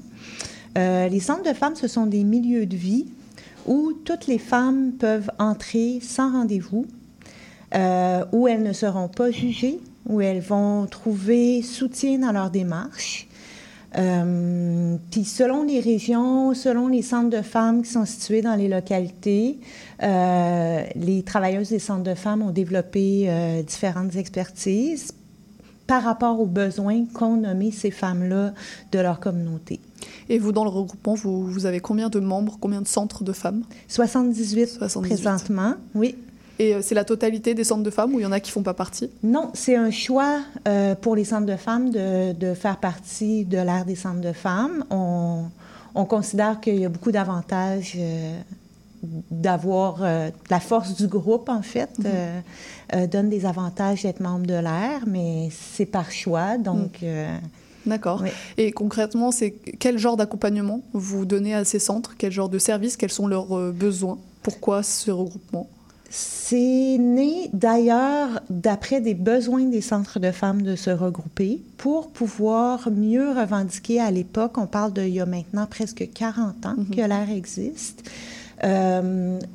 Euh, 0.77 1.07
les 1.07 1.19
centres 1.19 1.43
de 1.49 1.55
femmes, 1.55 1.75
ce 1.75 1.87
sont 1.87 2.05
des 2.05 2.23
milieux 2.23 2.65
de 2.65 2.75
vie 2.75 3.07
où 3.67 3.93
toutes 4.05 4.27
les 4.27 4.39
femmes 4.39 4.93
peuvent 4.93 5.29
entrer 5.39 5.99
sans 6.01 6.31
rendez-vous, 6.31 6.85
euh, 7.75 8.23
où 8.31 8.47
elles 8.47 8.63
ne 8.63 8.73
seront 8.73 9.09
pas 9.09 9.29
jugées, 9.29 9.79
où 10.07 10.21
elles 10.21 10.41
vont 10.41 10.85
trouver 10.87 11.61
soutien 11.61 12.19
dans 12.19 12.31
leur 12.31 12.49
démarche. 12.49 13.27
Euh, 13.97 14.95
puis 15.11 15.23
selon 15.23 15.63
les 15.63 15.79
régions, 15.79 16.53
selon 16.53 16.87
les 16.87 17.01
centres 17.01 17.29
de 17.29 17.41
femmes 17.41 17.81
qui 17.81 17.89
sont 17.89 18.05
situés 18.05 18.41
dans 18.41 18.55
les 18.55 18.67
localités, 18.67 19.59
euh, 20.03 20.83
les 20.95 21.23
travailleuses 21.23 21.69
des 21.69 21.79
centres 21.79 22.03
de 22.03 22.13
femmes 22.13 22.41
ont 22.41 22.51
développé 22.51 23.29
différentes 23.65 24.15
expertises 24.15 25.13
par 25.87 26.03
rapport 26.03 26.39
aux 26.39 26.45
besoins 26.45 27.05
qu'ont 27.05 27.37
nommés 27.37 27.71
ces 27.71 27.91
femmes-là 27.91 28.53
de 28.91 28.99
leur 28.99 29.19
communauté. 29.19 29.79
Et 30.29 30.37
vous, 30.37 30.51
dans 30.51 30.63
le 30.63 30.69
regroupement, 30.69 31.15
vous, 31.15 31.47
vous 31.47 31.65
avez 31.65 31.79
combien 31.79 32.09
de 32.09 32.19
membres, 32.19 32.57
combien 32.59 32.81
de 32.81 32.87
centres 32.87 33.23
de 33.23 33.31
femmes? 33.31 33.63
78, 33.87 34.67
78. 34.67 35.09
présentement, 35.09 35.75
oui. 35.95 36.15
Et 36.59 36.75
euh, 36.75 36.81
c'est 36.81 36.95
la 36.95 37.05
totalité 37.05 37.53
des 37.53 37.63
centres 37.63 37.83
de 37.83 37.89
femmes 37.89 38.13
ou 38.13 38.19
il 38.19 38.23
y 38.23 38.25
en 38.25 38.31
a 38.31 38.39
qui 38.39 38.51
font 38.51 38.63
pas 38.63 38.73
partie? 38.73 39.09
Non, 39.23 39.51
c'est 39.53 39.75
un 39.75 39.91
choix 39.91 40.39
euh, 40.67 40.95
pour 40.95 41.15
les 41.15 41.23
centres 41.23 41.45
de 41.45 41.55
femmes 41.55 41.91
de, 41.91 42.33
de 42.33 42.53
faire 42.53 42.77
partie 42.77 43.45
de 43.45 43.57
l'ère 43.57 43.85
des 43.85 43.95
centres 43.95 44.21
de 44.21 44.33
femmes. 44.33 44.83
On, 44.89 45.45
on 45.93 46.05
considère 46.05 46.59
qu'il 46.59 46.79
y 46.79 46.85
a 46.85 46.89
beaucoup 46.89 47.11
d'avantages 47.11 47.93
euh, 47.97 48.39
d'avoir 49.31 49.97
euh, 50.01 50.29
la 50.49 50.59
force 50.59 50.95
du 50.95 51.07
groupe, 51.07 51.49
en 51.49 51.61
fait, 51.61 51.89
euh, 52.05 52.39
euh, 52.93 53.07
donne 53.07 53.29
des 53.29 53.45
avantages 53.45 54.03
d'être 54.03 54.19
membre 54.19 54.45
de 54.45 54.53
l'ère, 54.53 55.03
mais 55.07 55.49
c'est 55.51 55.85
par 55.85 56.11
choix, 56.11 56.57
donc... 56.57 57.03
euh, 57.03 57.37
D'accord. 57.85 58.21
Oui. 58.21 58.29
Et 58.57 58.71
concrètement, 58.73 59.31
c'est 59.31 59.51
quel 59.51 59.97
genre 59.97 60.17
d'accompagnement 60.17 60.81
vous 60.93 61.25
donnez 61.25 61.53
à 61.53 61.63
ces 61.63 61.79
centres? 61.79 62.15
Quel 62.17 62.33
genre 62.33 62.49
de 62.49 62.59
services? 62.59 62.97
Quels 62.97 63.11
sont 63.11 63.27
leurs 63.27 63.57
euh, 63.57 63.71
besoins? 63.71 64.17
Pourquoi 64.43 64.83
ce 64.83 65.09
regroupement? 65.09 65.69
C'est 66.09 66.97
né 66.99 67.49
d'ailleurs 67.53 68.39
d'après 68.49 69.01
des 69.01 69.13
besoins 69.13 69.63
des 69.65 69.81
centres 69.81 70.19
de 70.19 70.31
femmes 70.31 70.61
de 70.61 70.75
se 70.75 70.89
regrouper 70.89 71.61
pour 71.77 72.09
pouvoir 72.11 72.89
mieux 72.91 73.29
revendiquer. 73.31 73.99
À 73.99 74.09
l'époque, 74.09 74.57
on 74.57 74.67
parle 74.67 74.93
d'il 74.93 75.09
y 75.09 75.19
a 75.19 75.25
maintenant 75.25 75.65
presque 75.65 76.07
40 76.13 76.65
ans 76.65 76.75
que 76.89 77.01
l'ère 77.01 77.29
existe, 77.29 78.09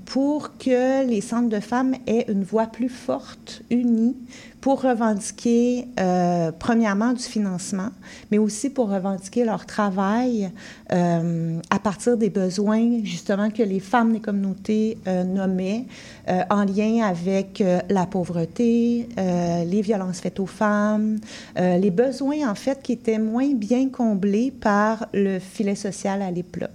pour 0.06 0.56
que 0.58 1.06
les 1.06 1.20
centres 1.20 1.48
de 1.48 1.60
femmes 1.60 1.94
aient 2.06 2.26
une 2.28 2.44
voix 2.44 2.66
plus 2.66 2.88
forte, 2.88 3.62
unie, 3.70 4.16
pour 4.62 4.80
revendiquer, 4.82 5.88
euh, 5.98 6.52
premièrement, 6.56 7.12
du 7.12 7.22
financement, 7.24 7.90
mais 8.30 8.38
aussi 8.38 8.70
pour 8.70 8.90
revendiquer 8.90 9.44
leur 9.44 9.66
travail 9.66 10.52
euh, 10.92 11.58
à 11.68 11.78
partir 11.80 12.16
des 12.16 12.30
besoins, 12.30 13.02
justement, 13.02 13.50
que 13.50 13.64
les 13.64 13.80
femmes 13.80 14.12
des 14.12 14.20
communautés 14.20 14.98
euh, 15.08 15.24
nommaient 15.24 15.86
euh, 16.28 16.42
en 16.48 16.64
lien 16.64 17.04
avec 17.04 17.60
euh, 17.60 17.80
la 17.90 18.06
pauvreté, 18.06 19.08
euh, 19.18 19.64
les 19.64 19.82
violences 19.82 20.20
faites 20.20 20.38
aux 20.38 20.46
femmes, 20.46 21.18
les 21.56 21.90
besoins, 21.90 22.48
en 22.48 22.54
fait, 22.54 22.80
qui 22.82 22.92
étaient 22.92 23.18
moins 23.18 23.52
bien 23.54 23.88
comblés 23.88 24.52
par 24.52 25.06
le 25.12 25.40
filet 25.40 25.74
social 25.74 26.22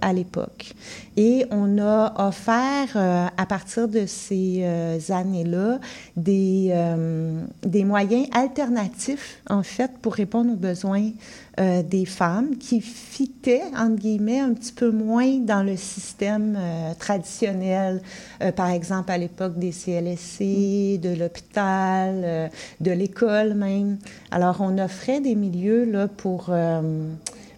à 0.02 0.14
l'époque. 0.14 0.74
Et 1.16 1.46
on 1.52 1.80
a 1.80 2.28
offert, 2.28 2.98
à 2.98 3.46
partir 3.46 3.88
de 3.88 4.06
ces 4.06 4.64
années-là, 5.10 5.80
des, 6.18 6.70
euh, 6.72 7.46
des 7.78 7.86
moyens 7.86 8.28
alternatifs, 8.32 9.40
en 9.48 9.62
fait, 9.62 9.92
pour 10.02 10.16
répondre 10.16 10.52
aux 10.52 10.56
besoins 10.56 11.12
euh, 11.60 11.84
des 11.84 12.06
femmes 12.06 12.58
qui 12.58 12.82
fitaient, 12.82 13.62
entre 13.78 13.98
guillemets, 13.98 14.40
un 14.40 14.54
petit 14.56 14.74
peu 14.74 14.90
moins 14.90 15.38
dans 15.38 15.62
le 15.62 15.78
système 15.78 16.58
euh, 16.58 16.94
traditionnel, 16.98 18.02
euh, 18.42 18.52
par 18.52 18.72
exemple 18.72 19.12
à 19.12 19.20
l'époque 19.20 19.60
des 19.60 19.72
CLSC, 19.72 20.98
de 21.00 21.16
l'hôpital, 21.20 22.50
de 22.82 22.92
l'école 22.92 23.54
même. 23.54 24.00
Alors, 24.32 24.58
on 24.62 24.80
offrait 24.80 25.22
des 25.22 25.36
milieux 25.36 25.86
là, 25.86 26.08
pour... 26.08 26.52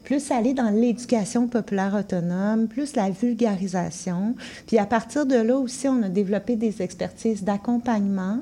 plus 0.04 0.32
aller 0.32 0.54
dans 0.54 0.72
l'éducation 0.72 1.48
populaire 1.48 1.96
autonome, 1.98 2.68
plus 2.68 2.96
la 2.96 3.10
vulgarisation. 3.10 4.36
Puis 4.68 4.80
à 4.80 4.86
partir 4.86 5.26
de 5.26 5.36
là 5.36 5.56
aussi, 5.56 5.88
on 5.88 6.02
a 6.02 6.10
développé 6.10 6.56
des 6.56 6.82
expertises 6.82 7.44
d'accompagnement. 7.44 8.40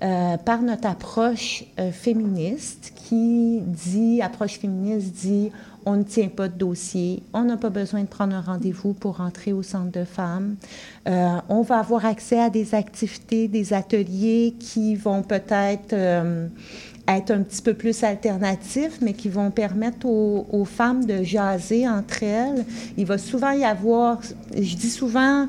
Euh, 0.00 0.36
par 0.36 0.62
notre 0.62 0.86
approche 0.86 1.64
euh, 1.80 1.90
féministe 1.90 2.92
qui 2.94 3.58
dit, 3.62 4.22
approche 4.22 4.60
féministe 4.60 5.12
dit, 5.12 5.50
on 5.86 5.96
ne 5.96 6.04
tient 6.04 6.28
pas 6.28 6.46
de 6.46 6.56
dossier, 6.56 7.24
on 7.32 7.42
n'a 7.42 7.56
pas 7.56 7.70
besoin 7.70 8.02
de 8.02 8.06
prendre 8.06 8.36
un 8.36 8.40
rendez-vous 8.40 8.92
pour 8.92 9.20
entrer 9.20 9.52
au 9.52 9.64
centre 9.64 9.90
de 9.90 10.04
femmes. 10.04 10.54
Euh, 11.08 11.38
on 11.48 11.62
va 11.62 11.80
avoir 11.80 12.06
accès 12.06 12.38
à 12.38 12.48
des 12.48 12.76
activités, 12.76 13.48
des 13.48 13.72
ateliers 13.72 14.54
qui 14.60 14.94
vont 14.94 15.22
peut-être 15.22 15.94
être 17.08 17.30
un 17.32 17.42
petit 17.42 17.62
peu 17.62 17.74
plus 17.74 18.04
alternatifs, 18.04 19.00
mais 19.00 19.14
qui 19.14 19.28
vont 19.28 19.50
permettre 19.50 20.06
aux, 20.06 20.64
femmes 20.64 21.06
de 21.06 21.24
jaser 21.24 21.88
entre 21.88 22.22
elles. 22.22 22.64
Il 22.96 23.06
va 23.06 23.18
souvent 23.18 23.50
y 23.50 23.64
avoir, 23.64 24.20
je 24.54 24.76
dis 24.76 24.90
souvent, 24.90 25.48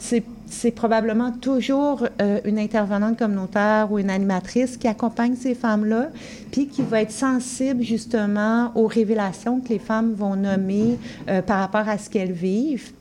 c'est 0.00 0.24
c'est 0.52 0.70
probablement 0.70 1.32
toujours 1.32 2.06
euh, 2.20 2.40
une 2.44 2.58
intervenante 2.58 3.18
communautaire 3.18 3.90
ou 3.90 3.98
une 3.98 4.10
animatrice 4.10 4.76
qui 4.76 4.86
accompagne 4.86 5.34
ces 5.34 5.54
femmes-là, 5.54 6.10
puis 6.50 6.68
qui 6.68 6.82
va 6.82 7.00
être 7.00 7.10
sensible 7.10 7.82
justement 7.82 8.70
aux 8.74 8.86
révélations 8.86 9.60
que 9.60 9.70
les 9.70 9.78
femmes 9.78 10.12
vont 10.12 10.36
nommer 10.36 10.98
euh, 11.28 11.40
par 11.42 11.58
rapport 11.58 11.88
à 11.88 11.98
ce 11.98 12.10
qu'elles 12.10 12.32
vivent. 12.32 12.92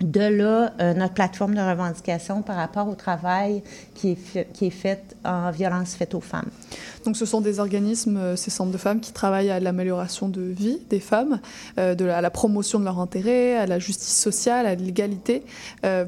De 0.00 0.20
là, 0.20 0.74
euh, 0.78 0.92
notre 0.92 1.14
plateforme 1.14 1.54
de 1.54 1.60
revendication 1.60 2.42
par 2.42 2.56
rapport 2.56 2.86
au 2.86 2.94
travail 2.94 3.62
qui 3.94 4.10
est, 4.10 4.14
fait, 4.14 4.46
qui 4.52 4.66
est 4.66 4.70
fait 4.70 5.16
en 5.24 5.50
violence 5.50 5.94
faite 5.94 6.14
aux 6.14 6.20
femmes. 6.20 6.50
Donc 7.06 7.16
ce 7.16 7.24
sont 7.24 7.40
des 7.40 7.60
organismes, 7.60 8.18
euh, 8.18 8.36
ces 8.36 8.50
centres 8.50 8.72
de 8.72 8.76
femmes, 8.76 9.00
qui 9.00 9.12
travaillent 9.12 9.50
à 9.50 9.58
l'amélioration 9.58 10.28
de 10.28 10.42
vie 10.42 10.80
des 10.90 11.00
femmes, 11.00 11.40
euh, 11.78 11.94
de 11.94 12.04
la, 12.04 12.18
à 12.18 12.20
la 12.20 12.28
promotion 12.28 12.78
de 12.78 12.84
leurs 12.84 12.98
intérêts, 12.98 13.56
à 13.56 13.64
la 13.64 13.78
justice 13.78 14.14
sociale, 14.14 14.66
à 14.66 14.74
l'égalité. 14.74 15.42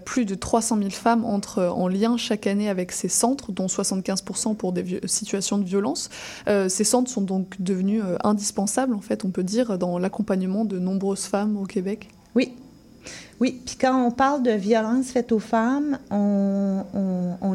Plus 0.04 0.24
de 0.24 0.34
300 0.34 0.78
000 0.78 0.90
femmes 0.90 1.24
entrent 1.24 1.62
en 1.62 1.88
lien 1.88 2.16
chaque 2.16 2.46
année 2.46 2.68
avec 2.68 2.92
ces 2.92 3.08
centres, 3.08 3.52
dont 3.52 3.66
75% 3.66 4.54
pour 4.54 4.72
des 4.72 5.00
situations 5.06 5.56
de 5.56 5.64
violence. 5.64 6.10
Ces 6.46 6.84
centres 6.84 7.10
sont 7.10 7.22
donc 7.22 7.54
devenus 7.60 8.02
indispensables, 8.24 8.94
en 8.94 9.00
fait, 9.00 9.24
on 9.24 9.30
peut 9.30 9.44
dire, 9.44 9.78
dans 9.78 9.98
l'accompagnement 9.98 10.64
de 10.64 10.78
nombreuses 10.78 11.24
femmes 11.24 11.56
au 11.56 11.64
Québec. 11.64 12.08
Oui, 12.34 12.54
oui, 13.40 13.62
puis 13.64 13.76
quand 13.80 14.04
on 14.04 14.10
parle 14.10 14.42
de 14.42 14.50
violence 14.50 15.10
faite 15.10 15.30
aux 15.30 15.38
femmes, 15.38 15.98
on, 16.10 16.84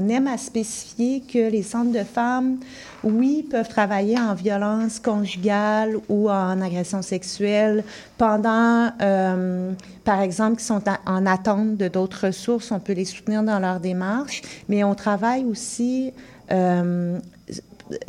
aime 0.10 0.28
à 0.28 0.38
spécifier 0.38 1.22
que 1.22 1.50
les 1.50 1.64
centres 1.64 1.92
de 1.92 2.04
femmes, 2.04 2.58
oui, 3.04 3.48
peuvent 3.50 3.68
travailler 3.68 4.20
en 4.20 4.34
violence 4.34 5.00
conjugale 5.00 5.96
ou 6.10 6.30
en 6.30 6.62
agression 6.62 7.02
sexuelle 7.02 7.84
pendant, 8.18 8.92
euh, 9.02 9.72
par 10.04 10.22
exemple, 10.22 10.58
qui 10.58 10.66
sont 10.66 10.84
en 11.06 11.26
attente 11.26 11.78
de 11.78 11.88
d'autres 11.88 12.28
ressources, 12.28 12.72
on 12.72 12.80
peut 12.80 12.94
les 12.94 13.06
soutenir 13.06 13.44
dans 13.44 13.60
leur 13.60 13.80
démarche, 13.80 14.42
mais 14.70 14.84
on 14.84 14.94
travaille 14.94 15.46
aussi 15.46 16.14
euh, 16.52 17.18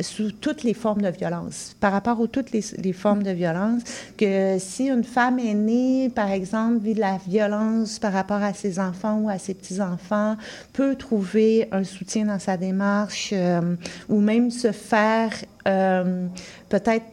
sous 0.01 0.31
toutes 0.31 0.63
les 0.63 0.73
formes 0.73 1.01
de 1.01 1.09
violence, 1.09 1.75
par 1.79 1.91
rapport 1.91 2.21
à 2.21 2.27
toutes 2.27 2.51
les, 2.51 2.93
formes 2.93 3.23
de 3.23 3.31
violence, 3.31 3.81
que 4.17 4.57
si 4.59 4.87
une 4.87 5.03
femme 5.03 5.39
est 5.39 5.53
née, 5.53 6.09
par 6.09 6.31
exemple, 6.31 6.79
vit 6.79 6.93
de 6.93 6.99
la 6.99 7.17
violence 7.27 7.99
par 7.99 8.13
rapport 8.13 8.41
à 8.41 8.53
ses 8.53 8.79
enfants 8.79 9.19
ou 9.19 9.29
à 9.29 9.37
ses 9.37 9.53
petits-enfants, 9.53 10.37
peut 10.73 10.95
trouver 10.95 11.67
un 11.71 11.83
soutien 11.83 12.25
dans 12.25 12.39
sa 12.39 12.57
démarche 12.57 13.31
euh, 13.33 13.75
ou 14.09 14.19
même 14.19 14.51
se 14.51 14.71
faire 14.71 15.31
euh, 15.67 16.27
peut-être 16.69 17.05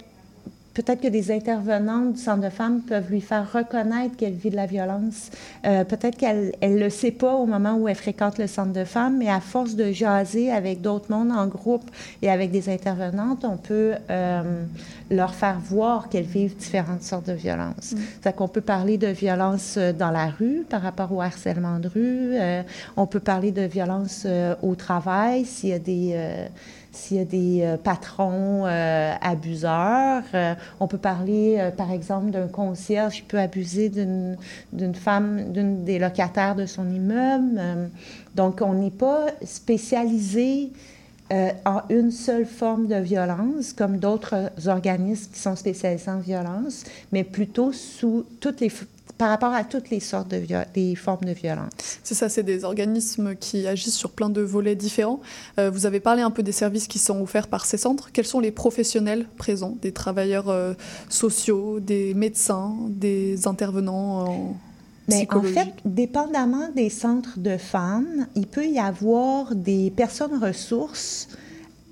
peut-être 0.74 1.00
que 1.00 1.08
des 1.08 1.30
intervenantes 1.30 2.14
du 2.14 2.20
centre 2.20 2.42
de 2.42 2.50
femmes 2.50 2.80
peuvent 2.80 3.10
lui 3.10 3.20
faire 3.20 3.50
reconnaître 3.52 4.16
qu'elle 4.16 4.34
vit 4.34 4.50
de 4.50 4.56
la 4.56 4.66
violence. 4.66 5.30
Euh, 5.66 5.84
peut-être 5.84 6.16
qu'elle 6.16 6.52
ne 6.62 6.78
le 6.78 6.90
sait 6.90 7.10
pas 7.10 7.34
au 7.34 7.46
moment 7.46 7.76
où 7.76 7.88
elle 7.88 7.94
fréquente 7.94 8.38
le 8.38 8.46
centre 8.46 8.72
de 8.72 8.84
femmes, 8.84 9.18
mais 9.18 9.28
à 9.28 9.40
force 9.40 9.74
de 9.74 9.92
jaser 9.92 10.50
avec 10.50 10.80
d'autres 10.80 11.10
mondes 11.10 11.32
en 11.32 11.46
groupe 11.46 11.90
et 12.22 12.30
avec 12.30 12.50
des 12.50 12.68
intervenantes, 12.68 13.44
on 13.44 13.56
peut 13.56 13.94
euh, 14.10 14.64
leur 15.12 15.34
faire 15.34 15.58
voir 15.58 16.08
qu'elles 16.08 16.24
vivent 16.24 16.56
différentes 16.56 17.02
sortes 17.02 17.26
de 17.26 17.32
violences. 17.32 17.92
Mm. 17.92 17.98
C'est 18.22 18.36
qu'on 18.36 18.48
peut 18.48 18.60
parler 18.60 18.98
de 18.98 19.08
violence 19.08 19.76
euh, 19.76 19.92
dans 19.92 20.10
la 20.10 20.26
rue 20.26 20.64
par 20.68 20.82
rapport 20.82 21.12
au 21.12 21.20
harcèlement 21.20 21.78
de 21.78 21.88
rue. 21.88 22.34
Euh, 22.34 22.62
on 22.96 23.06
peut 23.06 23.20
parler 23.20 23.52
de 23.52 23.62
violence 23.62 24.24
euh, 24.26 24.54
au 24.62 24.74
travail 24.74 25.44
s'il 25.44 25.70
y 25.70 25.72
a 25.72 25.78
des 25.78 26.16
s'il 26.92 27.16
y 27.16 27.20
a 27.20 27.24
des 27.24 27.62
euh, 27.62 27.76
patrons 27.76 28.64
euh, 28.66 29.14
abuseurs. 29.20 30.22
Euh, 30.34 30.54
on 30.80 30.86
peut 30.86 30.98
parler, 30.98 31.70
par 31.76 31.90
exemple, 31.90 32.30
d'un 32.30 32.48
concierge 32.48 33.16
qui 33.16 33.22
peut 33.22 33.38
abuser 33.38 33.88
d'une 33.88 34.94
femme, 34.94 35.52
d'une 35.52 35.84
des 35.84 35.98
locataires 35.98 36.54
de 36.54 36.66
son 36.66 36.88
immeuble. 36.90 37.60
donc, 38.34 38.60
on 38.62 38.74
n'est 38.74 38.90
pas 38.90 39.26
spécialisé 39.44 40.70
en 41.64 41.80
une 41.88 42.10
seule 42.10 42.44
forme 42.44 42.88
de 42.88 42.96
violence, 42.96 43.72
comme 43.72 43.96
d'autres 43.96 44.50
organismes 44.66 45.32
qui 45.32 45.40
sont 45.40 45.56
spécialisés 45.56 46.10
en 46.10 46.18
violence, 46.18 46.84
mais 47.10 47.24
plutôt 47.24 47.72
sous 47.72 48.26
toutes 48.40 48.60
les 48.60 48.68
par 49.18 49.28
rapport 49.28 49.52
à 49.52 49.64
toutes 49.64 49.90
les 49.90 50.00
sortes 50.00 50.28
de 50.28 50.42
des 50.74 50.94
formes 50.94 51.24
de 51.24 51.32
violence. 51.32 51.70
C'est 52.02 52.14
ça, 52.14 52.28
c'est 52.28 52.42
des 52.42 52.64
organismes 52.64 53.34
qui 53.36 53.66
agissent 53.66 53.96
sur 53.96 54.10
plein 54.10 54.30
de 54.30 54.40
volets 54.40 54.74
différents. 54.74 55.20
Euh, 55.58 55.70
vous 55.70 55.86
avez 55.86 56.00
parlé 56.00 56.22
un 56.22 56.30
peu 56.30 56.42
des 56.42 56.52
services 56.52 56.88
qui 56.88 56.98
sont 56.98 57.20
offerts 57.20 57.48
par 57.48 57.64
ces 57.64 57.78
centres. 57.78 58.10
Quels 58.12 58.26
sont 58.26 58.40
les 58.40 58.50
professionnels 58.50 59.26
présents? 59.36 59.76
Des 59.80 59.92
travailleurs 59.92 60.48
euh, 60.48 60.74
sociaux, 61.08 61.80
des 61.80 62.14
médecins, 62.14 62.74
des 62.88 63.46
intervenants 63.46 64.26
en 64.26 64.56
mais 65.08 65.26
en 65.30 65.42
fait, 65.42 65.72
dépendamment 65.84 66.68
des 66.74 66.88
centres 66.88 67.38
de 67.38 67.56
femmes, 67.56 68.26
il 68.36 68.46
peut 68.46 68.66
y 68.66 68.78
avoir 68.78 69.54
des 69.54 69.90
personnes 69.90 70.42
ressources 70.42 71.28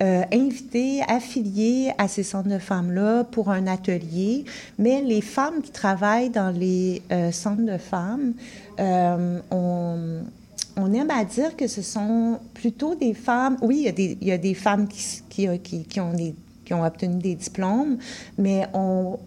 euh, 0.03 0.23
invités, 0.33 1.03
affiliés 1.09 1.93
à 1.99 2.09
ces 2.09 2.23
centres 2.23 2.49
de 2.49 2.59
femmes-là 2.59 3.25
pour 3.25 3.51
un 3.51 3.67
atelier. 3.67 4.45
Mais 4.79 5.03
les 5.03 5.21
femmes 5.21 5.61
qui 5.63 5.71
travaillent 5.71 6.31
dans 6.31 6.51
les 6.51 7.03
euh, 7.13 7.31
centres 7.33 7.67
de 7.67 7.77
femmes, 7.77 8.33
euh, 8.79 9.41
on, 9.51 10.93
aime 10.95 11.11
à 11.11 11.25
dire 11.25 11.55
que 11.55 11.67
ce 11.67 11.83
sont 11.83 12.39
plutôt 12.55 12.95
des 12.95 13.13
femmes. 13.13 13.59
Oui, 13.61 13.87
il 13.97 14.27
y 14.27 14.33
a 14.33 14.39
des, 14.39 14.55
femmes 14.55 14.89
qui, 14.89 15.49
ont 15.49 16.85
obtenu 16.85 17.17
des 17.17 17.35
diplômes, 17.35 17.99
mais 18.39 18.67
on, 18.73 19.19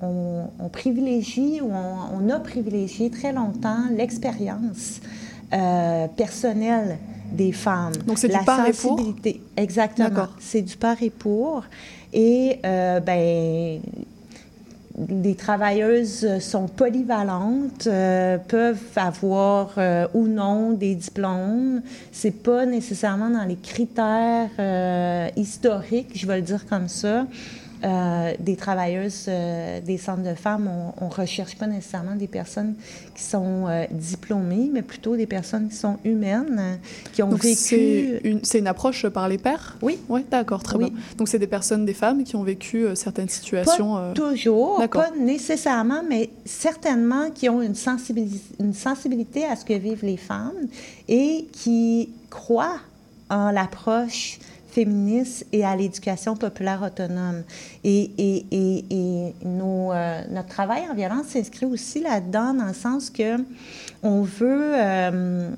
privilégie 0.72 1.62
ou 1.62 1.72
on, 1.72 2.26
on, 2.26 2.30
a 2.30 2.40
privilégié 2.40 3.12
très 3.12 3.32
longtemps 3.32 3.86
l'expérience 3.96 5.02
euh, 5.54 6.08
personnelle 6.08 6.98
des 7.34 7.52
femmes. 7.52 7.96
Donc 8.08 8.18
c'est 8.18 8.28
du 8.28 8.46
par 8.46 8.66
et 8.68 8.74
pour? 8.74 9.00
Exactement. 9.58 10.28
C'est 10.40 10.62
du 10.62 10.78
par 10.78 11.02
et 11.02 11.10
pour. 11.10 11.64
Et 12.14 12.60
euh, 12.64 13.00
ben 13.00 13.82
les 15.10 15.36
travailleuses 15.36 16.40
sont 16.40 16.68
polyvalentes, 16.68 17.88
euh, 17.88 18.38
peuvent 18.38 18.78
avoir 18.96 19.74
euh, 19.78 20.08
ou 20.14 20.28
non 20.28 20.72
des 20.72 20.96
diplômes. 20.96 21.82
C'est 22.12 22.44
pas 22.44 22.66
nécessairement 22.66 23.30
dans 23.30 23.46
les 23.46 23.56
critères 23.56 24.50
euh, 24.60 25.28
historiques, 25.36 26.12
je 26.14 26.28
vais 26.28 26.38
le 26.38 26.44
dire 26.44 26.66
comme 26.68 26.88
ça. 26.88 27.26
Euh, 27.84 28.34
des 28.40 28.56
travailleuses 28.56 29.26
euh, 29.28 29.82
des 29.82 29.98
centres 29.98 30.24
de 30.24 30.36
femmes, 30.36 30.70
on 31.02 31.06
ne 31.06 31.12
recherche 31.12 31.58
pas 31.58 31.68
nécessairement 31.68 32.16
des 32.16 32.28
personnes 32.28 32.76
qui 33.14 33.24
sont 33.24 33.68
euh, 33.68 33.84
diplômées, 33.92 34.70
mais 34.72 34.82
plutôt 34.82 35.18
des 35.18 35.26
personnes 35.26 35.68
qui 35.68 35.76
sont 35.76 35.98
humaines, 36.06 36.80
qui 37.12 37.22
ont 37.24 37.30
Donc 37.30 37.44
vécu... 37.44 37.56
C'est 37.56 38.22
une, 38.24 38.40
une, 38.54 38.68
approche 38.68 39.06
par 39.10 39.28
les 39.28 39.38
pairs? 39.38 39.76
Oui. 39.82 39.98
Oui, 40.08 40.24
d'accord, 40.32 40.64
très 40.64 40.78
oui. 40.78 40.92
bien. 40.92 41.00
Donc 41.18 41.28
c'est 41.28 41.40
des 41.40 41.48
personnes, 41.48 41.86
des 41.86 41.94
femmes 41.94 42.24
qui 42.24 42.38
ont 42.38 42.44
vécu 42.44 42.86
certaines 42.96 43.28
situations... 43.28 43.96
Pas 43.96 44.14
toujours, 44.14 44.82
pas 44.90 45.12
nécessairement, 45.20 46.04
mais 46.08 46.30
certainement 46.46 47.32
qui 47.32 47.50
ont 47.50 47.62
une, 47.62 47.76
sensibilis 47.76 48.44
une 48.62 48.74
sensibilité 48.74 49.44
à 49.44 49.58
ce 49.58 49.66
que 49.66 49.74
vivent 49.74 50.06
les 50.06 50.18
femmes 50.18 50.70
et 51.10 51.48
qui 51.52 52.12
croient 52.30 52.80
en 53.30 53.52
l'approche 53.52 54.40
féministe 54.74 55.46
et 55.52 55.64
à 55.64 55.76
l'éducation 55.76 56.36
populaire 56.36 56.82
autonome. 56.82 57.44
Et, 57.84 58.12
et, 58.18 58.46
et, 58.52 59.34
euh, 59.46 60.22
notre 60.32 60.50
travail 60.50 60.84
en 60.90 60.96
violence 60.96 61.28
s'inscrit 61.28 61.66
aussi 61.66 62.02
là-dedans, 62.02 62.54
dans 62.54 62.66
le 62.66 62.74
sens 62.74 63.10
que 63.10 63.38
on 64.02 64.24
veut, 64.24 64.74
euh, 64.76 65.50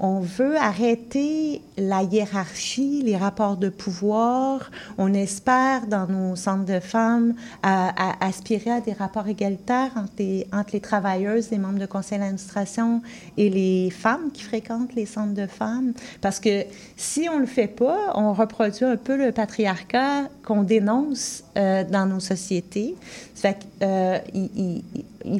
on 0.00 0.20
veut 0.20 0.56
arrêter 0.56 1.60
la 1.76 2.02
hiérarchie, 2.02 3.02
les 3.04 3.18
rapports 3.18 3.58
de 3.58 3.68
pouvoir. 3.68 4.70
On 4.96 5.12
espère, 5.12 5.86
dans 5.86 6.06
nos 6.06 6.36
centres 6.36 6.64
de 6.64 6.80
femmes, 6.80 7.34
à, 7.62 8.24
aspirer 8.24 8.70
à 8.70 8.80
des 8.80 8.94
rapports 8.94 9.28
égalitaires 9.28 9.92
entre 9.96 10.72
les, 10.72 10.80
travailleuses, 10.80 11.50
les 11.50 11.58
membres 11.58 11.78
de 11.78 11.86
conseil 11.86 12.18
d'administration 12.18 13.02
et 13.36 13.50
les 13.50 13.90
femmes 13.90 14.30
qui 14.32 14.42
fréquentent 14.42 14.94
les 14.94 15.06
centres 15.06 15.34
de 15.34 15.46
femmes. 15.46 15.92
Parce 16.22 16.40
que 16.40 16.64
si 16.96 17.28
on 17.28 17.36
ne 17.36 17.40
le 17.40 17.46
fait 17.46 17.68
pas, 17.68 18.12
on 18.14 18.32
reproduit 18.32 18.86
un 18.86 18.96
peu 18.96 19.16
le 19.16 19.32
patriarcat 19.32 20.28
qu'on 20.42 20.62
dénonce 20.62 21.44
euh, 21.58 21.84
dans 21.84 22.06
nos 22.06 22.20
sociétés. 22.20 22.96
Fait 23.34 23.58
euh, 23.82 24.18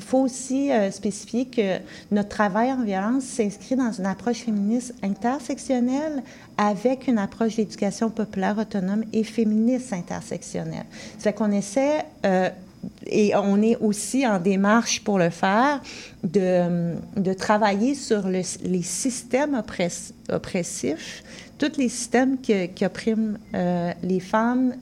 faut 0.00 0.18
aussi 0.18 0.70
euh, 0.70 0.90
spécifier 0.90 1.46
que 1.46 1.78
notre 2.10 2.28
travail 2.28 2.72
en 2.72 2.82
violence 2.82 3.24
s'inscrit 3.24 3.76
dans 3.76 3.92
une 3.92 4.06
approche 4.06 4.38
féministe 4.38 4.94
intersectionnelle 5.02 6.22
avec 6.56 7.08
une 7.08 7.18
approche 7.18 7.56
d'éducation 7.56 8.10
populaire 8.10 8.58
autonome 8.58 9.04
et 9.12 9.24
féministe 9.24 9.92
intersectionnelle. 9.92 10.86
C'est 11.18 11.32
qu'on 11.32 11.50
essaie, 11.50 12.04
euh, 12.26 12.50
et 13.06 13.34
on 13.36 13.60
est 13.62 13.76
aussi 13.76 14.26
en 14.26 14.38
démarche 14.38 15.02
pour 15.02 15.18
le 15.18 15.30
faire, 15.30 15.82
de 16.24 17.32
travailler 17.34 17.94
sur 17.94 18.26
les 18.26 18.82
systèmes 18.82 19.62
oppressifs, 20.30 21.22
tous 21.60 21.76
les 21.76 21.90
systèmes 21.90 22.38
qui, 22.40 22.84
oppriment 22.86 23.38
euh, 23.54 23.92
les 24.02 24.18
femmes, 24.18 24.74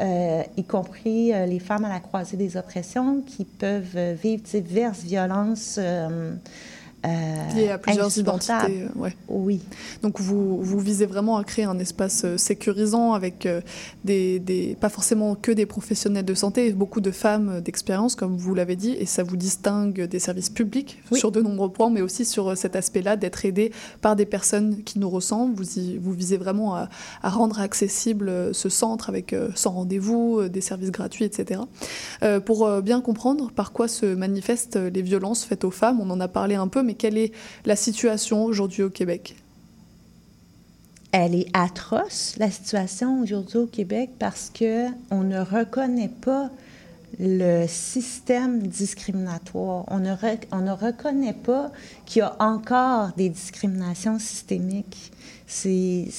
euh, 0.00 0.42
y 0.58 0.64
compris 0.64 1.32
les 1.32 1.58
femmes 1.58 1.86
à 1.86 1.88
la 1.88 2.00
croisée 2.00 2.36
des 2.36 2.58
oppressions 2.58 3.22
qui 3.22 3.46
peuvent 3.46 4.14
vivre 4.22 4.42
diverses 4.42 5.02
violences 5.02 5.80
il 7.04 7.62
y 7.62 7.68
a 7.68 7.78
plusieurs 7.78 8.16
identités. 8.18 8.82
Euh, 8.82 8.88
ouais. 9.00 9.16
Oui. 9.28 9.60
Donc 10.02 10.20
vous, 10.20 10.62
vous 10.62 10.78
visez 10.78 11.06
vraiment 11.06 11.36
à 11.36 11.44
créer 11.44 11.64
un 11.64 11.78
espace 11.78 12.22
euh, 12.24 12.36
sécurisant 12.36 13.12
avec 13.12 13.46
euh, 13.46 13.60
des, 14.04 14.38
des, 14.38 14.76
pas 14.80 14.88
forcément 14.88 15.34
que 15.34 15.52
des 15.52 15.66
professionnels 15.66 16.24
de 16.24 16.34
santé, 16.34 16.72
beaucoup 16.72 17.00
de 17.00 17.10
femmes 17.10 17.60
d'expérience, 17.60 18.14
comme 18.14 18.36
vous 18.36 18.54
l'avez 18.54 18.76
dit, 18.76 18.92
et 18.92 19.06
ça 19.06 19.22
vous 19.22 19.36
distingue 19.36 20.02
des 20.02 20.18
services 20.18 20.50
publics 20.50 21.02
sur 21.12 21.32
de 21.32 21.40
nombreux 21.40 21.70
points, 21.70 21.90
mais 21.90 22.00
aussi 22.00 22.24
sur 22.24 22.56
cet 22.56 22.76
aspect-là 22.76 23.16
d'être 23.16 23.44
aidé 23.44 23.72
par 24.00 24.16
des 24.16 24.26
personnes 24.26 24.82
qui 24.82 24.98
nous 24.98 25.10
ressemblent. 25.10 25.54
Vous, 25.54 25.78
y, 25.78 25.98
vous 25.98 26.12
visez 26.12 26.36
vraiment 26.36 26.74
à, 26.74 26.88
à, 27.22 27.30
rendre 27.30 27.60
accessible 27.60 28.54
ce 28.54 28.68
centre 28.68 29.08
avec 29.08 29.34
sans 29.54 29.70
rendez-vous, 29.70 30.48
des 30.48 30.60
services 30.60 30.90
gratuits, 30.90 31.24
etc. 31.24 31.60
Euh, 32.22 32.40
pour 32.40 32.68
bien 32.82 33.00
comprendre 33.00 33.50
par 33.50 33.72
quoi 33.72 33.88
se 33.88 34.06
manifestent 34.06 34.76
les 34.76 35.02
violences 35.02 35.44
faites 35.44 35.64
aux 35.64 35.70
femmes, 35.70 36.00
on 36.00 36.10
en 36.10 36.20
a 36.20 36.28
parlé 36.28 36.54
un 36.54 36.68
peu, 36.68 36.82
mais 36.86 36.94
quelle 36.94 37.18
est 37.18 37.32
la 37.64 37.76
situation 37.76 38.44
aujourd'hui 38.44 38.82
au 38.82 38.90
Québec? 38.90 39.36
Elle 41.12 41.34
est 41.34 41.48
atroce, 41.52 42.34
la 42.38 42.50
situation 42.50 43.20
aujourd'hui 43.20 43.58
au 43.58 43.66
Québec, 43.66 44.10
parce 44.18 44.50
que 44.52 44.86
on 45.10 45.22
ne 45.22 45.40
reconnaît 45.40 46.10
pas 46.20 46.50
le 47.18 47.66
système 47.66 48.66
discriminatoire. 48.66 49.84
On 49.88 49.98
ne, 49.98 50.14
on 50.52 50.60
ne 50.60 50.72
reconnaît 50.72 51.32
pas 51.32 51.70
qu'il 52.04 52.20
y 52.20 52.22
a 52.22 52.36
encore 52.38 53.12
des 53.16 53.28
discriminations 53.28 54.18
systémiques. 54.18 55.12
C'est 55.46 56.10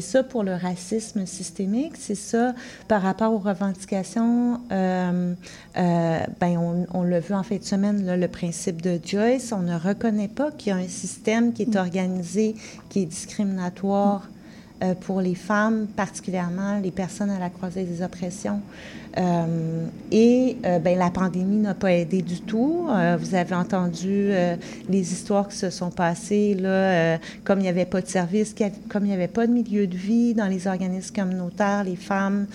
ça 0.00 0.22
pour 0.22 0.42
le 0.42 0.54
racisme 0.54 1.26
systémique, 1.26 1.92
c'est 1.98 2.14
ça 2.14 2.54
par 2.88 3.02
rapport 3.02 3.32
aux 3.32 3.38
revendications. 3.38 4.60
Euh, 4.72 5.34
euh, 5.76 6.18
ben 6.40 6.58
on, 6.58 6.86
on 6.92 7.02
l'a 7.02 7.20
vu 7.20 7.34
en 7.34 7.42
fin 7.42 7.56
de 7.56 7.64
semaine, 7.64 8.04
là, 8.06 8.16
le 8.16 8.28
principe 8.28 8.80
de 8.80 8.98
Joyce. 9.04 9.52
On 9.52 9.60
ne 9.60 9.78
reconnaît 9.78 10.28
pas 10.28 10.50
qu'il 10.50 10.70
y 10.70 10.72
a 10.72 10.76
un 10.76 10.88
système 10.88 11.52
qui 11.52 11.62
est 11.62 11.74
mm. 11.74 11.78
organisé, 11.78 12.54
qui 12.88 13.02
est 13.02 13.06
discriminatoire. 13.06 14.28
Euh, 14.82 14.92
pour 14.94 15.22
les 15.22 15.34
femmes, 15.34 15.86
particulièrement 15.86 16.80
les 16.80 16.90
personnes 16.90 17.30
à 17.30 17.38
la 17.38 17.48
croisée 17.48 17.84
des 17.84 18.02
oppressions. 18.02 18.60
Euh, 19.16 19.86
et 20.12 20.58
euh, 20.66 20.78
ben, 20.78 20.98
la 20.98 21.08
pandémie 21.08 21.56
n'a 21.56 21.72
pas 21.72 21.92
aidé 21.92 22.20
du 22.20 22.42
tout. 22.42 22.86
vous 23.18 23.34
avez 23.34 23.54
entendu 23.54 24.32
les 24.90 25.12
histoires 25.12 25.48
qui 25.48 25.56
se 25.56 25.70
sont 25.70 25.90
passées, 25.90 26.54
là, 26.54 27.18
comme 27.44 27.60
il 27.60 27.62
n'y 27.62 27.68
avait 27.68 27.86
pas 27.86 28.02
de 28.02 28.06
service, 28.06 28.54
comme 28.90 29.06
il 29.06 29.08
n'y 29.08 29.14
avait 29.14 29.28
pas 29.28 29.46
de 29.46 29.52
milieu 29.52 29.86
de 29.86 29.96
vie 29.96 30.34
dans 30.34 30.46
les 30.46 30.66
organismes 30.66 31.14
communautaires, 31.14 31.82
les 31.84 31.96
femmes 31.96 32.46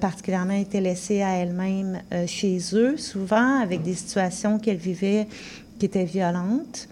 particulièrement 0.00 0.54
étaient 0.54 0.80
laissées 0.80 1.22
à 1.22 1.36
elles-mêmes 1.36 2.00
chez 2.26 2.58
eux, 2.72 2.96
souvent 2.96 3.60
avec 3.60 3.82
des 3.82 3.94
situations 3.94 4.58
qu'elles 4.58 4.76
vivaient 4.76 5.28
qui 5.78 5.86
étaient 5.86 6.04
violentes. 6.04 6.88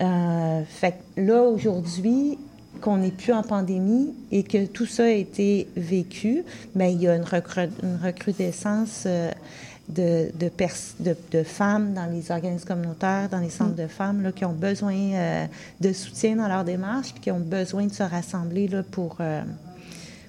là, 0.00 1.42
aujourd'hui, 1.42 2.38
qu'on 2.80 2.98
n'est 2.98 3.10
plus 3.10 3.32
en 3.32 3.42
pandémie 3.42 4.14
et 4.30 4.42
que 4.42 4.66
tout 4.66 4.86
ça 4.86 5.04
a 5.04 5.10
été 5.10 5.68
vécu, 5.76 6.44
bien, 6.74 6.86
il 6.86 7.02
y 7.02 7.08
a 7.08 7.16
une, 7.16 7.24
recrudescence 7.24 9.04
euh, 9.06 9.30
de, 9.88 10.30
de, 10.38 11.42
femmes 11.42 11.94
dans 11.94 12.06
les 12.06 12.30
organismes 12.30 12.66
communautaires, 12.66 13.28
dans 13.30 13.38
les 13.38 13.50
centres 13.50 13.72
mm. 13.72 13.82
de 13.82 13.86
femmes, 13.86 14.22
là, 14.22 14.32
qui 14.32 14.44
ont 14.44 14.52
besoin 14.52 14.94
euh, 14.94 15.46
de 15.80 15.92
soutien 15.92 16.36
dans 16.36 16.48
leur 16.48 16.64
démarche, 16.64 17.14
qui 17.20 17.30
ont 17.30 17.40
besoin 17.40 17.86
de 17.86 17.92
se 17.92 18.02
rassembler 18.02 18.68
là, 18.68 18.82
pour, 18.82 19.16
euh, 19.20 19.42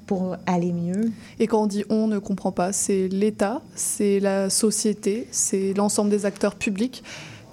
pour 0.05 0.37
aller 0.45 0.71
mieux. 0.71 1.11
Et 1.39 1.47
quand 1.47 1.63
on 1.63 1.67
dit 1.67 1.83
on 1.89 2.07
ne 2.07 2.19
comprend 2.19 2.51
pas, 2.51 2.71
c'est 2.71 3.07
l'État, 3.07 3.61
c'est 3.75 4.19
la 4.19 4.49
société, 4.49 5.27
c'est 5.31 5.73
l'ensemble 5.73 6.09
des 6.09 6.25
acteurs 6.25 6.55
publics. 6.55 7.03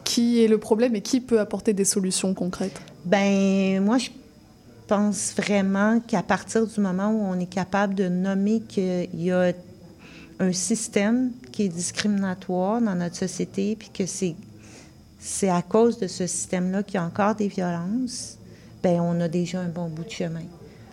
Qui 0.05 0.45
est 0.45 0.49
le 0.49 0.59
problème 0.59 0.95
et 0.95 1.01
qui 1.01 1.23
peut 1.23 1.41
apporter 1.41 1.73
des 1.73 1.87
solutions 1.87 2.35
concrètes? 2.35 2.79
Ben 3.07 3.83
moi, 3.83 3.97
je 3.97 4.11
pense 4.87 5.35
vraiment 5.35 6.01
qu'à 6.01 6.23
partir 6.23 6.67
du 6.67 6.81
moment 6.81 7.11
où 7.11 7.23
on 7.23 7.39
est 7.39 7.51
capable 7.51 7.95
de 7.95 8.09
nommer 8.09 8.61
qu'il 8.61 9.09
y 9.15 9.31
a 9.31 9.53
un 10.41 10.53
système 10.53 11.31
qui 11.53 11.65
est 11.65 11.69
discriminatoire 11.69 12.81
dans 12.81 12.95
notre 12.95 13.17
société, 13.17 13.77
puis 13.77 13.91
que 13.91 14.05
c'est, 14.07 15.49
à 15.49 15.63
cause 15.63 15.99
de 15.99 16.07
ce 16.07 16.27
système-là 16.27 16.83
qu'il 16.83 16.97
y 16.97 16.99
a 16.99 17.05
encore 17.05 17.35
des 17.35 17.49
violences, 17.49 18.39
ben 18.83 19.01
on 19.01 19.21
a 19.21 19.29
déjà 19.29 19.61
un 19.61 19.69
bon 19.69 19.89
bout 19.89 20.05
de 20.05 20.11
chemin. 20.11 20.43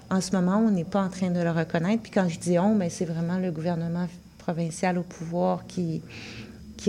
En 0.10 0.22
ce 0.22 0.32
moment, 0.32 0.58
on 0.58 0.72
n'est 0.72 0.86
pas 0.86 1.02
en 1.02 1.10
train 1.10 1.30
de 1.30 1.40
le 1.40 1.52
reconnaître. 1.52 2.04
Puis 2.04 2.12
quand 2.12 2.28
je 2.30 2.40
dis 2.40 2.60
on, 2.60 2.76
ben 2.76 2.90
c'est 2.90 3.06
vraiment 3.06 3.38
le 3.38 3.52
gouvernement 3.52 4.08
provincial 4.38 4.98
au 4.98 5.04
pouvoir 5.04 5.66
qui, 5.68 6.02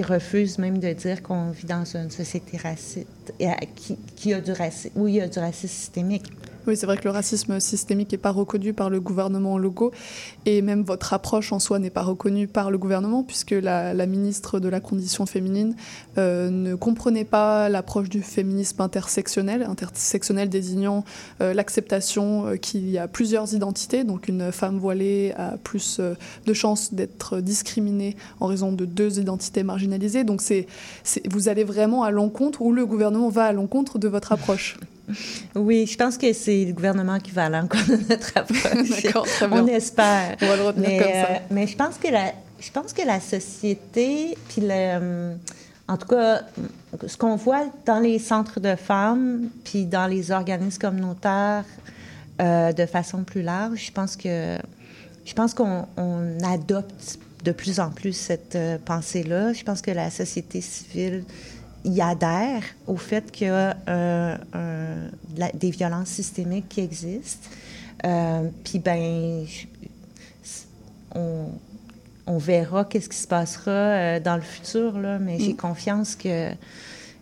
refuse 0.03 0.59
même 0.59 0.79
de 0.79 0.93
dire 0.93 1.23
qu'on 1.23 1.51
vit 1.51 1.67
dans 1.67 1.85
une 1.85 2.11
société 2.11 2.57
raciste, 2.57 3.35
qui, 3.75 3.97
qui 4.17 4.33
a 4.33 4.41
du 4.41 4.53
racisme, 4.53 4.99
où 4.99 5.07
il 5.07 5.17
y 5.17 5.21
a 5.21 5.29
du 5.29 5.39
racisme 5.39 5.69
systémique. 5.69 6.33
Oui, 6.69 6.77
c'est 6.77 6.87
vrai 6.87 6.97
que 6.97 7.05
le 7.05 7.11
racisme 7.11 7.59
systémique 7.59 8.13
n'est 8.13 8.19
pas 8.19 8.31
reconnu 8.31 8.73
par 8.73 8.89
le 8.89 9.01
gouvernement 9.01 9.59
logo 9.59 9.91
et 10.47 10.63
même 10.63 10.85
votre 10.85 11.13
approche 11.13 11.53
en 11.53 11.59
soi 11.59 11.81
n'est 11.81 11.91
pas 11.91 12.03
reconnue 12.03 12.47
par 12.47 12.71
le 12.71 12.79
gouvernement 12.79 13.25
puisque 13.25 13.51
la, 13.51 13.95
ministre 14.07 14.61
de 14.61 14.69
la 14.69 14.79
Condition 14.79 15.27
féminine 15.27 15.75
euh, 16.19 16.51
ne 16.51 16.77
comprenait 16.77 17.25
pas 17.25 17.69
l'approche 17.69 18.09
du 18.09 18.23
féminisme 18.23 18.81
intersectionnel, 18.81 19.65
intersectionnel 19.65 20.49
désignant 20.49 21.05
euh, 21.41 21.53
l'acceptation 21.53 22.47
euh, 22.47 22.57
qu'il 22.57 22.89
y 22.89 22.97
a 22.97 23.09
plusieurs 23.09 23.55
identités, 23.55 24.05
donc 24.05 24.29
une 24.29 24.53
femme 24.53 24.79
voilée 24.79 25.33
a 25.37 25.57
plus 25.65 26.01
de 26.47 26.53
chances 26.53 26.95
d'être 26.95 27.41
discriminée 27.41 28.15
en 28.39 28.47
raison 28.47 28.71
de 28.71 28.85
deux 28.85 29.19
identités 29.19 29.65
marginalisées. 29.65 30.23
Donc 30.23 30.41
vous 31.29 31.49
allez 31.49 31.65
vraiment 31.65 32.05
à 32.05 32.13
l'encontre 32.13 32.63
ou 32.63 32.73
le 32.73 32.87
gouvernement 32.87 33.31
va 33.31 33.47
à 33.47 33.53
l'encontre 33.53 33.99
de 33.99 34.07
votre 34.07 34.31
approche? 34.31 34.77
Oui, 35.55 35.87
je 35.87 35.97
pense 35.97 36.17
que 36.17 36.33
c'est 36.33 36.65
le 36.65 36.73
gouvernement 36.73 37.19
qui 37.19 37.31
va 37.33 37.47
à 37.47 37.49
l'encontre 37.49 37.89
de 37.89 38.09
notre 38.09 38.33
approche. 38.37 39.51
On 39.51 39.67
espère. 39.67 40.37
On 40.41 40.47
va 40.47 40.57
le 40.57 40.63
retenir 40.63 40.89
mais, 40.89 40.99
comme 40.99 41.13
ça. 41.13 41.31
Euh, 41.31 41.39
mais 41.51 41.67
je 41.67 41.77
pense 41.77 41.99
que 41.99 42.09
la, 42.09 42.33
je 42.61 42.71
pense 42.71 42.93
que 42.93 43.07
la 43.07 43.21
société, 43.21 44.37
puis 44.49 44.63
le, 44.63 45.35
en 45.89 45.97
tout 45.97 46.09
cas, 46.09 46.43
ce 47.07 47.17
qu'on 47.17 47.37
voit 47.37 47.67
dans 47.85 47.99
les 47.99 48.19
centres 48.19 48.61
de 48.61 48.77
femmes, 48.77 49.49
puis 49.65 49.85
dans 49.85 50.07
les 50.07 50.31
organismes 50.31 50.81
communautaires 50.81 51.65
euh, 52.41 52.73
de 52.73 52.87
façon 52.87 53.25
plus 53.25 53.43
large, 53.43 53.87
je 53.87 53.93
pense 53.93 54.17
que 54.17 54.57
je 55.25 55.35
pense 55.35 55.55
qu'on 55.55 55.87
adopte 56.45 57.19
de 57.45 57.53
plus 57.53 57.81
en 57.81 57.91
plus 57.91 58.13
cette 58.13 58.57
euh, 58.57 58.79
pensée-là. 58.85 59.53
Je 59.53 59.63
pense 59.65 59.83
que 59.83 59.91
la 59.91 60.11
société 60.11 60.61
civile 60.61 61.25
il 61.85 62.01
adhère 62.01 62.63
au 62.87 62.97
fait 62.97 63.31
qu'il 63.31 63.49
y 63.49 63.51
a 63.51 63.77
euh, 63.89 65.09
des 65.55 65.71
violences 65.71 66.09
systémiques 66.09 66.69
qui 66.69 66.81
existent. 66.81 67.49
Euh, 68.05 68.49
puis, 68.65 68.79
ben, 68.79 69.45
on, 71.15 71.47
on, 72.27 72.39
verra 72.39 72.85
qu'est-ce 72.85 73.09
qui 73.09 73.17
se 73.17 73.29
passera 73.29 73.71
euh, 73.71 74.21
dans 74.21 74.37
le 74.37 74.43
futur, 74.43 74.99
là, 74.99 75.19
mais 75.19 75.39
j'ai 75.39 75.53
mm. 75.53 75.57
confiance 75.57 76.17
que 76.17 76.51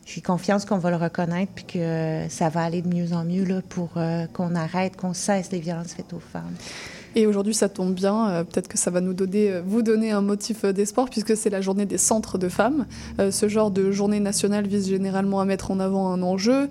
j'ai 0.06 0.20
confiance 0.20 0.64
qu'on 0.64 0.78
va 0.78 0.90
le 0.90 0.96
reconnaître 0.96 1.52
puis 1.54 1.64
que 1.64 2.26
ça 2.28 2.48
va 2.48 2.64
aller 2.64 2.82
de 2.82 2.88
mieux 2.88 3.12
en 3.12 3.24
mieux 3.24 3.44
là, 3.44 3.60
pour 3.68 3.90
qu'on 4.32 4.54
arrête, 4.56 4.96
qu'on 4.96 5.14
cesse 5.14 5.52
les 5.52 5.60
violences 5.60 5.92
faites 5.94 6.12
aux 6.12 6.20
femmes. 6.20 6.56
Et 7.16 7.26
aujourd'hui, 7.26 7.54
ça 7.54 7.68
tombe 7.68 7.94
bien. 7.94 8.28
euh, 8.30 8.44
Peut-être 8.44 8.68
que 8.68 8.78
ça 8.78 8.90
va 8.90 9.00
nous 9.00 9.14
donner, 9.14 9.50
euh, 9.50 9.62
vous 9.64 9.82
donner 9.82 10.12
un 10.12 10.20
motif 10.20 10.64
euh, 10.64 10.72
d'espoir, 10.72 11.08
puisque 11.10 11.36
c'est 11.36 11.50
la 11.50 11.60
journée 11.60 11.86
des 11.86 11.98
centres 11.98 12.38
de 12.38 12.48
femmes. 12.48 12.86
Ce 13.30 13.48
genre 13.48 13.70
de 13.70 13.90
journée 13.90 14.20
nationale 14.20 14.66
vise 14.66 14.88
généralement 14.88 15.40
à 15.40 15.44
mettre 15.44 15.70
en 15.70 15.80
avant 15.80 16.12
un 16.12 16.22
enjeu, 16.22 16.68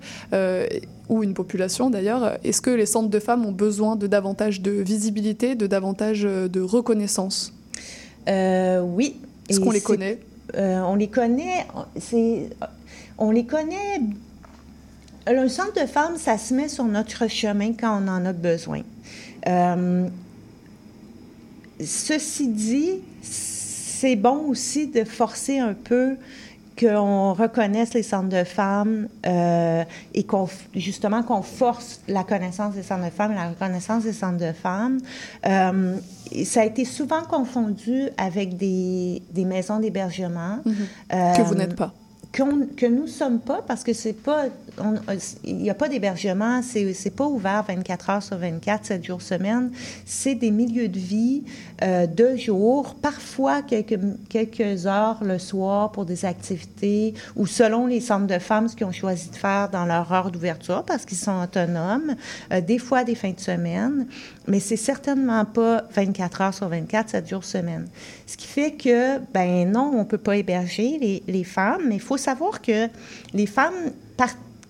ou 1.08 1.22
une 1.22 1.34
population 1.34 1.90
d'ailleurs. 1.90 2.38
Est-ce 2.44 2.60
que 2.60 2.70
les 2.70 2.86
centres 2.86 3.10
de 3.10 3.18
femmes 3.18 3.44
ont 3.44 3.52
besoin 3.52 3.96
de 3.96 4.06
davantage 4.06 4.60
de 4.60 4.70
visibilité, 4.70 5.54
de 5.54 5.66
davantage 5.66 6.22
de 6.22 6.60
reconnaissance? 6.60 7.52
Euh, 8.28 8.80
oui. 8.80 9.16
Est-ce 9.48 9.60
qu'on 9.60 9.70
les 9.70 9.80
connaît? 9.80 10.18
Euh, 10.56 10.80
on 10.82 10.96
les 10.96 11.08
connaît. 11.08 11.66
On 13.18 13.30
les 13.30 13.44
connaît. 13.44 14.00
Le 15.26 15.48
centre 15.48 15.80
de 15.80 15.86
femmes, 15.86 16.16
ça 16.16 16.38
se 16.38 16.54
met 16.54 16.68
sur 16.68 16.84
notre 16.84 17.28
chemin 17.28 17.72
quand 17.72 18.02
on 18.02 18.08
en 18.08 18.24
a 18.24 18.32
besoin. 18.32 18.82
Euh, 19.46 20.08
ceci 21.84 22.48
dit, 22.48 23.00
c'est 23.22 24.16
bon 24.16 24.46
aussi 24.48 24.88
de 24.88 25.04
forcer 25.04 25.58
un 25.58 25.74
peu 25.74 26.16
qu'on 26.78 27.34
reconnaisse 27.34 27.92
les 27.92 28.02
centres 28.02 28.30
de 28.30 28.44
femmes 28.44 29.08
euh, 29.26 29.84
et 30.14 30.24
qu'on 30.24 30.48
justement 30.74 31.22
qu'on 31.22 31.42
force 31.42 32.00
la 32.08 32.24
connaissance 32.24 32.74
des 32.74 32.82
centres 32.82 33.04
de 33.04 33.10
femmes 33.10 33.32
et 33.32 33.34
la 33.34 33.50
reconnaissance 33.50 34.04
des 34.04 34.14
centres 34.14 34.38
de 34.38 34.52
femmes. 34.52 34.98
Euh, 35.46 35.96
ça 36.44 36.62
a 36.62 36.64
été 36.64 36.84
souvent 36.84 37.22
confondu 37.22 38.08
avec 38.16 38.56
des, 38.56 39.22
des 39.32 39.44
maisons 39.44 39.78
d'hébergement. 39.78 40.60
Que 41.10 41.42
vous 41.42 41.54
n'êtes 41.54 41.76
pas. 41.76 41.92
Qu'on- 42.36 42.66
que 42.76 42.86
nous 42.86 43.02
ne 43.02 43.06
sommes 43.08 43.40
pas, 43.40 43.60
parce 43.66 43.82
que 43.82 43.92
c'est 43.92 44.12
pas, 44.12 44.44
on- 44.78 44.94
il 45.44 45.56
n'y 45.56 45.70
a 45.70 45.74
pas 45.74 45.88
d'hébergement, 45.88 46.60
c'est 46.62 47.14
pas 47.14 47.26
ouvert 47.26 47.64
24 47.66 48.10
heures 48.10 48.22
sur 48.22 48.36
24, 48.36 48.86
7 48.86 49.04
jours 49.04 49.20
semaine. 49.22 49.72
C'est 50.06 50.34
des 50.36 50.50
milieux 50.50 50.88
de 50.88 50.98
vie 50.98 51.42
euh, 51.82 52.06
de 52.06 52.36
jour, 52.36 52.94
parfois 53.00 53.62
quelques, 53.62 53.98
quelques 54.28 54.86
heures 54.86 55.24
le 55.24 55.38
soir 55.38 55.90
pour 55.92 56.04
des 56.04 56.26
activités, 56.26 57.14
ou 57.36 57.46
selon 57.46 57.86
les 57.86 58.00
centres 58.00 58.26
de 58.26 58.38
femmes, 58.38 58.68
ce 58.68 58.76
qu'ils 58.76 58.86
ont 58.86 58.92
choisi 58.92 59.30
de 59.30 59.36
faire 59.36 59.70
dans 59.70 59.86
leur 59.86 60.12
heure 60.12 60.30
d'ouverture, 60.30 60.84
parce 60.84 61.06
qu'ils 61.06 61.16
sont 61.16 61.42
autonomes, 61.42 62.14
euh, 62.52 62.60
des 62.60 62.78
fois 62.78 63.02
des 63.02 63.14
fins 63.14 63.32
de 63.32 63.40
semaine, 63.40 64.06
mais 64.50 64.60
c'est 64.60 64.76
certainement 64.76 65.44
pas 65.44 65.84
24 65.94 66.40
heures 66.40 66.54
sur 66.54 66.68
24, 66.68 67.10
7 67.10 67.28
jours 67.28 67.44
semaine. 67.44 67.86
Ce 68.26 68.36
qui 68.36 68.46
fait 68.46 68.72
que, 68.72 69.18
ben 69.32 69.70
non, 69.70 69.92
on 69.94 70.04
peut 70.04 70.18
pas 70.18 70.36
héberger 70.36 70.98
les, 71.00 71.22
les 71.28 71.44
femmes, 71.44 71.82
mais 71.88 71.94
il 71.94 72.00
faut 72.00 72.16
savoir 72.16 72.60
que 72.60 72.88
les 73.32 73.46
femmes, 73.46 73.92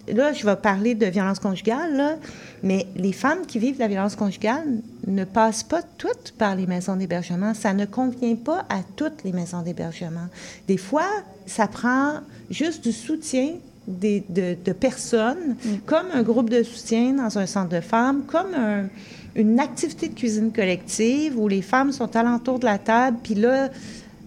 là, 0.09 0.33
je 0.33 0.45
vais 0.45 0.57
parler 0.57 0.95
de 0.95 1.07
violence 1.07 1.39
conjugale, 1.39 1.97
là, 1.97 2.16
mais 2.62 2.87
les 2.95 3.12
femmes 3.12 3.47
qui 3.47 3.59
vivent 3.59 3.78
la 3.78 3.89
violence 3.89 4.16
conjugale 4.16 4.83
ne 5.07 5.24
passent 5.24 5.62
pas 5.62 5.83
toutes 5.97 6.35
par 6.37 6.55
les 6.57 6.66
maisons 6.66 6.97
d'hébergement. 6.97 7.55
Ça 7.55 7.72
ne 7.72 7.87
convient 7.87 8.37
pas 8.37 8.66
à 8.68 8.81
toutes 8.97 9.24
les 9.24 9.33
maisons 9.33 9.62
d'hébergement. 9.62 10.28
Des 10.68 10.76
fois, 10.76 11.09
ça 11.47 11.66
prend 11.66 12.20
juste 12.51 12.85
du 12.85 12.93
soutien 12.93 13.55
des- 13.99 14.24
de, 14.28 14.57
de 14.64 14.72
personnes, 14.72 15.57
comme 15.86 16.07
un 16.14 16.22
groupe 16.22 16.51
de 16.51 16.62
soutien 16.62 17.12
dans 17.14 17.38
un 17.38 17.47
centre 17.47 17.68
de 17.70 17.80
femmes, 17.80 18.22
comme 18.26 18.55
un- 18.55 18.88
une 19.36 19.61
activité 19.61 20.09
de 20.09 20.14
cuisine 20.14 20.53
collective 20.53 21.38
où 21.38 21.47
les 21.49 21.62
femmes 21.62 21.93
sont 21.93 22.16
alentour 22.16 22.59
de 22.59 22.64
la 22.64 22.78
table, 22.78 23.18
puis 23.22 23.34
là, 23.34 23.68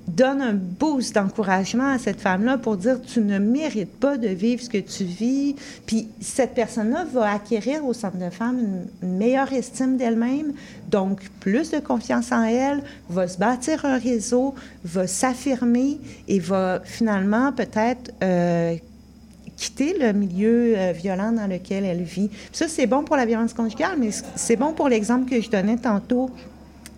donne 0.06 0.42
un 0.42 0.54
boost 0.54 1.16
d'encouragement 1.16 1.88
à 1.88 1.98
cette 1.98 2.20
femme-là 2.20 2.58
pour 2.58 2.76
dire 2.76 3.02
tu 3.02 3.22
ne 3.22 3.40
mérites 3.40 3.98
pas 4.02 4.18
de 4.18 4.28
vivre 4.28 4.62
ce 4.62 4.70
que 4.70 4.78
tu 4.78 5.06
vis. 5.06 5.56
Puis 5.86 6.10
cette 6.20 6.54
personne-là 6.54 7.06
va 7.14 7.32
acquérir 7.32 7.86
au 7.86 7.94
centre 7.94 8.18
de 8.18 8.30
femmes 8.30 8.60
une, 8.60 9.08
une 9.10 9.18
meilleure 9.18 9.54
estime 9.54 9.96
d'elle-même, 9.96 10.52
donc 10.92 11.22
plus 11.40 11.72
de 11.72 11.80
confiance 11.80 12.34
en 12.34 12.44
elle, 12.44 12.84
va 13.10 13.30
se 13.30 13.38
bâtir 13.38 13.86
un 13.86 13.98
réseau, 13.98 14.54
va 14.84 15.08
s'affirmer 15.08 16.00
et 16.28 16.40
va 16.40 16.82
finalement 16.84 17.54
peut-être 17.54 18.12
euh, 18.22 18.76
quitter 19.56 19.98
le 19.98 20.14
milieu 20.14 20.78
euh, 20.78 20.92
violent 20.92 21.32
dans 21.32 21.48
lequel 21.48 21.86
elle 21.86 22.04
vit. 22.04 22.30
Ça, 22.52 22.68
c'est 22.68 22.88
bon 22.88 23.04
pour 23.04 23.16
la 23.16 23.26
violence 23.26 23.54
conjugale, 23.54 23.98
mais 24.00 24.10
c'est 24.36 24.56
bon 24.56 24.74
pour 24.74 24.90
l'exemple 24.90 25.30
que 25.30 25.42
je 25.42 25.50
donnais 25.50 25.78
tantôt 25.78 26.30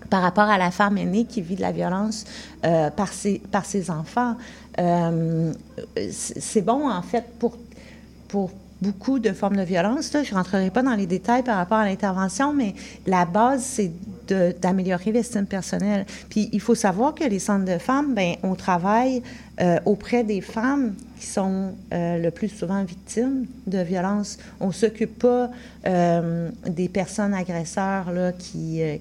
par 0.10 0.22
rapport 0.22 0.46
à 0.46 0.58
la 0.58 0.72
femme 0.72 0.98
aînée 0.98 1.26
qui 1.26 1.42
vit 1.42 1.56
de 1.56 1.62
la 1.62 1.72
violence 1.72 2.26
euh, 2.64 2.90
par, 2.90 3.12
ses, 3.12 3.40
par 3.52 3.66
ses 3.66 3.90
enfants. 3.90 4.36
Euh, 4.80 5.52
c'est 6.12 6.62
bon, 6.62 6.90
en 6.90 7.02
fait, 7.02 7.26
pour, 7.40 7.58
pour 8.28 8.52
beaucoup 8.82 9.20
de 9.20 9.32
formes 9.32 9.58
de 9.58 9.64
violence. 9.64 10.14
Là. 10.14 10.24
Je 10.24 10.32
ne 10.32 10.36
rentrerai 10.36 10.70
pas 10.70 10.84
dans 10.84 10.96
les 10.96 11.08
détails 11.08 11.44
par 11.44 11.58
rapport 11.58 11.80
à 11.80 11.86
l'intervention, 11.86 12.54
mais 12.54 12.76
la 13.08 13.26
base, 13.26 13.64
c'est 13.64 13.92
d'améliorer 14.62 15.12
l'estime 15.12 15.46
personnelle. 15.46 16.06
Puis 16.30 16.50
il 16.52 16.62
faut 16.62 16.76
savoir 16.76 17.16
que 17.16 17.24
les 17.24 17.40
centres 17.40 17.66
de 17.66 17.78
femmes, 17.78 18.14
ben, 18.14 18.36
on 18.44 18.56
travaille 18.56 19.22
auprès 19.86 20.24
des 20.24 20.42
femmes 20.42 20.94
qui 21.20 21.26
sont 21.26 21.74
euh, 21.94 22.18
le 22.18 22.32
plus 22.32 22.50
souvent 22.50 22.84
victimes 22.84 23.46
de 23.68 23.80
violences. 23.80 24.38
On 24.60 24.68
ne 24.68 24.74
s'occupe 24.74 25.20
pas 25.20 25.50
euh, 25.86 26.50
des 26.68 26.90
personnes 26.90 27.34
agresseurs 27.34 28.12
là, 28.12 28.32
qui, 28.32 28.82
euh. 28.82 28.98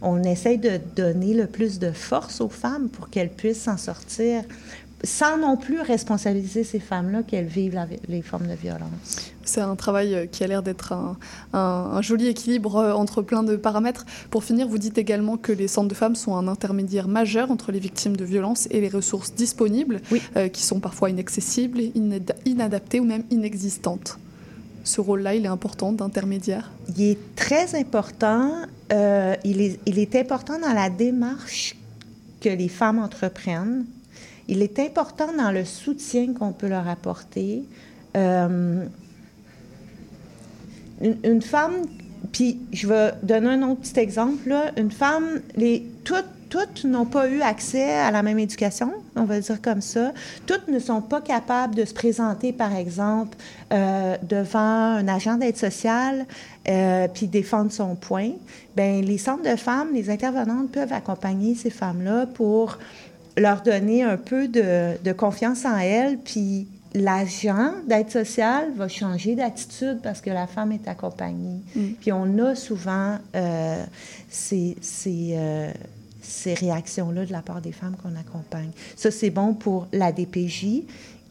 On 0.00 0.22
essaye 0.22 0.58
de 0.58 0.80
donner 0.94 1.34
le 1.34 1.46
plus 1.46 1.78
de 1.78 1.90
force 1.90 2.40
aux 2.40 2.48
femmes 2.48 2.88
pour 2.88 3.10
qu'elles 3.10 3.30
puissent 3.30 3.62
s'en 3.62 3.76
sortir 3.76 4.42
sans 5.04 5.36
non 5.38 5.56
plus 5.56 5.80
responsabiliser 5.80 6.64
ces 6.64 6.80
femmes-là 6.80 7.22
qu'elles 7.22 7.46
vivent 7.46 7.74
la 7.74 7.86
les 8.08 8.22
formes 8.22 8.46
de 8.46 8.54
violence. 8.54 9.32
C'est 9.44 9.60
un 9.60 9.76
travail 9.76 10.14
euh, 10.14 10.26
qui 10.26 10.42
a 10.42 10.46
l'air 10.48 10.62
d'être 10.62 10.92
un, 10.92 11.16
un- 11.52 11.58
un 11.92 12.02
joli 12.02 12.26
équilibre 12.26 12.76
euh, 12.76 12.92
entre 12.92 13.22
plein 13.22 13.42
de 13.44 13.54
paramètres. 13.56 14.04
Pour 14.30 14.42
finir, 14.42 14.66
vous 14.66 14.78
dites 14.78 14.98
également 14.98 15.36
que 15.36 15.52
les 15.52 15.68
centres 15.68 15.88
de 15.88 15.94
femmes 15.94 16.16
sont 16.16 16.34
un 16.36 16.48
intermédiaire 16.48 17.06
majeur 17.06 17.50
entre 17.50 17.70
les 17.72 17.78
victimes 17.78 18.16
de 18.16 18.24
violences 18.24 18.66
et 18.72 18.80
les 18.80 18.88
ressources 18.88 19.32
disponibles, 19.34 20.00
euh, 20.36 20.48
qui 20.48 20.62
sont 20.62 20.80
parfois 20.80 21.10
inaccessibles, 21.10 21.80
inada- 21.94 22.34
inadaptées 22.44 22.98
ou 22.98 23.04
même 23.04 23.22
inexistantes. 23.30 24.18
Ce 24.82 25.00
rôle-là, 25.00 25.34
il 25.34 25.44
est 25.44 25.48
important 25.48 25.92
d'intermédiaire? 25.92 26.70
Il 26.96 27.02
est 27.02 27.18
très 27.36 27.74
important. 27.78 28.52
euh, 28.92 29.34
il, 29.44 29.60
est, 29.60 29.78
il 29.86 29.98
est 29.98 30.14
important 30.16 30.58
dans 30.58 30.72
la 30.72 30.90
démarche 30.90 31.76
que 32.40 32.48
les 32.48 32.68
femmes 32.68 32.98
entreprennent. 32.98 33.84
Il 34.48 34.62
est 34.62 34.78
important 34.78 35.32
dans 35.36 35.50
le 35.50 35.64
soutien 35.64 36.32
qu'on 36.32 36.52
peut 36.52 36.68
leur 36.68 36.88
apporter. 36.88 37.64
Euh, 38.16 38.84
une, 41.00 41.42
femme, 41.42 41.74
puis 42.32 42.58
je 42.72 42.86
vais 42.86 43.12
donner 43.22 43.48
un 43.48 43.62
autre 43.62 43.80
petit 43.82 44.00
exemple. 44.00 44.48
Là. 44.48 44.72
Une 44.76 44.90
femme, 44.90 45.40
les, 45.56 45.86
toutes, 46.04 46.24
toutes 46.48 46.84
n'ont 46.84 47.04
pas 47.04 47.28
eu 47.28 47.42
accès 47.42 47.92
à 47.92 48.10
la 48.10 48.22
même 48.22 48.38
éducation, 48.38 48.92
on 49.16 49.24
va 49.24 49.40
dire 49.40 49.60
comme 49.60 49.80
ça. 49.80 50.12
Toutes 50.46 50.68
ne 50.68 50.78
sont 50.78 51.02
pas 51.02 51.20
capables 51.20 51.74
de 51.74 51.84
se 51.84 51.92
présenter, 51.92 52.52
par 52.52 52.74
exemple, 52.74 53.36
euh, 53.72 54.16
devant 54.22 54.58
un 54.58 55.08
agent 55.08 55.36
d'aide 55.36 55.56
sociale 55.56 56.24
euh, 56.68 57.08
puis 57.12 57.26
défendre 57.26 57.72
son 57.72 57.94
point. 57.94 58.30
Bien, 58.76 59.02
les 59.02 59.18
centres 59.18 59.42
de 59.42 59.56
femmes, 59.56 59.88
les 59.92 60.08
intervenantes 60.08 60.70
peuvent 60.70 60.92
accompagner 60.92 61.54
ces 61.54 61.70
femmes-là 61.70 62.26
pour 62.26 62.78
leur 63.36 63.62
donner 63.62 64.02
un 64.02 64.16
peu 64.16 64.48
de, 64.48 65.02
de 65.02 65.12
confiance 65.12 65.64
en 65.64 65.76
elles, 65.76 66.18
puis 66.18 66.66
l'agent 66.94 67.72
d'aide 67.86 68.10
sociale 68.10 68.72
va 68.74 68.88
changer 68.88 69.34
d'attitude 69.34 70.00
parce 70.02 70.20
que 70.20 70.30
la 70.30 70.46
femme 70.46 70.72
est 70.72 70.88
accompagnée. 70.88 71.60
Puis 72.00 72.12
on 72.12 72.38
a 72.38 72.54
souvent 72.54 73.18
euh, 73.34 73.84
ces, 74.30 74.76
ces, 74.80 75.34
euh, 75.34 75.70
ces 76.22 76.54
réactions-là 76.54 77.26
de 77.26 77.32
la 77.32 77.42
part 77.42 77.60
des 77.60 77.72
femmes 77.72 77.96
qu'on 78.02 78.18
accompagne. 78.18 78.70
Ça, 78.96 79.10
c'est 79.10 79.30
bon 79.30 79.52
pour 79.54 79.86
la 79.92 80.12
DPJ 80.12 80.84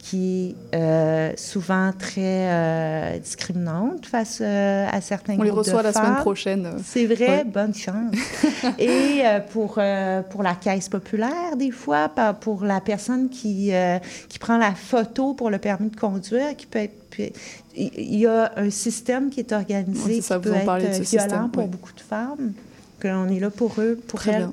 qui 0.08 0.56
est 0.72 0.76
euh, 0.78 1.32
souvent 1.36 1.92
très 1.98 2.22
euh, 2.48 3.18
discriminante 3.18 4.06
face 4.06 4.38
euh, 4.40 4.86
à 4.92 5.02
certains 5.02 5.36
On 5.40 5.42
les 5.42 5.50
de 5.50 5.56
reçoit 5.56 5.82
la 5.82 5.92
semaine 5.94 6.18
prochaine. 6.18 6.70
C'est 6.86 7.08
vrai, 7.08 7.28
Ouais. 7.28 7.44
bonne 7.44 7.74
chance. 7.74 8.14
Et 8.78 9.22
euh, 9.26 9.40
pour, 9.40 9.76
euh, 9.80 10.22
pour 10.22 10.44
la 10.44 10.54
caisse 10.54 10.90
populaire, 10.90 11.56
des 11.58 11.72
fois, 11.72 12.08
pour 12.40 12.64
la 12.66 12.82
personne 12.82 13.30
qui, 13.30 13.74
euh, 13.74 13.98
qui 14.30 14.38
prend 14.38 14.58
la 14.60 14.76
photo 14.76 15.34
pour 15.34 15.50
le 15.50 15.58
permis 15.58 15.90
de 15.90 15.96
conduire, 16.00 16.56
qui 16.56 16.68
peut 16.68 16.80
être... 16.80 17.10
puis- 17.10 17.34
Il 17.76 18.16
y 18.20 18.28
a 18.28 18.52
un 18.58 18.70
système 18.70 19.32
qui 19.32 19.40
est 19.40 19.52
organisé, 19.54 20.02
Ouais, 20.04 20.10
c'est 20.12 20.16
qui 20.18 20.22
ça, 20.22 20.40
peut 20.40 20.50
vous 20.50 20.56
en 20.56 20.60
être 20.60 20.70
euh, 20.70 20.78
violent 20.78 21.04
système, 21.04 21.50
pour 21.52 21.68
beaucoup 21.68 21.94
de 21.94 22.00
femmes, 22.02 22.54
qu'on 23.02 23.28
est 23.30 23.40
là 23.40 23.50
pour 23.50 23.74
eux, 23.80 24.00
pour 24.08 24.20
Très 24.20 24.34
elles. 24.34 24.38
bien. 24.44 24.52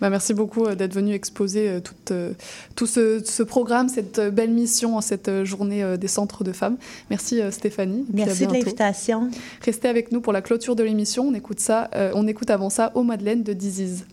Bah, 0.00 0.10
merci 0.10 0.34
beaucoup 0.34 0.66
euh, 0.66 0.74
d'être 0.74 0.94
venu 0.94 1.12
exposer 1.12 1.68
euh, 1.68 1.80
euh, 2.10 2.32
tout 2.74 2.86
ce, 2.86 3.22
ce 3.24 3.42
programme, 3.42 3.88
cette 3.88 4.20
belle 4.20 4.50
mission 4.50 4.96
en 4.96 5.00
cette 5.00 5.44
journée 5.44 5.96
des 5.98 6.08
centres 6.08 6.44
de 6.44 6.52
femmes. 6.52 6.76
Merci 7.10 7.40
Stéphanie. 7.50 8.04
Merci 8.12 8.46
de 8.46 8.52
l'invitation. 8.52 9.30
Restez 9.62 9.88
avec 9.88 10.12
nous 10.12 10.20
pour 10.20 10.32
la 10.32 10.42
clôture 10.42 10.76
de 10.76 10.82
l'émission. 10.82 11.28
On 11.28 11.34
écoute 11.34 11.60
ça, 11.60 11.90
on 12.14 12.26
écoute 12.26 12.50
avant 12.50 12.70
ça 12.70 12.92
Au 12.94 13.02
Madeleine 13.02 13.42
de 13.42 13.52
Diziz. 13.52 14.04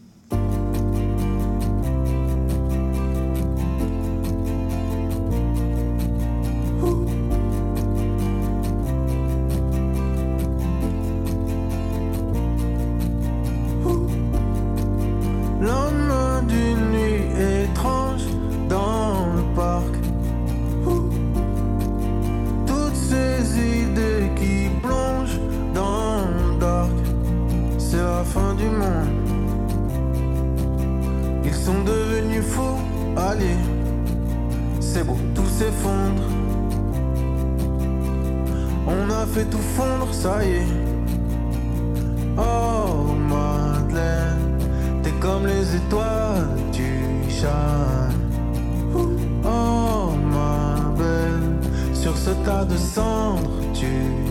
De 52.66 52.78
cendres, 52.78 53.50
tu 53.74 53.88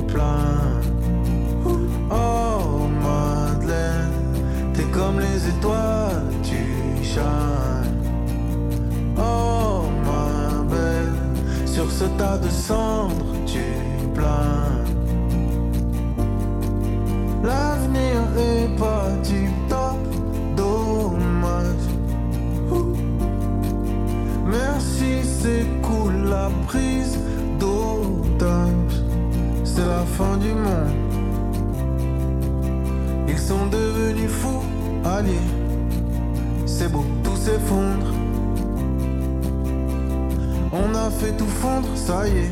plains. 0.07 0.80
Oh 2.11 2.89
Madeleine, 3.03 4.12
t'es 4.74 4.85
comme 4.85 5.18
les 5.20 5.49
étoiles, 5.49 6.33
tu 6.43 7.03
shines. 7.03 8.01
Oh 9.16 9.85
ma 10.05 10.62
belle, 10.70 11.12
sur 11.66 11.91
ce 11.91 12.05
tas 12.18 12.39
de 12.39 12.49
cendres, 12.49 13.35
tu 13.47 13.64
plains. 14.14 14.85
L'avenir 17.43 18.20
est 18.39 18.78
pas 18.78 19.11
du 19.24 19.51
top, 19.68 19.99
dommage. 20.57 21.87
Merci, 24.47 25.22
c'est 25.22 25.66
cool 25.83 26.28
la 26.28 26.51
prise. 26.66 27.22
C'est 29.83 29.89
la 29.89 30.05
fin 30.05 30.37
du 30.37 30.53
monde. 30.53 30.95
Ils 33.26 33.39
sont 33.39 33.66
devenus 33.66 34.30
fous, 34.30 34.62
allez. 35.05 35.45
C'est 36.66 36.89
beau, 36.89 37.05
tout 37.24 37.35
s'effondre. 37.35 38.07
On 40.72 40.95
a 40.95 41.11
fait 41.11 41.33
tout 41.37 41.53
fondre, 41.61 41.89
ça 41.97 42.28
y 42.28 42.30
est. 42.30 42.51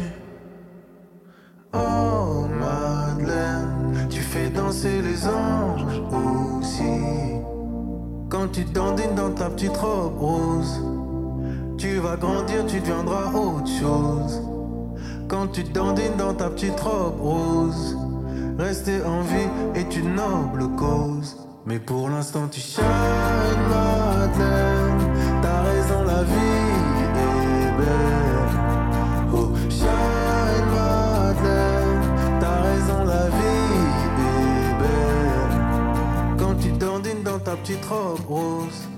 Oh 1.72 2.46
Madeleine, 2.58 4.08
tu 4.10 4.22
fais 4.22 4.50
danser 4.50 5.00
les 5.00 5.24
anges 5.28 6.02
aussi. 6.10 6.82
Quand 8.28 8.48
tu 8.50 8.64
dandines 8.64 9.14
dans 9.14 9.30
ta 9.30 9.50
petite 9.50 9.76
robe 9.76 10.18
rose, 10.18 10.82
tu 11.78 11.98
vas 11.98 12.16
grandir, 12.16 12.66
tu 12.66 12.80
deviendras 12.80 13.30
autre 13.32 13.68
chose. 13.68 14.49
Quand 15.30 15.46
tu 15.46 15.62
dandines 15.62 16.16
dans 16.18 16.34
ta 16.34 16.50
petite 16.50 16.80
robe 16.80 17.20
rose, 17.20 17.96
rester 18.58 19.00
en 19.04 19.22
vie 19.22 19.48
est 19.76 19.96
une 19.96 20.16
noble 20.16 20.74
cause. 20.76 21.36
Mais 21.66 21.78
pour 21.78 22.08
l'instant 22.08 22.48
tu 22.50 22.58
shines 22.58 22.82
Madeleine, 23.68 24.98
t'as 25.40 25.62
raison 25.62 26.02
la 26.02 26.24
vie 26.24 26.34
est 27.04 27.78
belle. 27.78 28.48
Oh 29.32 29.50
shine 29.68 30.66
Madeleine, 30.74 32.40
t'as 32.40 32.60
raison 32.62 33.04
la 33.04 33.28
vie 33.28 33.78
est 34.26 34.78
belle. 34.82 36.36
Quand 36.38 36.56
tu 36.56 36.72
dandines 36.72 37.22
dans 37.22 37.38
ta 37.38 37.54
petite 37.54 37.84
robe 37.84 38.26
rose, 38.28 38.88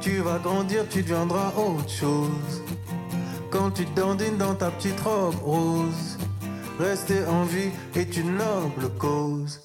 tu 0.00 0.20
vas 0.20 0.38
grandir, 0.38 0.88
tu 0.88 1.02
deviendras 1.02 1.52
autre 1.58 1.90
chose. 1.90 2.63
Quand 3.64 3.70
tu 3.70 3.86
dandines 3.96 4.36
dans 4.36 4.54
ta 4.54 4.70
petite 4.70 5.00
robe 5.00 5.36
rose, 5.42 6.18
rester 6.78 7.24
en 7.24 7.44
vie 7.44 7.70
est 7.94 8.14
une 8.14 8.36
noble 8.36 8.90
cause. 8.98 9.58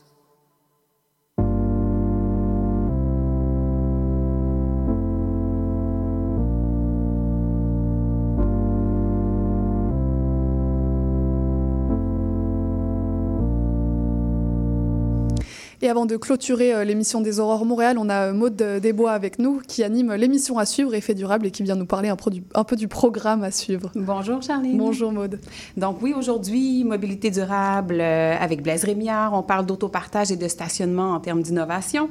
Et 15.81 15.87
avant 15.87 16.05
de 16.05 16.17
clôturer 16.17 16.73
euh, 16.73 16.83
l'émission 16.83 17.21
des 17.21 17.39
Aurores 17.39 17.63
Montréal, 17.63 17.97
on 17.97 18.09
a 18.09 18.27
euh, 18.27 18.33
Maude 18.33 18.57
Desbois 18.57 19.11
avec 19.11 19.39
nous 19.39 19.61
qui 19.65 19.81
anime 19.81 20.13
l'émission 20.13 20.57
à 20.57 20.65
suivre, 20.65 20.93
Effet 20.93 21.13
durable, 21.13 21.47
et 21.47 21.51
qui 21.51 21.63
vient 21.63 21.75
nous 21.77 21.85
parler 21.85 22.09
un 22.09 22.17
peu 22.17 22.29
du, 22.29 22.43
un 22.53 22.65
peu 22.65 22.75
du 22.75 22.89
programme 22.89 23.43
à 23.43 23.51
suivre. 23.51 23.89
Bonjour 23.95 24.41
Charline. 24.41 24.77
Bonjour 24.77 25.13
Maude. 25.13 25.39
Donc 25.77 26.01
oui, 26.01 26.13
aujourd'hui, 26.13 26.83
mobilité 26.83 27.31
durable 27.31 28.01
euh, 28.01 28.35
avec 28.37 28.61
Blaise 28.61 28.83
Rémiard. 28.83 29.33
On 29.33 29.41
parle 29.41 29.65
d'autopartage 29.65 30.33
et 30.33 30.35
de 30.35 30.49
stationnement 30.49 31.13
en 31.13 31.21
termes 31.21 31.41
d'innovation. 31.41 32.09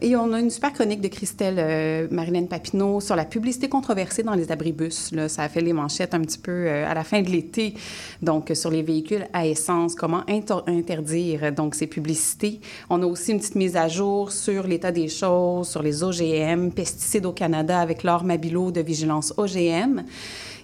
Et 0.00 0.16
on 0.16 0.32
a 0.32 0.40
une 0.40 0.48
super 0.48 0.72
chronique 0.72 1.02
de 1.02 1.08
Christelle 1.08 1.56
euh, 1.58 2.08
Marilène 2.10 2.48
Papineau 2.48 3.00
sur 3.00 3.16
la 3.16 3.26
publicité 3.26 3.68
controversée 3.68 4.22
dans 4.22 4.34
les 4.34 4.50
abribus. 4.50 5.12
Là, 5.12 5.28
ça 5.28 5.42
a 5.42 5.50
fait 5.50 5.60
les 5.60 5.74
manchettes 5.74 6.14
un 6.14 6.22
petit 6.22 6.38
peu 6.38 6.52
euh, 6.52 6.90
à 6.90 6.94
la 6.94 7.04
fin 7.04 7.20
de 7.20 7.28
l'été. 7.28 7.74
Donc, 8.22 8.50
euh, 8.50 8.54
sur 8.54 8.70
les 8.70 8.82
véhicules 8.82 9.26
à 9.34 9.46
essence, 9.46 9.94
comment 9.94 10.22
inter- 10.26 10.62
interdire 10.66 11.52
donc 11.52 11.74
ces 11.74 11.86
publicités. 11.86 12.62
On 12.88 13.02
a 13.02 13.09
aussi 13.10 13.32
une 13.32 13.38
petite 13.38 13.56
mise 13.56 13.76
à 13.76 13.88
jour 13.88 14.32
sur 14.32 14.66
l'état 14.66 14.92
des 14.92 15.08
choses, 15.08 15.68
sur 15.68 15.82
les 15.82 16.02
OGM, 16.02 16.70
pesticides 16.70 17.26
au 17.26 17.32
Canada 17.32 17.78
avec 17.78 18.02
Laure 18.04 18.24
Mabilo 18.24 18.70
de 18.70 18.80
Vigilance 18.80 19.34
OGM. 19.36 20.04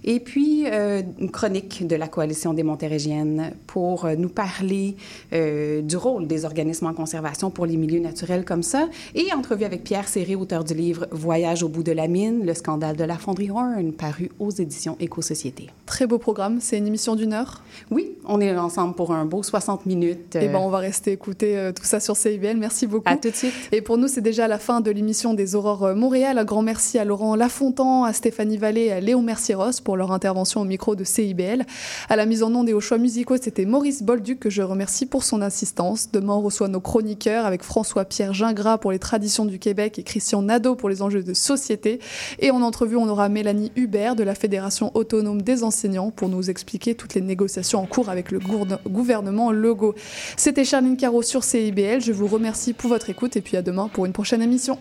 Et 0.05 0.21
puis, 0.21 0.65
euh, 0.67 1.03
une 1.19 1.31
chronique 1.31 1.87
de 1.87 1.97
la 1.97 2.09
Coalition 2.09 2.55
des 2.55 2.63
Montérégiennes 2.63 3.53
pour 3.67 4.05
euh, 4.05 4.15
nous 4.17 4.29
parler 4.29 4.97
euh, 5.33 5.83
du 5.83 5.97
rôle 5.97 6.27
des 6.27 6.45
organismes 6.45 6.87
en 6.87 6.95
conservation 6.95 7.51
pour 7.51 7.67
les 7.67 7.77
milieux 7.77 8.01
naturels 8.01 8.45
comme 8.45 8.63
ça. 8.63 8.89
Et 9.15 9.33
entrevue 9.33 9.65
avec 9.65 9.85
Pierre 9.85 10.09
Serré, 10.09 10.35
auteur 10.37 10.65
du 10.65 10.75
livre 10.75 11.07
Voyage 11.11 11.63
au 11.63 11.69
bout 11.69 11.83
de 11.83 11.93
la 11.93 12.09
mine, 12.09 12.45
le 12.45 12.55
scandale 12.55 12.97
de 12.97 13.05
la 13.05 13.17
fonderie 13.17 13.51
Horn, 13.51 13.93
paru 13.93 14.31
aux 14.39 14.51
éditions 14.51 14.97
Éco-Société. 15.01 15.69
Très 15.87 16.07
beau 16.07 16.19
programme, 16.19 16.59
c'est 16.61 16.79
une 16.79 16.87
émission 16.87 17.17
d'une 17.17 17.33
heure? 17.33 17.63
Oui, 17.91 18.13
on 18.25 18.41
est 18.41 18.57
ensemble 18.57 18.95
pour 18.95 19.13
un 19.13 19.25
beau 19.25 19.43
60 19.43 19.87
minutes. 19.87 20.37
Et 20.37 20.49
ben, 20.49 20.59
on 20.59 20.71
va 20.71 20.79
rester 20.79 21.13
écouter 21.13 21.57
euh, 21.57 21.73
tout 21.73 21.85
ça 21.85 22.01
sur 22.01 22.17
CIBL. 22.17 22.57
Merci 22.57 22.87
beaucoup. 22.87 23.09
À 23.09 23.17
tout 23.17 23.31
de 23.31 23.35
suite. 23.35 23.53
Et 23.73 23.81
pour 23.81 23.99
nous, 23.99 24.09
c'est 24.09 24.21
déjà 24.21 24.49
la 24.49 24.59
fin 24.59 24.81
de 24.81 24.91
l'émission 24.91 25.35
des 25.35 25.55
Aurores 25.55 25.85
euh, 25.85 25.95
Montréal. 25.95 26.39
Un 26.39 26.45
grand 26.45 26.63
merci 26.63 26.99
à 26.99 27.05
Laurent 27.05 27.35
Lafontan, 27.37 28.05
à 28.05 28.13
Stéphanie 28.13 28.57
Vallée 28.57 28.87
et 28.87 28.93
à 28.93 29.01
Léo 29.01 29.21
Mercieros 29.21 29.81
pour 29.87 29.97
leur 29.97 30.11
intervention 30.11 30.63
au 30.63 30.65
micro 30.65 30.97
de 30.97 31.05
CIBL. 31.05 31.65
À 32.09 32.17
la 32.17 32.27
mise 32.27 32.43
en 32.43 32.53
onde 32.53 32.69
et 32.69 32.73
aux 32.73 32.81
choix 32.81 32.99
musicaux, 32.99 33.37
c'était 33.41 33.65
Maurice 33.65 34.03
Bolduc 34.03 34.41
que 34.41 34.51
je 34.51 34.63
remercie 34.63 35.07
pour 35.07 35.23
son 35.23 35.41
assistance. 35.41 36.11
Demain, 36.11 36.33
on 36.33 36.41
reçoit 36.41 36.67
nos 36.67 36.81
chroniqueurs 36.81 37.47
avec 37.47 37.63
François-Pierre 37.63 38.35
Gingras 38.35 38.79
pour 38.79 38.91
les 38.91 38.99
traditions 38.99 39.45
du 39.45 39.61
Québec 39.61 40.01
et 40.01 40.03
Christian 40.03 40.43
Nadeau 40.43 40.75
pour 40.75 40.89
les 40.89 41.03
enjeux 41.03 41.23
de 41.23 41.35
société. 41.35 42.01
Et 42.41 42.51
en 42.51 42.63
entrevue, 42.63 42.97
on 42.97 43.09
aura 43.09 43.29
Mélanie 43.29 43.71
Hubert 43.77 44.17
de 44.17 44.25
la 44.25 44.35
Fédération 44.35 44.91
autonome 44.95 45.41
des 45.41 45.63
enseignants 45.63 46.11
pour 46.11 46.29
nous 46.29 46.51
expliquer 46.51 46.97
toutes 46.97 47.15
les 47.15 47.21
négociations 47.21 47.81
en 47.81 47.87
cours 47.87 48.09
avec 48.09 48.33
le 48.33 48.41
gouvernement 48.89 49.53
Legault. 49.53 49.95
C'était 50.37 50.65
Charline 50.65 50.97
Caro 50.97 51.23
sur 51.23 51.45
CIBL. 51.45 52.01
Je 52.01 52.11
vous 52.11 52.27
remercie 52.27 52.73
pour 52.73 52.91
votre 52.91 53.09
écoute 53.09 53.37
et 53.37 53.41
puis 53.41 53.57
à 53.57 53.63
demain 53.63 53.89
pour 53.93 54.05
une 54.05 54.13
prochaine 54.13 54.43
émission. 54.43 54.81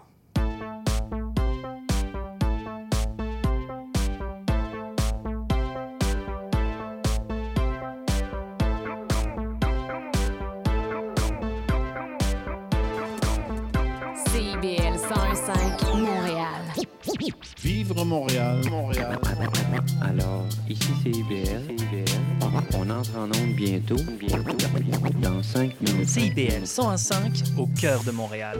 Vivre 17.81 18.05
Montréal, 18.05 18.61
Montréal. 18.69 19.19
Alors, 20.03 20.45
ici 20.69 20.89
c'est 21.01 21.09
IBL. 21.09 21.75
On 22.75 22.87
entre 22.91 23.17
en 23.17 23.23
onde 23.23 23.55
bientôt. 23.55 23.95
Bientôt. 24.19 24.55
Dans 25.19 25.41
5 25.41 25.81
minutes. 25.81 26.07
CIBL 26.07 26.63
101.5 26.63 27.57
au 27.57 27.65
cœur 27.65 28.03
de 28.03 28.11
Montréal. 28.11 28.59